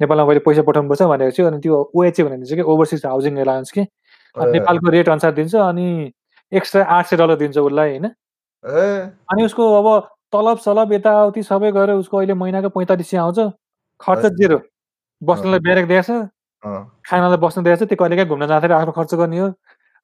[0.01, 2.61] नेपालमा मैले पैसा पठाउनुपर्छ भनेको चाहिँ अनि त्यो ओएचए चाहिँ कि?
[2.61, 3.81] ओभरसिज हाउसिङ एलायन्स कि?
[4.35, 6.11] नेपालको रेट अनुसार दिन्छ। अनि
[6.51, 8.05] एक्स्ट्रा आठ सय डलर दिन्छ उसलाई होइन?
[9.31, 9.87] अनि उसको अब
[10.33, 13.39] तलब सलब यताउति सबै गरेर उसको अहिले महिनाको पैँतालिस सय आउँछ।
[14.01, 14.59] खर्च जेरो।
[15.21, 16.09] बस्नलाई ब्यारेक दिएछ।
[16.63, 19.47] खानालाई बस्नु दिएछ त्यो कहिलेकाहीँ घुम्न जाँदाखेरि आफ्नो खर्च गर्ने हो।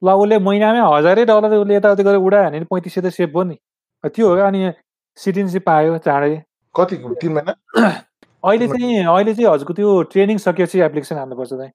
[0.01, 3.43] ल उसले महिनामै हजारै डलर उसले यताउति गरेर उडायो भने पैँतिस सय त सेभ भयो
[3.43, 3.57] नि।
[4.03, 4.71] त्यो हो अनि
[5.17, 6.41] सिटिजनसिप पायो चाँडै।
[6.75, 7.53] कति तिन महिना?
[8.45, 11.69] अहिले चाहिँ अहिले चाहिँ हजुरको त्यो ट्रेनिङ सकेपछि एप्लिकेसन हाल्नुपर्छ दाइ।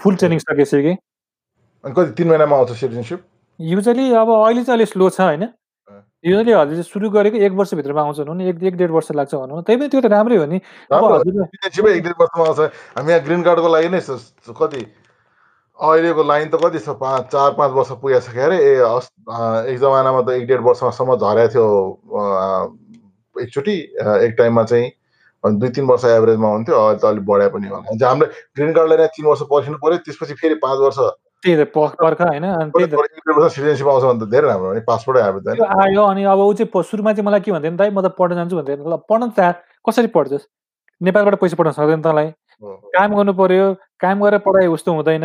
[0.00, 0.94] फुल ट्रेनिङ सकेपछि कि।
[1.84, 3.20] कति तिन महिनामा आउँछ सिटिजनसिप?
[3.60, 5.46] युजली अब अहिले चाहिँ अलिक स्लो छ होइन।
[6.24, 9.58] युजली हजुरले सुरु गरेको एक वर्षभित्रमा आउँछ भनौँ न एक एक डेढ वर्ष लाग्छ भनौँ
[9.58, 12.60] न त्यही पनि त्यो त राम्रै हो नि। एक डेढ वर्षमा आउँछ।
[12.96, 14.00] हामी यहाँ ग्रिन कार्डको लागि नै
[14.52, 14.82] कति
[15.80, 16.88] अहिलेको लाइन त कति छ?
[17.00, 18.84] पाँच चार पाँच वर्ष पुगिसक्यो अरे। ए
[19.72, 21.66] एक जमानामा त एक डेढ वर्षसम्म झरेको थियो
[23.40, 23.76] एकचोटि।
[24.28, 24.92] एक टाइममा चाहिँ
[25.56, 28.28] दुई तिन वर्ष एभरेजमा हुन्थ्यो। अहिले त अलिक बढाए पनि होला। हामीले
[28.60, 31.00] ग्रिन कार्डलाई तिन वर्ष पर्खिनु पऱ्यो त्यसपछि फेरि पाँच वर्ष
[31.42, 32.44] त्यही त पर्ख होइन
[33.48, 37.12] सिटिजनसिप आउँछ भने त धेरै राम्रो नि पासपोर्टै आयो आयो अनि अब ऊ चाहिँ सुरुमा
[37.12, 39.52] चाहिँ मलाई के भन्थ्यो दाइ म त पढ्न जान्छु भन्थ्यो। ल पढ्न चाह
[39.88, 40.44] कसरी पढ्छस्?
[41.00, 42.28] नेपालबाट पैसा पठाउन सक्दैन तँलाई।
[42.92, 43.66] काम गर्नु पर्यो
[44.00, 45.24] काम गरेर पढाइ उस्तो हुँदैन।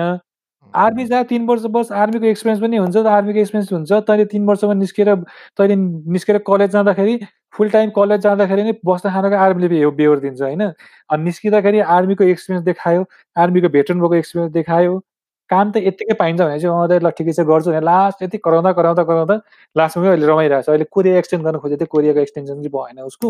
[0.74, 4.74] आर्मी जहाँ तिन वर्ष बस आर्मीको एक्सपिरियन्स पनि हुन्छ आर्मीको एक्सपिरियन्स हुन्छ। तैँले तिन वर्षमा
[4.74, 5.14] निस्केर
[5.60, 5.76] तैँले
[6.16, 7.20] निस्केर कलेज जाँदाखेरि
[7.56, 9.68] फुल टाइम कलेज जाँदाखेरि नै बस्दा खानाको आर्मीले
[10.00, 10.62] बेहोर दिन्छ होइन?
[11.10, 13.06] अनि निस्किँदाखेरि आर्मीको एक्सपिरियन्स देखायो
[13.36, 14.94] आर्मीको भेटरन भएको एक्सपिरियन्स देखायो।
[15.50, 18.72] काम त यत्तिकै पाइन्छ भने चाहिँ अँ ल ठिकै छ गर्छु भने लास्ट यति कराउँदा
[18.80, 19.36] कराउँदा कराउँदा
[19.76, 23.30] लास्टमा अहिले रमाइरहेको छ। अहिले कोरिया एक्सटेन्ड गर्न खोजेको थियो कोरियाको एक्सटेन्सन चाहिँ भएन उसको।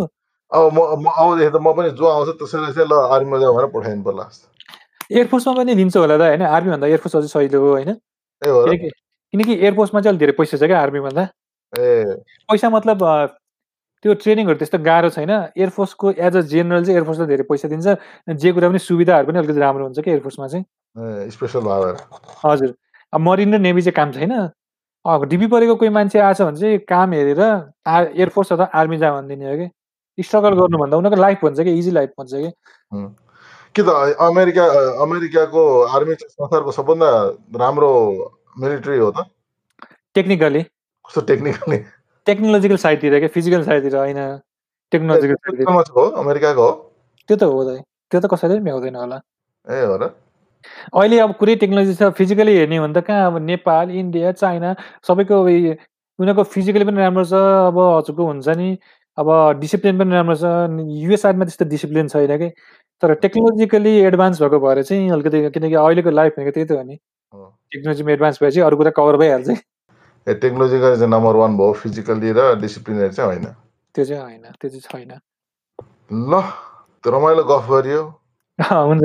[0.52, 4.04] अब म आउँदैखेरि त म पनि जो आउँछ त्यसैलाई चाहिँ ल आर्मीमा जाउँ भनेर पठाइदिनु
[4.04, 4.26] पर्ला
[5.12, 6.42] एयरफोर्समा पनि लिन्छ होला त होइन?
[6.42, 7.92] आर्मीभन्दा एयरफोर्स अझै सहिलो हो होइन?
[8.42, 11.24] किनकि एयरफोर्समा चाहिँ अलिक धेरै पैसा छ क्या आर्मीभन्दा
[11.74, 12.16] ए।
[12.50, 12.98] पैसा मतलब
[14.06, 17.88] त्यो ट्रेनिङहरू त्यस्तो गाह्रो छैन। एयरफोर्सको एज अ जेनरल चाहिँ एयरफोर्सले धेरै पैसा दिन्छ।
[18.38, 21.98] जे कुरा पनि सुविधाहरू पनि अलिकति राम्रो हुन्छ कि एयरफोर्समा चाहिँ। स्पेसल भएर
[22.46, 22.74] हजुर।
[23.14, 24.32] अब मरिन र नेभी चाहिँ काम छैन
[25.06, 27.42] अब डिबी परेको कोही मान्छे आएछ भने चाहिँ काम हेरेर
[27.88, 29.68] एयरफोर्स अथवा आर्मी जा भनिदिने हो कि?
[30.18, 31.72] स्ट्रगल गर्नुभन्दा उनीहरूको लाइफ भन्छ कि?
[31.80, 32.50] इजी लाइफ भन्छ कि?
[33.76, 33.90] कि त
[34.22, 34.66] अमेरिका
[35.04, 37.10] अमेरिकाको आर्मी संसारको सबभन्दा
[37.60, 37.92] राम्रो
[38.58, 39.26] मिलिट्री हो त?
[40.16, 41.78] टेक्निकली। कस्तो टेक्निकली?
[42.28, 43.28] टेक्नोलोजिकल साइडतिर क्या?
[43.36, 44.20] फिजिकल साइडतिर होइन?
[44.92, 46.04] टेक्नोलोजिकल साइडतिर। हो?
[46.24, 46.72] अमेरिकाको हो?
[47.30, 47.82] त्यो त हुँदैन
[48.12, 49.18] त्यो त कसैले पनि भ्याउँदैन होला।
[49.68, 50.10] ए हो र?
[50.94, 53.26] अहिले अब कुरै टेक्नोलोजी छ फिजिकली हेर्ने हो भने त कहाँ?
[53.28, 54.76] अब नेपाल इन्डिया चाइना
[55.08, 57.34] सबैको उनीहरूको फिजिकली पनि राम्रो छ
[57.72, 58.78] अब हजुरको हुन्छ नि।
[59.18, 59.28] अब
[59.60, 60.44] डिसिप्लिन पनि राम्रो छ
[61.04, 62.50] युएस साइडमा त्यस्तो डिसिप्लिन छैन कि?
[63.04, 66.96] तर टेक्नोलोजिकली एडभान्स भएको भएर चाहिँ अलिकति किनकि अहिलेको लाइफ भनेको त्यही त हो नि।
[67.72, 69.50] टेक्नोलोजीमा एडभान्स भएपछि अरू कुरा कभर भइहाल्छ।
[70.28, 73.46] ए टेक्नोलोजिकल चाहिँ नम्बर वान भयो फिजिकली र डिसिप्लिनरी चाहिँ होइन।
[73.96, 75.20] त्यो चाहिँ होइन त्यो चाहिँ छैन।
[76.32, 76.42] ल
[77.04, 78.02] रमाइलो गफ गरियो।
[78.60, 79.04] हुन्छ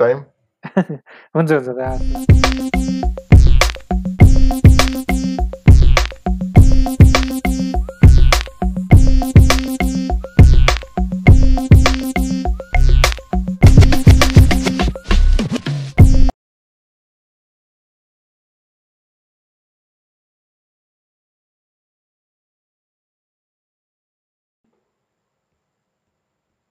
[0.00, 0.18] टाइम
[1.32, 3.27] Buongiorno, grazie.